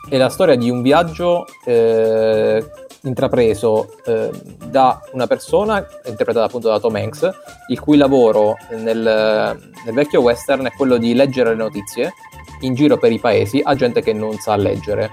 È 0.07 0.17
la 0.17 0.29
storia 0.29 0.55
di 0.55 0.69
un 0.69 0.81
viaggio 0.81 1.45
eh, 1.65 2.63
intrapreso 3.01 3.95
eh, 4.05 4.29
da 4.65 5.01
una 5.11 5.27
persona, 5.27 5.85
interpretata 6.05 6.45
appunto 6.45 6.69
da 6.69 6.79
Tom 6.79 6.95
Hanks, 6.95 7.29
il 7.67 7.79
cui 7.79 7.97
lavoro 7.97 8.55
nel, 8.71 9.57
nel 9.85 9.93
vecchio 9.93 10.21
western 10.21 10.65
è 10.65 10.71
quello 10.71 10.97
di 10.97 11.13
leggere 11.13 11.49
le 11.49 11.55
notizie 11.55 12.13
in 12.61 12.73
giro 12.73 12.97
per 12.97 13.11
i 13.11 13.19
paesi 13.19 13.61
a 13.63 13.75
gente 13.75 14.01
che 14.01 14.13
non 14.13 14.37
sa 14.37 14.55
leggere. 14.55 15.11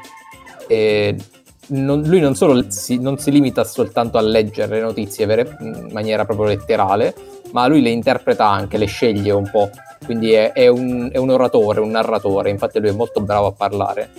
Non- 1.69 2.03
lui 2.03 2.21
non 2.21 2.35
solo 2.35 2.71
si, 2.71 2.99
non 2.99 3.19
si 3.19 3.31
limita 3.31 3.65
soltanto 3.65 4.19
a 4.19 4.21
leggere 4.21 4.77
le 4.77 4.83
notizie 4.83 5.25
in 5.61 5.89
maniera 5.93 6.25
proprio 6.25 6.47
letterale, 6.47 7.15
ma 7.53 7.67
lui 7.67 7.83
le 7.83 7.91
interpreta 7.91 8.49
anche, 8.49 8.79
le 8.79 8.87
sceglie 8.87 9.33
un 9.33 9.49
po'. 9.51 9.71
Quindi 10.05 10.33
è, 10.33 10.53
è 10.53 10.69
un, 10.69 11.11
è 11.13 11.19
un 11.19 11.31
oratore, 11.31 11.81
un 11.81 11.91
narratore, 11.91 12.51
infatti 12.51 12.81
lui 12.81 12.91
è 12.91 12.93
molto 12.93 13.21
bravo 13.21 13.47
a 13.47 13.53
parlare. 13.53 14.11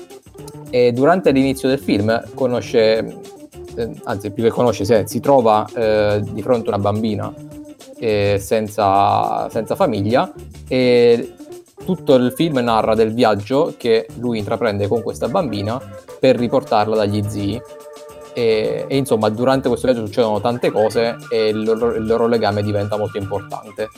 E 0.69 0.91
durante 0.91 1.31
l'inizio 1.31 1.69
del 1.69 1.79
film 1.79 2.33
conosce, 2.33 2.97
eh, 3.75 3.89
anzi 4.03 4.31
più 4.31 4.43
che 4.43 4.49
conosce, 4.49 4.85
si, 4.85 5.01
si 5.05 5.19
trova 5.19 5.67
eh, 5.75 6.21
di 6.23 6.41
fronte 6.41 6.69
a 6.69 6.75
una 6.75 6.83
bambina 6.83 7.33
eh, 7.99 8.37
senza, 8.39 9.49
senza 9.49 9.75
famiglia 9.75 10.31
e 10.67 11.33
tutto 11.85 12.15
il 12.15 12.31
film 12.31 12.57
narra 12.59 12.95
del 12.95 13.13
viaggio 13.13 13.75
che 13.77 14.07
lui 14.19 14.39
intraprende 14.39 14.87
con 14.87 15.01
questa 15.01 15.27
bambina 15.27 15.81
per 16.19 16.37
riportarla 16.37 16.95
dagli 16.95 17.23
zii. 17.27 17.61
E, 18.33 18.85
e, 18.87 18.97
insomma, 18.97 19.29
durante 19.29 19.67
questo 19.67 19.87
viaggio 19.87 20.05
succedono 20.05 20.41
tante 20.41 20.71
cose 20.71 21.17
e 21.29 21.49
il 21.49 21.63
loro, 21.63 21.93
il 21.93 22.05
loro 22.05 22.25
legame 22.25 22.63
diventa 22.63 22.97
molto 22.97 23.17
importante. 23.17 23.89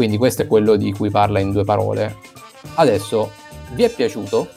Quindi, 0.00 0.16
questo 0.16 0.40
è 0.40 0.46
quello 0.46 0.76
di 0.76 0.94
cui 0.94 1.10
parla 1.10 1.40
in 1.40 1.52
due 1.52 1.62
parole. 1.62 2.16
Adesso, 2.76 3.30
vi 3.72 3.82
è 3.82 3.90
piaciuto? 3.90 4.48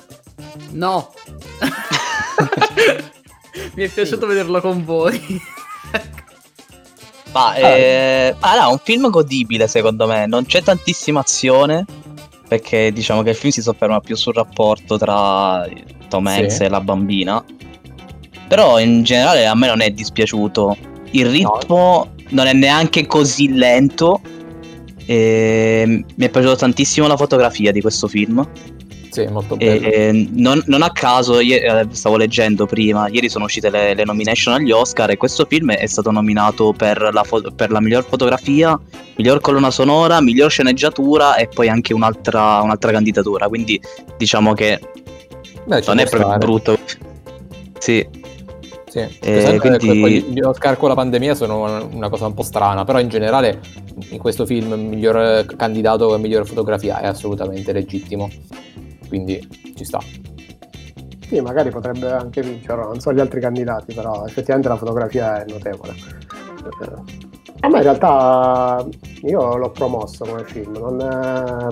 No. 0.69 1.11
Mi 3.75 3.83
è 3.83 3.89
piaciuto 3.89 4.25
vederlo 4.25 4.61
con 4.61 4.85
voi. 4.85 5.19
Ma 7.33 7.55
eh, 7.55 8.33
ah, 8.39 8.61
no, 8.61 8.71
un 8.71 8.79
film 8.81 9.09
godibile 9.09 9.67
secondo 9.67 10.07
me, 10.07 10.27
non 10.27 10.45
c'è 10.45 10.63
tantissima 10.63 11.19
azione 11.19 11.83
perché 12.47 12.93
diciamo 12.93 13.21
che 13.21 13.31
il 13.31 13.35
film 13.35 13.51
si 13.51 13.61
sofferma 13.61 13.99
più 13.99 14.15
sul 14.15 14.35
rapporto 14.35 14.97
tra 14.97 15.67
Tom 16.07 16.25
Sì. 16.25 16.39
Hanks 16.39 16.61
e 16.61 16.69
la 16.69 16.79
bambina. 16.79 17.43
Però 18.47 18.79
in 18.79 19.03
generale 19.03 19.45
a 19.45 19.55
me 19.55 19.67
non 19.67 19.81
è 19.81 19.89
dispiaciuto. 19.89 20.77
il 21.11 21.25
ritmo 21.25 22.13
non 22.29 22.47
è 22.47 22.53
neanche 22.53 23.05
così 23.07 23.51
lento. 23.51 24.21
E 25.05 25.83
mi 26.15 26.25
è 26.25 26.29
piaciuta 26.29 26.55
tantissimo 26.55 27.07
la 27.07 27.17
fotografia 27.17 27.71
di 27.71 27.81
questo 27.81 28.07
film. 28.07 28.47
Sì, 29.13 29.27
molto 29.27 29.55
bello. 29.55 29.85
E 29.85 30.27
non, 30.31 30.63
non 30.65 30.81
a 30.81 30.91
caso, 30.91 31.37
eh, 31.37 31.85
stavo 31.91 32.17
leggendo 32.17 32.65
prima, 32.65 33.07
ieri 33.09 33.29
sono 33.29 33.45
uscite 33.45 33.69
le, 33.69 33.93
le 33.93 34.05
nomination 34.05 34.55
agli 34.55 34.71
Oscar 34.71 35.11
e 35.11 35.17
questo 35.17 35.45
film 35.45 35.71
è 35.71 35.85
stato 35.85 36.09
nominato 36.09 36.73
per 36.75 37.11
la, 37.13 37.23
fo- 37.23 37.51
per 37.55 37.69
la 37.69 37.79
miglior 37.79 38.03
fotografia, 38.05 38.79
miglior 39.17 39.39
colonna 39.39 39.69
sonora, 39.69 40.19
miglior 40.19 40.49
sceneggiatura 40.49 41.35
e 41.35 41.47
poi 41.47 41.69
anche 41.69 41.93
un'altra, 41.93 42.61
un'altra 42.61 42.91
candidatura. 42.91 43.47
Quindi 43.47 43.79
diciamo 44.17 44.53
che 44.53 44.79
Beh, 45.65 45.83
non 45.85 45.99
è 45.99 46.09
proprio 46.09 46.21
stare. 46.21 46.37
brutto. 46.39 46.79
Sì, 47.77 48.07
Sì. 48.93 48.99
Eh, 49.21 49.41
Sempre 49.41 49.79
quindi- 49.79 50.21
gli 50.33 50.39
Oscar 50.41 50.77
con 50.77 50.87
la 50.89 50.93
pandemia 50.93 51.33
sono 51.33 51.87
una- 51.91 52.09
cosa 52.09 52.27
un 52.27 52.35
po' 52.35 52.43
strana, 52.43 52.83
però 52.83 52.99
in 52.99 53.07
generale 53.09 53.59
in 54.09 54.19
questo 54.19 54.45
film 54.45 54.71
il 54.73 54.79
miglior 54.81 55.47
candidato 55.55 56.13
a 56.13 56.19
miglior 56.19 56.45
fotografia 56.45 56.99
è 56.99 57.07
assolutamente 57.07 57.73
legittimo. 57.73 58.29
Quindi 59.07 59.39
ci 59.75 59.83
sta. 59.83 59.97
Sì, 61.27 61.41
magari 61.41 61.71
potrebbe 61.71 62.11
anche 62.11 62.41
vincere, 62.43 62.83
non 62.83 62.99
so 62.99 63.11
gli 63.11 63.19
altri 63.19 63.41
candidati, 63.41 63.95
però 63.95 64.25
effettivamente 64.27 64.69
la 64.69 64.77
fotografia 64.77 65.43
è 65.43 65.45
notevole. 65.49 65.93
Eh, 65.93 67.21
A 67.61 67.69
me 67.69 67.77
in 67.77 67.83
realtà 67.83 68.85
io 69.21 69.55
l'ho 69.55 69.71
promosso 69.71 70.23
come 70.25 70.43
film, 70.43 70.73
non 70.77 71.01
è, 71.01 71.67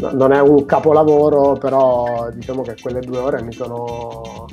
no- 0.00 0.10
non 0.12 0.32
è 0.32 0.40
un 0.40 0.66
capolavoro, 0.66 1.52
però 1.52 2.28
diciamo 2.34 2.62
che 2.62 2.74
quelle 2.82 2.98
due 3.00 3.18
ore 3.18 3.40
mi 3.40 3.52
sono, 3.52 4.46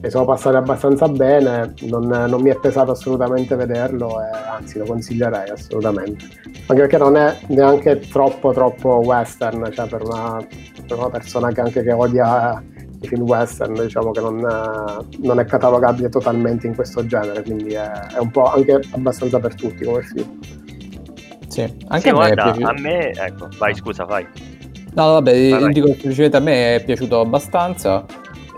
mi 0.00 0.10
sono 0.10 0.24
passate 0.24 0.56
abbastanza 0.56 1.08
bene, 1.08 1.74
non, 1.82 2.06
non 2.06 2.40
mi 2.40 2.50
è 2.50 2.58
pesato 2.58 2.92
assolutamente 2.92 3.56
vederlo 3.56 4.20
e 4.20 4.26
anzi 4.48 4.78
lo 4.78 4.84
consiglierei 4.84 5.50
assolutamente. 5.50 6.24
Anche 6.66 6.82
perché 6.82 6.98
non 6.98 7.16
è 7.16 7.36
neanche 7.48 7.98
troppo 7.98 8.52
troppo 8.52 9.00
western, 9.04 9.70
cioè 9.72 9.88
per 9.88 10.02
una, 10.04 10.46
per 10.86 10.98
una 10.98 11.10
persona 11.10 11.50
che 11.50 11.60
anche 11.60 11.82
che 11.82 11.92
odia 11.92 12.62
i 13.00 13.06
film 13.08 13.22
western, 13.22 13.74
diciamo 13.74 14.12
che 14.12 14.20
non, 14.20 14.36
non 15.18 15.40
è 15.40 15.44
catalogabile 15.44 16.08
totalmente 16.10 16.66
in 16.68 16.74
questo 16.74 17.04
genere, 17.06 17.42
quindi 17.42 17.72
è, 17.74 17.90
è 18.14 18.18
un 18.18 18.30
po' 18.30 18.44
anche 18.44 18.80
abbastanza 18.90 19.40
per 19.40 19.54
tutti 19.56 19.84
come 19.84 20.02
film. 20.02 20.26
Sì, 21.46 21.66
Sì, 21.66 21.76
anche 21.88 22.10
a 22.10 22.14
me 22.14 22.34
guarda, 22.36 22.58
a 22.60 22.72
me, 22.72 23.14
ecco, 23.14 23.48
vai, 23.58 23.74
scusa, 23.74 24.04
vai. 24.04 24.28
No, 24.94 25.12
vabbè, 25.12 25.32
Vai, 25.48 25.60
vai. 25.60 25.72
dico 25.72 25.88
semplicemente 25.88 26.36
a 26.36 26.40
me 26.40 26.76
è 26.76 26.84
piaciuto 26.84 27.20
abbastanza. 27.20 28.04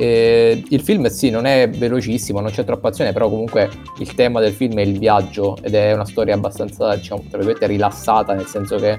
E 0.01 0.64
il 0.66 0.80
film 0.80 1.09
sì, 1.09 1.28
non 1.28 1.44
è 1.44 1.68
velocissimo, 1.68 2.40
non 2.40 2.51
c'è 2.51 2.64
troppa 2.64 2.88
azione, 2.88 3.12
però 3.12 3.28
comunque 3.28 3.68
il 3.98 4.14
tema 4.14 4.40
del 4.40 4.55
film 4.55 4.78
è 4.78 4.80
il 4.80 4.98
viaggio 4.98 5.59
ed 5.61 5.74
è 5.74 5.92
una 5.92 6.07
storia 6.07 6.32
abbastanza, 6.34 6.96
diciamo, 6.96 7.24
tra 7.28 7.36
virgolette, 7.36 7.66
rilassata, 7.66 8.32
nel 8.32 8.46
senso 8.46 8.76
che 8.76 8.98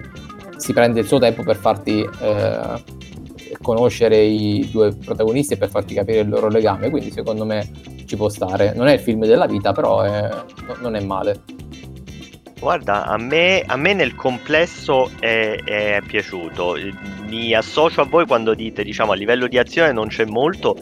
si 0.58 0.74
prende 0.74 1.00
il 1.00 1.08
suo 1.08 1.18
tempo 1.18 1.42
per 1.42 1.56
farti 1.56 2.02
eh, 2.02 2.84
conoscere 3.64 4.22
i 4.22 4.70
due 4.72 4.94
protagonisti 4.94 5.56
e 5.56 5.58
per 5.58 5.70
farti 5.70 5.96
capire 5.96 6.20
il 6.20 6.30
loro 6.30 6.50
legame, 6.50 6.92
quindi 6.92 7.10
secondo 7.10 7.46
me 7.46 7.68
ci 8.06 8.16
può 8.16 8.30
stare. 8.30 8.74
Non 8.76 8.86
è 8.86 8.94
il 8.94 9.00
film 9.00 9.26
della 9.26 9.48
vita, 9.48 9.72
però 9.72 10.02
è- 10.02 10.30
no- 10.30 10.76
non 10.82 10.96
è 10.96 11.04
male. 11.04 11.42
Guarda, 12.62 13.08
a 13.08 13.18
me, 13.18 13.64
a 13.66 13.76
me 13.76 13.96
nel 13.96 14.14
complesso 14.14 15.10
è, 15.20 15.58
è 15.64 16.00
piaciuto. 16.06 16.78
Mi 17.26 17.56
associo 17.56 18.02
a 18.02 18.06
voi 18.06 18.28
quando 18.28 18.54
dite, 18.54 18.84
diciamo, 18.84 19.14
a 19.14 19.16
livello 19.16 19.48
di 19.48 19.58
azione 19.58 19.92
non 19.92 20.10
c'è 20.10 20.26
molto, 20.26 20.78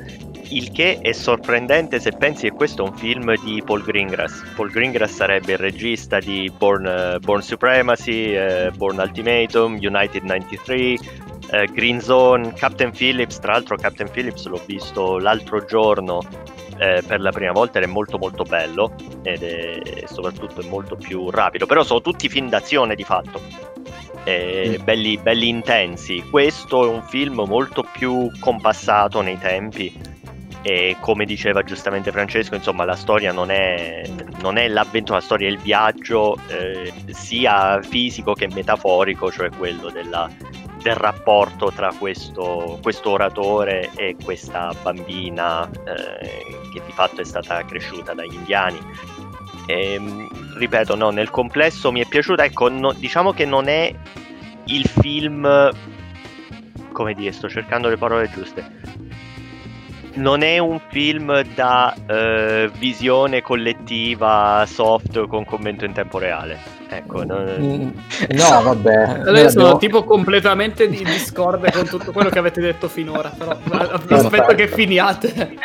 il 0.50 0.74
che 0.74 1.00
è 1.00 1.14
sorprendente 1.14 2.02
se 2.02 2.12
pensi 2.12 2.50
che 2.50 2.52
questo 2.52 2.84
è 2.84 2.90
un 2.90 2.98
film 2.98 3.34
di 3.46 3.64
Paul 3.64 3.82
Greengrass. 3.82 4.44
Paul 4.58 4.72
Greengrass 4.72 5.14
sarebbe 5.14 5.54
il 5.54 5.58
regista 5.58 6.20
di 6.20 6.52
Born, 6.56 6.86
eh, 6.86 7.20
Born 7.20 7.42
Supremacy, 7.42 8.36
eh, 8.36 8.72
Born 8.76 8.98
Ultimatum, 8.98 9.78
United 9.80 10.24
93, 10.24 10.76
eh, 10.76 10.98
Green 11.72 12.02
Zone, 12.02 12.52
Captain 12.56 12.92
Phillips. 12.92 13.40
Tra 13.40 13.54
l'altro, 13.54 13.78
Captain 13.78 14.10
Phillips 14.12 14.46
l'ho 14.48 14.62
visto 14.66 15.18
l'altro 15.18 15.64
giorno 15.64 16.20
eh, 16.80 17.04
per 17.06 17.20
la 17.20 17.32
prima 17.32 17.52
volta 17.52 17.78
ed 17.78 17.86
è 17.86 17.88
molto 17.88 18.18
molto 18.18 18.44
bello 18.44 18.96
ed 19.22 19.44
è 19.44 20.04
soprattutto 20.06 20.62
è 20.62 20.66
molto 20.68 20.96
più 20.96 21.30
rapido. 21.30 21.66
Però 21.66 21.84
sono 21.84 22.02
tutti 22.02 22.30
film 22.30 22.50
d'azione 22.50 22.96
di 22.96 23.04
fatto. 23.04 23.42
Eh, 24.24 24.78
Mm. 24.80 24.84
belli, 24.84 25.18
belli 25.18 25.48
intensi. 25.48 26.24
Questo 26.30 26.86
è 26.86 26.88
un 26.88 27.04
film 27.04 27.44
molto 27.48 27.84
più 27.92 28.30
compassato 28.40 29.22
nei 29.22 29.38
tempi. 29.38 30.18
E 30.62 30.98
come 31.00 31.24
diceva 31.24 31.64
giustamente 31.64 32.12
Francesco 32.12 32.54
insomma 32.54 32.84
la 32.84 32.98
storia 32.98 33.32
non 33.32 33.50
è, 33.50 34.04
non 34.42 34.58
è 34.58 34.68
l'avventura 34.68 35.20
la 35.20 35.24
storia 35.24 35.48
è 35.48 35.52
il 35.52 35.58
viaggio 35.58 36.38
eh, 36.50 36.92
sia 37.12 37.82
fisico 37.82 38.34
che 38.34 38.50
metaforico 38.54 39.32
cioè 39.32 39.50
quello 39.52 39.90
della, 39.90 40.30
del 40.82 40.96
rapporto 40.96 41.72
tra 41.72 41.92
questo, 41.98 42.80
questo 42.82 43.12
oratore 43.12 43.92
e 43.96 44.16
questa 44.24 44.74
bambina 44.82 45.70
eh, 45.70 46.46
che 46.72 46.82
di 46.86 46.92
fatto 46.92 47.22
è 47.22 47.26
stata 47.26 47.64
cresciuta 47.66 48.14
dagli 48.14 48.34
indiani. 48.34 48.80
Ehm, 49.68 50.58
ripeto, 50.58 50.96
no, 50.96 51.10
nel 51.10 51.30
complesso 51.30 51.92
mi 51.92 52.02
è 52.02 52.08
piaciuta, 52.08 52.44
ecco, 52.44 52.70
no- 52.70 52.94
diciamo 52.94 53.34
che 53.34 53.46
non 53.46 53.68
è 53.68 53.94
il 54.66 54.86
film, 54.88 55.72
come 56.92 57.14
dire, 57.14 57.32
sto 57.32 57.50
cercando 57.50 57.90
le 57.90 57.98
parole 57.98 58.30
giuste. 58.30 58.78
Non 60.16 60.42
è 60.42 60.58
un 60.58 60.82
film 60.90 61.42
da 61.54 61.96
eh, 62.08 62.70
visione 62.78 63.42
collettiva 63.42 64.66
soft 64.68 65.28
con 65.28 65.46
commento 65.46 65.86
in 65.86 65.94
tempo 65.94 66.18
reale. 66.18 66.79
Ecco, 66.92 67.24
non- 67.24 67.58
Mm, 67.60 67.90
No, 68.32 68.62
vabbè. 68.64 69.22
Adesso 69.28 69.60
sono 69.60 69.78
tipo 69.78 70.04
completamente 70.04 70.88
di 70.90 71.04
discorde 71.04 71.72
con 71.72 71.86
tutto 71.86 72.12
quello 72.12 72.30
che 72.30 72.40
avete 72.40 72.60
detto 72.62 72.88
finora, 72.88 73.30
però 73.30 73.58
aspetto 74.10 74.56
che 74.56 74.68
finiate. 74.68 75.56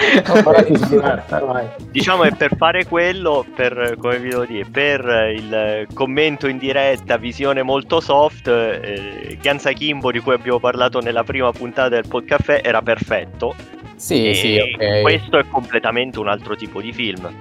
Diciamo 1.90 2.22
che 2.24 2.34
per 2.36 2.56
fare 2.56 2.84
quello, 2.86 3.44
per, 3.54 3.96
come 3.98 4.18
vi 4.18 4.28
devo 4.28 4.44
dire, 4.44 4.66
per 4.70 5.32
il 5.34 5.86
commento 5.94 6.46
in 6.46 6.58
diretta, 6.58 7.16
visione 7.16 7.62
molto 7.62 8.00
soft, 8.00 8.48
eh, 8.48 9.38
Ganza 9.40 9.72
Kimbo 9.72 10.10
di 10.12 10.20
cui 10.20 10.34
abbiamo 10.34 10.58
parlato 10.60 11.00
nella 11.00 11.24
prima 11.24 11.50
puntata 11.52 11.88
del 11.88 12.06
podcast 12.06 12.60
era 12.62 12.82
perfetto. 12.82 13.54
Sì, 13.96 14.28
e 14.28 14.34
sì, 14.34 14.58
ok. 14.58 15.00
questo 15.00 15.38
è 15.38 15.44
completamente 15.48 16.18
un 16.18 16.28
altro 16.28 16.54
tipo 16.54 16.80
di 16.82 16.92
film. 16.92 17.32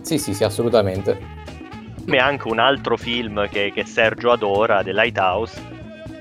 Sì, 0.00 0.16
sì, 0.18 0.32
sì, 0.32 0.44
assolutamente. 0.44 1.44
Come 2.06 2.18
anche 2.18 2.46
un 2.46 2.60
altro 2.60 2.96
film 2.96 3.48
che, 3.48 3.72
che 3.74 3.84
Sergio 3.84 4.30
adora, 4.30 4.80
The 4.84 4.92
Lighthouse, 4.92 5.60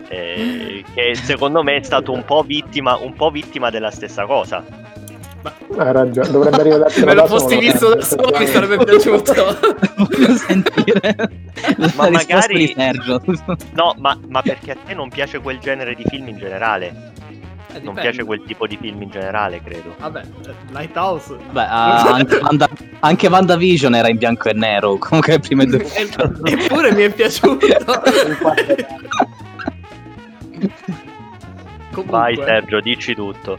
eh, 0.08 0.84
che 0.96 1.14
secondo 1.14 1.62
me 1.62 1.76
è 1.76 1.84
stato 1.84 2.12
un 2.12 2.26
po' 2.26 2.42
vittima, 2.42 2.98
un 2.98 3.14
po' 3.14 3.30
vittima 3.30 3.70
della 3.70 3.92
stessa 3.92 4.26
cosa. 4.26 4.66
Hai 5.78 5.92
ragione, 5.94 6.32
dovrebbe 6.32 6.64
rivederselo 6.64 7.06
Me 7.06 7.14
lo 7.14 7.28
fossi 7.28 7.56
visto 7.60 7.94
da 7.94 8.02
solo 8.02 8.36
mi 8.36 8.48
sarebbe 8.48 8.84
piaciuto. 8.84 9.58
voglio 9.98 10.34
sentire 10.34 11.16
Ma 11.96 12.10
magari- 12.10 12.58
di 12.58 12.74
Sergio. 12.76 13.22
No, 13.74 13.94
ma, 14.00 14.18
ma 14.28 14.42
perché 14.42 14.72
a 14.72 14.78
te 14.84 14.96
non 14.96 15.10
piace 15.10 15.40
quel 15.40 15.60
genere 15.60 15.94
di 15.94 16.04
film 16.08 16.30
in 16.30 16.38
generale? 16.40 17.14
Eh, 17.76 17.80
Non 17.84 17.94
piace 17.94 18.24
quel 18.24 18.42
tipo 18.46 18.66
di 18.68 18.78
film 18.80 19.02
in 19.02 19.10
generale, 19.10 19.62
credo. 19.62 19.96
Vabbè, 20.00 20.22
eh, 20.22 20.54
Lighthouse. 20.72 21.36
Beh, 21.52 21.62
ah, 21.68 22.14
anche, 22.14 22.36
Wanda, 22.38 22.70
anche 23.02 23.28
WandaVision 23.28 23.94
era 23.96 24.08
in 24.08 24.18
bianco 24.18 24.48
e 24.50 24.54
nero. 24.54 24.96
Comunque 25.04 25.34
le 25.34 25.40
prime 25.40 25.66
due. 25.66 25.84
E- 25.94 26.10
Eppure 26.44 26.94
mi 26.94 27.04
è 27.04 27.10
piaciuto. 27.12 27.68
Comunque, 31.92 32.18
Vai 32.18 32.36
Sergio, 32.36 32.80
dici 32.80 33.14
tutto. 33.14 33.58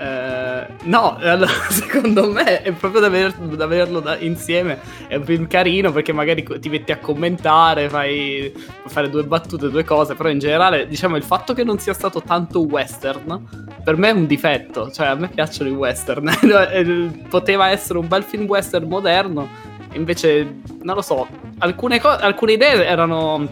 Eh, 0.00 0.66
no, 0.84 1.16
allora, 1.20 1.50
secondo 1.68 2.30
me 2.32 2.62
è 2.62 2.72
proprio 2.72 3.02
da, 3.02 3.08
aver- 3.08 3.36
da 3.36 3.64
averlo 3.64 4.00
da- 4.00 4.16
insieme. 4.18 4.78
È 5.06 5.16
un 5.16 5.24
film 5.24 5.46
carino 5.46 5.92
perché 5.92 6.12
magari 6.12 6.42
ti 6.58 6.68
metti 6.70 6.90
a 6.90 6.98
commentare, 6.98 7.90
fai 7.90 8.50
fare 8.86 9.10
due 9.10 9.24
battute, 9.24 9.68
due 9.68 9.84
cose. 9.84 10.14
Però 10.14 10.30
in 10.30 10.38
generale, 10.38 10.86
diciamo, 10.86 11.16
il 11.16 11.22
fatto 11.22 11.52
che 11.52 11.64
non 11.64 11.78
sia 11.78 11.92
stato 11.92 12.22
tanto 12.22 12.60
western 12.62 13.68
per 13.84 13.96
me 13.96 14.08
è 14.08 14.12
un 14.12 14.26
difetto. 14.26 14.90
Cioè, 14.90 15.08
a 15.08 15.14
me 15.14 15.28
piacciono 15.28 15.68
i 15.68 15.74
western. 15.74 16.28
Eh, 16.70 17.10
Poteva 17.28 17.68
essere 17.68 17.98
un 17.98 18.08
bel 18.08 18.22
film 18.22 18.44
western 18.46 18.88
moderno. 18.88 19.48
Invece, 19.92 20.60
non 20.82 20.94
lo 20.94 21.02
so, 21.02 21.26
alcune, 21.58 22.00
co- 22.00 22.08
alcune 22.08 22.52
idee 22.52 22.86
erano, 22.86 23.46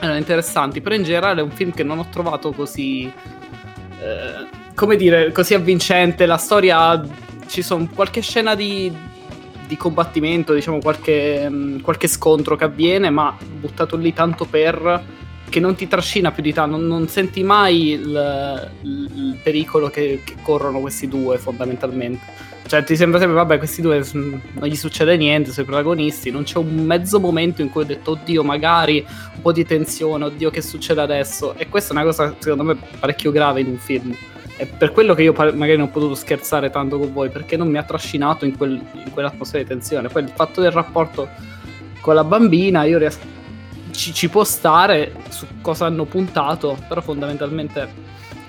erano 0.00 0.18
interessanti, 0.18 0.80
però 0.80 0.94
in 0.94 1.02
generale 1.02 1.40
è 1.40 1.42
un 1.44 1.50
film 1.50 1.72
che 1.72 1.82
non 1.82 1.98
ho 1.98 2.06
trovato 2.10 2.52
così... 2.52 3.10
eh, 4.00 4.46
come 4.74 4.96
dire, 4.96 5.32
così 5.32 5.54
avvincente. 5.54 6.26
La 6.26 6.36
storia... 6.36 7.26
Ci 7.48 7.62
sono 7.62 7.88
qualche 7.94 8.20
scena 8.20 8.54
di, 8.54 8.92
di 9.66 9.76
combattimento, 9.78 10.52
diciamo 10.52 10.80
qualche, 10.80 11.48
mh, 11.48 11.80
qualche 11.80 12.06
scontro 12.06 12.56
che 12.56 12.64
avviene, 12.64 13.08
ma 13.08 13.34
buttato 13.58 13.96
lì 13.96 14.12
tanto 14.12 14.44
per 14.44 15.02
che 15.48 15.60
non 15.60 15.74
ti 15.74 15.88
trascina 15.88 16.30
più 16.30 16.42
di 16.42 16.52
tanto, 16.52 16.76
non, 16.76 16.86
non 16.86 17.08
senti 17.08 17.42
mai 17.42 17.92
il, 17.92 18.70
il- 18.82 19.10
il 19.14 19.38
pericolo 19.42 19.88
che, 19.88 20.20
che 20.22 20.34
corrono 20.42 20.78
questi 20.80 21.08
due 21.08 21.38
fondamentalmente. 21.38 22.20
Cioè, 22.68 22.84
ti 22.84 22.96
sembra 22.96 23.18
sempre, 23.18 23.36
vabbè, 23.36 23.56
questi 23.56 23.80
due 23.80 24.04
non 24.12 24.42
gli 24.64 24.76
succede 24.76 25.16
niente, 25.16 25.52
sono 25.52 25.62
i 25.62 25.66
protagonisti. 25.70 26.30
Non 26.30 26.42
c'è 26.42 26.58
un 26.58 26.84
mezzo 26.84 27.18
momento 27.18 27.62
in 27.62 27.70
cui 27.70 27.80
ho 27.80 27.86
detto, 27.86 28.10
oddio, 28.10 28.44
magari 28.44 29.02
un 29.36 29.40
po' 29.40 29.52
di 29.52 29.64
tensione, 29.64 30.26
oddio, 30.26 30.50
che 30.50 30.60
succede 30.60 31.00
adesso? 31.00 31.54
E 31.54 31.70
questa 31.70 31.94
è 31.94 31.96
una 31.96 32.04
cosa, 32.04 32.34
secondo 32.38 32.64
me, 32.64 32.76
parecchio 33.00 33.30
grave 33.30 33.62
in 33.62 33.68
un 33.68 33.78
film. 33.78 34.14
È 34.54 34.66
per 34.66 34.92
quello 34.92 35.14
che 35.14 35.22
io 35.22 35.32
magari 35.32 35.78
non 35.78 35.86
ho 35.86 35.90
potuto 35.90 36.14
scherzare 36.14 36.68
tanto 36.68 36.98
con 36.98 37.10
voi, 37.10 37.30
perché 37.30 37.56
non 37.56 37.68
mi 37.68 37.78
ha 37.78 37.84
trascinato 37.84 38.44
in, 38.44 38.54
quel- 38.54 38.84
in 38.92 39.12
quell'atmosfera 39.12 39.62
di 39.62 39.68
tensione. 39.70 40.08
Poi 40.08 40.24
il 40.24 40.32
fatto 40.34 40.60
del 40.60 40.72
rapporto 40.72 41.26
con 42.00 42.14
la 42.14 42.24
bambina, 42.24 42.84
io 42.84 42.98
riesco. 42.98 43.24
Ci, 43.92 44.12
ci 44.12 44.28
può 44.28 44.44
stare 44.44 45.14
su 45.30 45.46
cosa 45.62 45.86
hanno 45.86 46.04
puntato, 46.04 46.76
però 46.86 47.00
fondamentalmente 47.00 47.88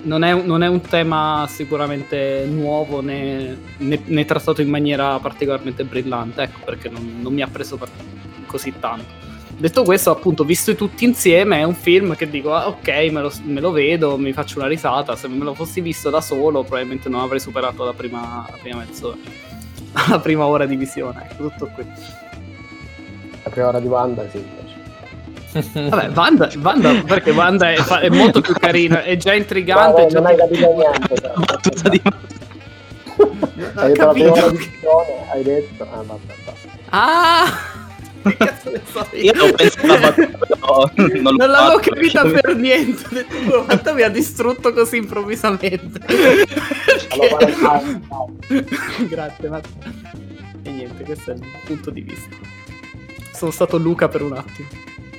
non 0.02 0.22
è, 0.24 0.34
non 0.34 0.62
è, 0.62 0.68
un 0.68 0.80
tema 0.80 1.46
sicuramente 1.48 2.46
nuovo 2.48 3.00
né, 3.00 3.56
né, 3.78 4.00
né, 4.04 4.24
trattato 4.24 4.62
in 4.62 4.68
maniera 4.68 5.18
particolarmente 5.18 5.84
brillante, 5.84 6.42
ecco 6.42 6.60
perché 6.64 6.88
non, 6.88 7.18
non 7.20 7.32
mi 7.32 7.42
ha 7.42 7.48
preso 7.48 7.76
per, 7.76 7.88
così 8.46 8.72
tanto. 8.78 9.28
Detto 9.60 9.84
questo, 9.84 10.10
appunto, 10.10 10.42
visto 10.42 10.74
tutti 10.74 11.04
insieme, 11.04 11.58
è 11.58 11.64
un 11.64 11.74
film 11.74 12.16
che 12.16 12.30
dico, 12.30 12.54
ah, 12.54 12.68
ok, 12.68 12.88
me 13.10 13.20
lo, 13.20 13.32
me 13.44 13.60
lo, 13.60 13.70
vedo, 13.72 14.16
mi 14.16 14.32
faccio 14.32 14.58
una 14.58 14.66
risata. 14.66 15.16
Se 15.16 15.28
me 15.28 15.44
lo 15.44 15.52
fossi 15.52 15.82
visto 15.82 16.08
da 16.08 16.22
solo, 16.22 16.62
probabilmente 16.62 17.10
non 17.10 17.20
avrei 17.20 17.40
superato 17.40 17.84
la 17.84 17.92
prima, 17.92 18.46
la 18.50 18.56
prima 18.56 18.78
mezz'ora, 18.78 19.18
la 20.08 20.18
prima 20.18 20.46
ora 20.46 20.64
di 20.64 20.76
visione. 20.76 21.28
Ecco, 21.30 21.48
tutto 21.48 21.66
qui. 21.74 21.84
La 23.42 23.50
prima 23.50 23.68
ora 23.68 23.80
di 23.80 23.86
Wanda, 23.86 24.26
sì. 24.30 24.59
Vabbè, 25.52 26.10
Wanda, 26.14 26.50
Wanda 26.62 27.02
perché 27.04 27.30
Wanda 27.30 27.70
è, 27.72 27.76
è, 27.76 28.08
molto 28.08 28.40
più 28.40 28.54
carina, 28.54 29.02
è 29.02 29.16
già 29.16 29.34
intrigante. 29.34 30.02
Vabbè, 30.02 30.12
non 30.12 30.26
hai 30.26 30.36
capito 30.36 30.74
niente. 30.74 31.32
Battuta 31.34 31.88
di 31.88 32.02
hai 33.74 33.92
detto 33.92 34.04
la 34.04 34.12
prima 34.12 34.32
hai 35.32 35.42
detto... 35.42 35.82
Ah, 35.90 36.02
vabbè, 36.02 36.34
Ah! 36.90 37.78
Che 38.22 38.36
cazzo 38.36 38.70
ne 38.70 38.80
so 38.84 39.06
io? 39.12 39.32
Io 39.32 39.44
ho 39.44 39.52
pensato 39.52 40.20
no, 40.20 40.92
non, 40.94 41.36
non 41.36 41.50
l'avevo 41.50 41.78
capita 41.80 42.22
per 42.24 42.54
niente. 42.54 43.24
Quanto 43.64 43.94
mi 43.94 44.02
ha 44.02 44.10
distrutto 44.10 44.72
così 44.74 44.98
improvvisamente. 44.98 46.00
Allora, 47.08 47.82
Grazie, 49.08 49.48
ma... 49.48 49.60
E 50.62 50.70
niente, 50.70 51.02
questo 51.04 51.30
è 51.30 51.34
il 51.34 51.42
punto 51.64 51.90
di 51.90 52.02
vista. 52.02 52.36
Sono 53.32 53.50
stato 53.50 53.78
Luca 53.78 54.08
per 54.08 54.22
un 54.22 54.36
attimo. 54.36 54.68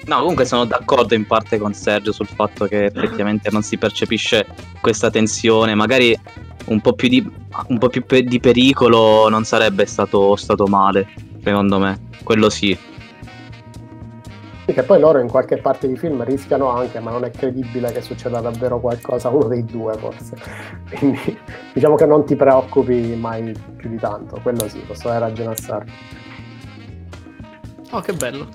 No, 0.06 0.20
comunque 0.20 0.46
sono 0.46 0.66
d'accordo 0.66 1.14
in 1.14 1.28
parte 1.28 1.60
con 1.60 1.74
Sergio 1.74 2.12
sul 2.12 2.28
fatto 2.28 2.66
che 2.66 2.86
effettivamente 2.86 3.50
non 3.52 3.62
si 3.62 3.78
percepisce 3.78 4.48
questa 4.82 5.10
tensione. 5.12 5.76
Magari 5.76 6.18
un 6.66 6.82
po' 6.82 6.94
più 6.94 7.08
di, 7.08 7.32
un 7.68 7.78
po 7.78 7.88
più 7.90 8.04
di 8.08 8.40
pericolo 8.40 9.30
non 9.30 9.44
sarebbe 9.44 9.86
stato, 9.86 10.36
stato 10.36 10.66
male, 10.66 11.08
secondo 11.44 11.78
me. 11.78 12.10
Quello 12.24 12.50
sì. 12.50 12.78
Sì, 14.66 14.74
che 14.74 14.84
poi 14.84 15.00
loro 15.00 15.20
in 15.20 15.28
qualche 15.28 15.58
parte 15.58 15.88
di 15.88 15.98
film 15.98 16.24
rischiano 16.24 16.70
anche, 16.70 17.00
ma 17.00 17.12
non 17.12 17.24
è 17.24 17.32
credibile 17.32 17.92
che 17.92 18.02
succeda 18.02 18.40
davvero 18.40 18.80
qualcosa 18.80 19.28
a 19.28 19.32
uno 19.32 19.48
dei 19.48 19.66
due, 19.66 19.94
forse. 19.98 20.36
Quindi 20.98 21.38
diciamo 21.74 21.96
che 21.96 22.06
non 22.06 22.26
ti 22.26 22.36
preoccupi 22.36 23.16
mai 23.20 23.54
più 23.76 23.90
di 23.90 23.98
tanto. 23.98 24.40
Quello 24.42 24.68
sì, 24.68 24.80
posso 24.80 25.10
dare 25.10 25.20
ragione 25.20 25.52
a 25.52 25.56
Sarri. 25.56 25.92
Oh, 27.92 28.00
che 28.00 28.14
bello. 28.14 28.48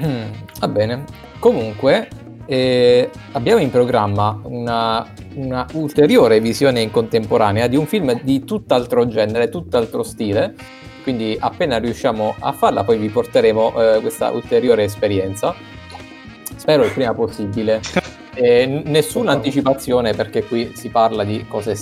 Mm, 0.00 0.30
va 0.60 0.68
bene. 0.68 1.04
Comunque, 1.38 2.08
eh, 2.46 3.10
abbiamo 3.32 3.60
in 3.60 3.70
programma 3.70 4.40
una, 4.44 5.06
una, 5.34 5.66
ulteriore 5.72 6.40
visione 6.40 6.80
in 6.80 6.90
contemporanea 6.90 7.66
di 7.66 7.76
un 7.76 7.86
film 7.86 8.20
di 8.22 8.44
tutt'altro 8.44 9.06
genere, 9.06 9.48
tutt'altro 9.48 10.02
stile. 10.02 10.54
Quindi, 11.02 11.36
appena 11.38 11.78
riusciamo 11.78 12.34
a 12.38 12.52
farla, 12.52 12.84
poi 12.84 12.98
vi 12.98 13.08
porteremo 13.08 13.96
eh, 13.96 14.00
questa 14.00 14.30
ulteriore 14.30 14.84
esperienza. 14.84 15.54
Spero 16.56 16.84
il 16.84 16.92
prima 16.92 17.14
possibile. 17.14 17.80
Eh, 18.40 18.82
nessuna 18.84 19.32
anticipazione 19.32 20.12
perché 20.12 20.44
qui 20.44 20.70
si 20.76 20.90
parla 20.90 21.24
di 21.24 21.44
cose 21.48 21.74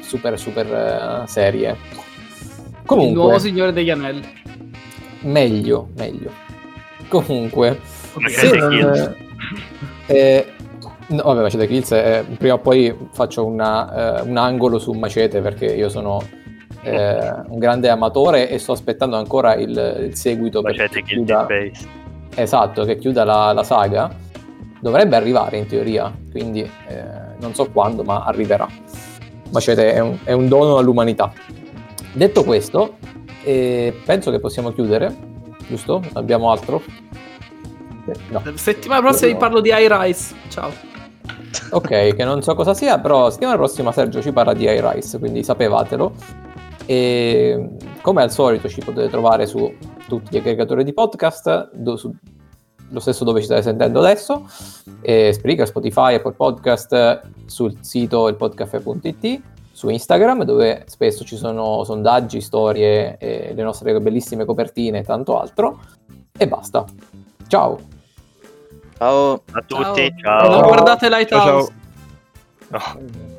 super, 0.00 0.38
super 0.38 1.22
uh, 1.22 1.26
serie. 1.26 1.76
Comunque, 2.86 3.12
il 3.12 3.18
nuovo 3.18 3.38
Signore 3.38 3.74
degli 3.74 3.90
Anelli. 3.90 4.26
Meglio, 5.20 5.90
meglio. 5.98 6.47
Comunque, 7.08 7.80
se 8.28 8.56
non, 8.56 9.14
eh, 10.06 10.46
no, 11.08 11.22
vabbè, 11.22 11.42
Macete 11.42 11.66
Kills, 11.66 11.92
eh, 11.92 12.24
prima 12.36 12.54
o 12.54 12.58
poi 12.58 12.94
faccio 13.12 13.44
una, 13.44 14.20
eh, 14.20 14.22
un 14.22 14.36
angolo 14.36 14.78
su 14.78 14.92
Macete 14.92 15.40
perché 15.40 15.66
io 15.66 15.88
sono 15.88 16.22
eh, 16.82 17.32
un 17.48 17.58
grande 17.58 17.88
amatore 17.88 18.48
e 18.48 18.58
sto 18.58 18.72
aspettando 18.72 19.16
ancora 19.16 19.54
il, 19.54 20.06
il 20.08 20.16
seguito 20.16 20.62
Macete 20.62 21.02
Kills 21.02 21.26
chiuda, 21.26 21.46
esatto, 22.34 22.84
che 22.84 22.96
chiuda 22.96 23.24
la, 23.24 23.52
la, 23.52 23.62
saga. 23.62 24.26
Dovrebbe 24.80 25.16
arrivare 25.16 25.56
in 25.58 25.66
teoria, 25.66 26.12
quindi 26.30 26.60
eh, 26.62 27.04
non 27.40 27.52
so 27.54 27.68
quando, 27.70 28.04
ma 28.04 28.22
arriverà. 28.24 28.68
Macete 29.50 29.92
è 29.92 29.98
un, 29.98 30.18
è 30.22 30.32
un 30.32 30.46
dono 30.46 30.78
all'umanità. 30.78 31.32
Detto 32.12 32.44
questo, 32.44 32.96
eh, 33.42 33.92
penso 34.04 34.30
che 34.30 34.38
possiamo 34.38 34.72
chiudere 34.72 35.27
giusto? 35.68 36.02
Abbiamo 36.14 36.50
altro? 36.50 36.82
No. 38.30 38.42
Settimana 38.54 39.00
prossima 39.00 39.32
vi 39.32 39.36
parlo 39.36 39.60
di 39.60 39.70
iRice. 39.70 40.34
Ciao. 40.48 40.72
Ok, 41.70 42.14
che 42.14 42.24
non 42.24 42.42
so 42.42 42.54
cosa 42.54 42.74
sia, 42.74 42.98
però 42.98 43.30
settimana 43.30 43.56
prossima 43.56 43.92
Sergio 43.92 44.22
ci 44.22 44.32
parla 44.32 44.54
di 44.54 44.64
iRice, 44.64 45.18
quindi 45.18 45.42
sapevatelo. 45.42 46.12
E 46.86 47.68
come 48.00 48.22
al 48.22 48.30
solito 48.30 48.68
ci 48.68 48.80
potete 48.80 49.08
trovare 49.08 49.46
su 49.46 49.70
tutti 50.06 50.28
gli 50.30 50.38
aggregatori 50.38 50.84
di 50.84 50.94
podcast, 50.94 51.70
do, 51.74 51.96
su, 51.96 52.10
lo 52.88 53.00
stesso 53.00 53.24
dove 53.24 53.40
ci 53.40 53.46
state 53.46 53.62
sentendo 53.62 53.98
adesso, 53.98 54.48
e 55.02 55.32
Spreaker, 55.32 55.66
Spotify, 55.66 56.14
Apple 56.14 56.32
Podcast, 56.32 57.20
sul 57.44 57.76
sito 57.80 58.28
ilpodcaffè.it 58.28 59.42
su 59.78 59.88
Instagram 59.90 60.42
dove 60.42 60.82
spesso 60.88 61.22
ci 61.22 61.36
sono 61.36 61.84
sondaggi, 61.84 62.40
storie, 62.40 63.16
le 63.20 63.62
nostre 63.62 63.96
bellissime 64.00 64.44
copertine 64.44 64.98
e 64.98 65.04
tanto 65.04 65.38
altro. 65.38 65.78
E 66.36 66.48
basta. 66.48 66.84
Ciao. 67.46 67.78
Ciao 68.96 69.42
a 69.52 69.62
tutti. 69.64 70.14
Ciao. 70.20 70.40
ciao. 70.40 70.50
Non 70.50 70.62
guardate 70.62 71.08
Lighthouse. 71.08 71.72
Ciao, 72.68 72.80
ciao. 72.80 72.98
No. 72.98 73.37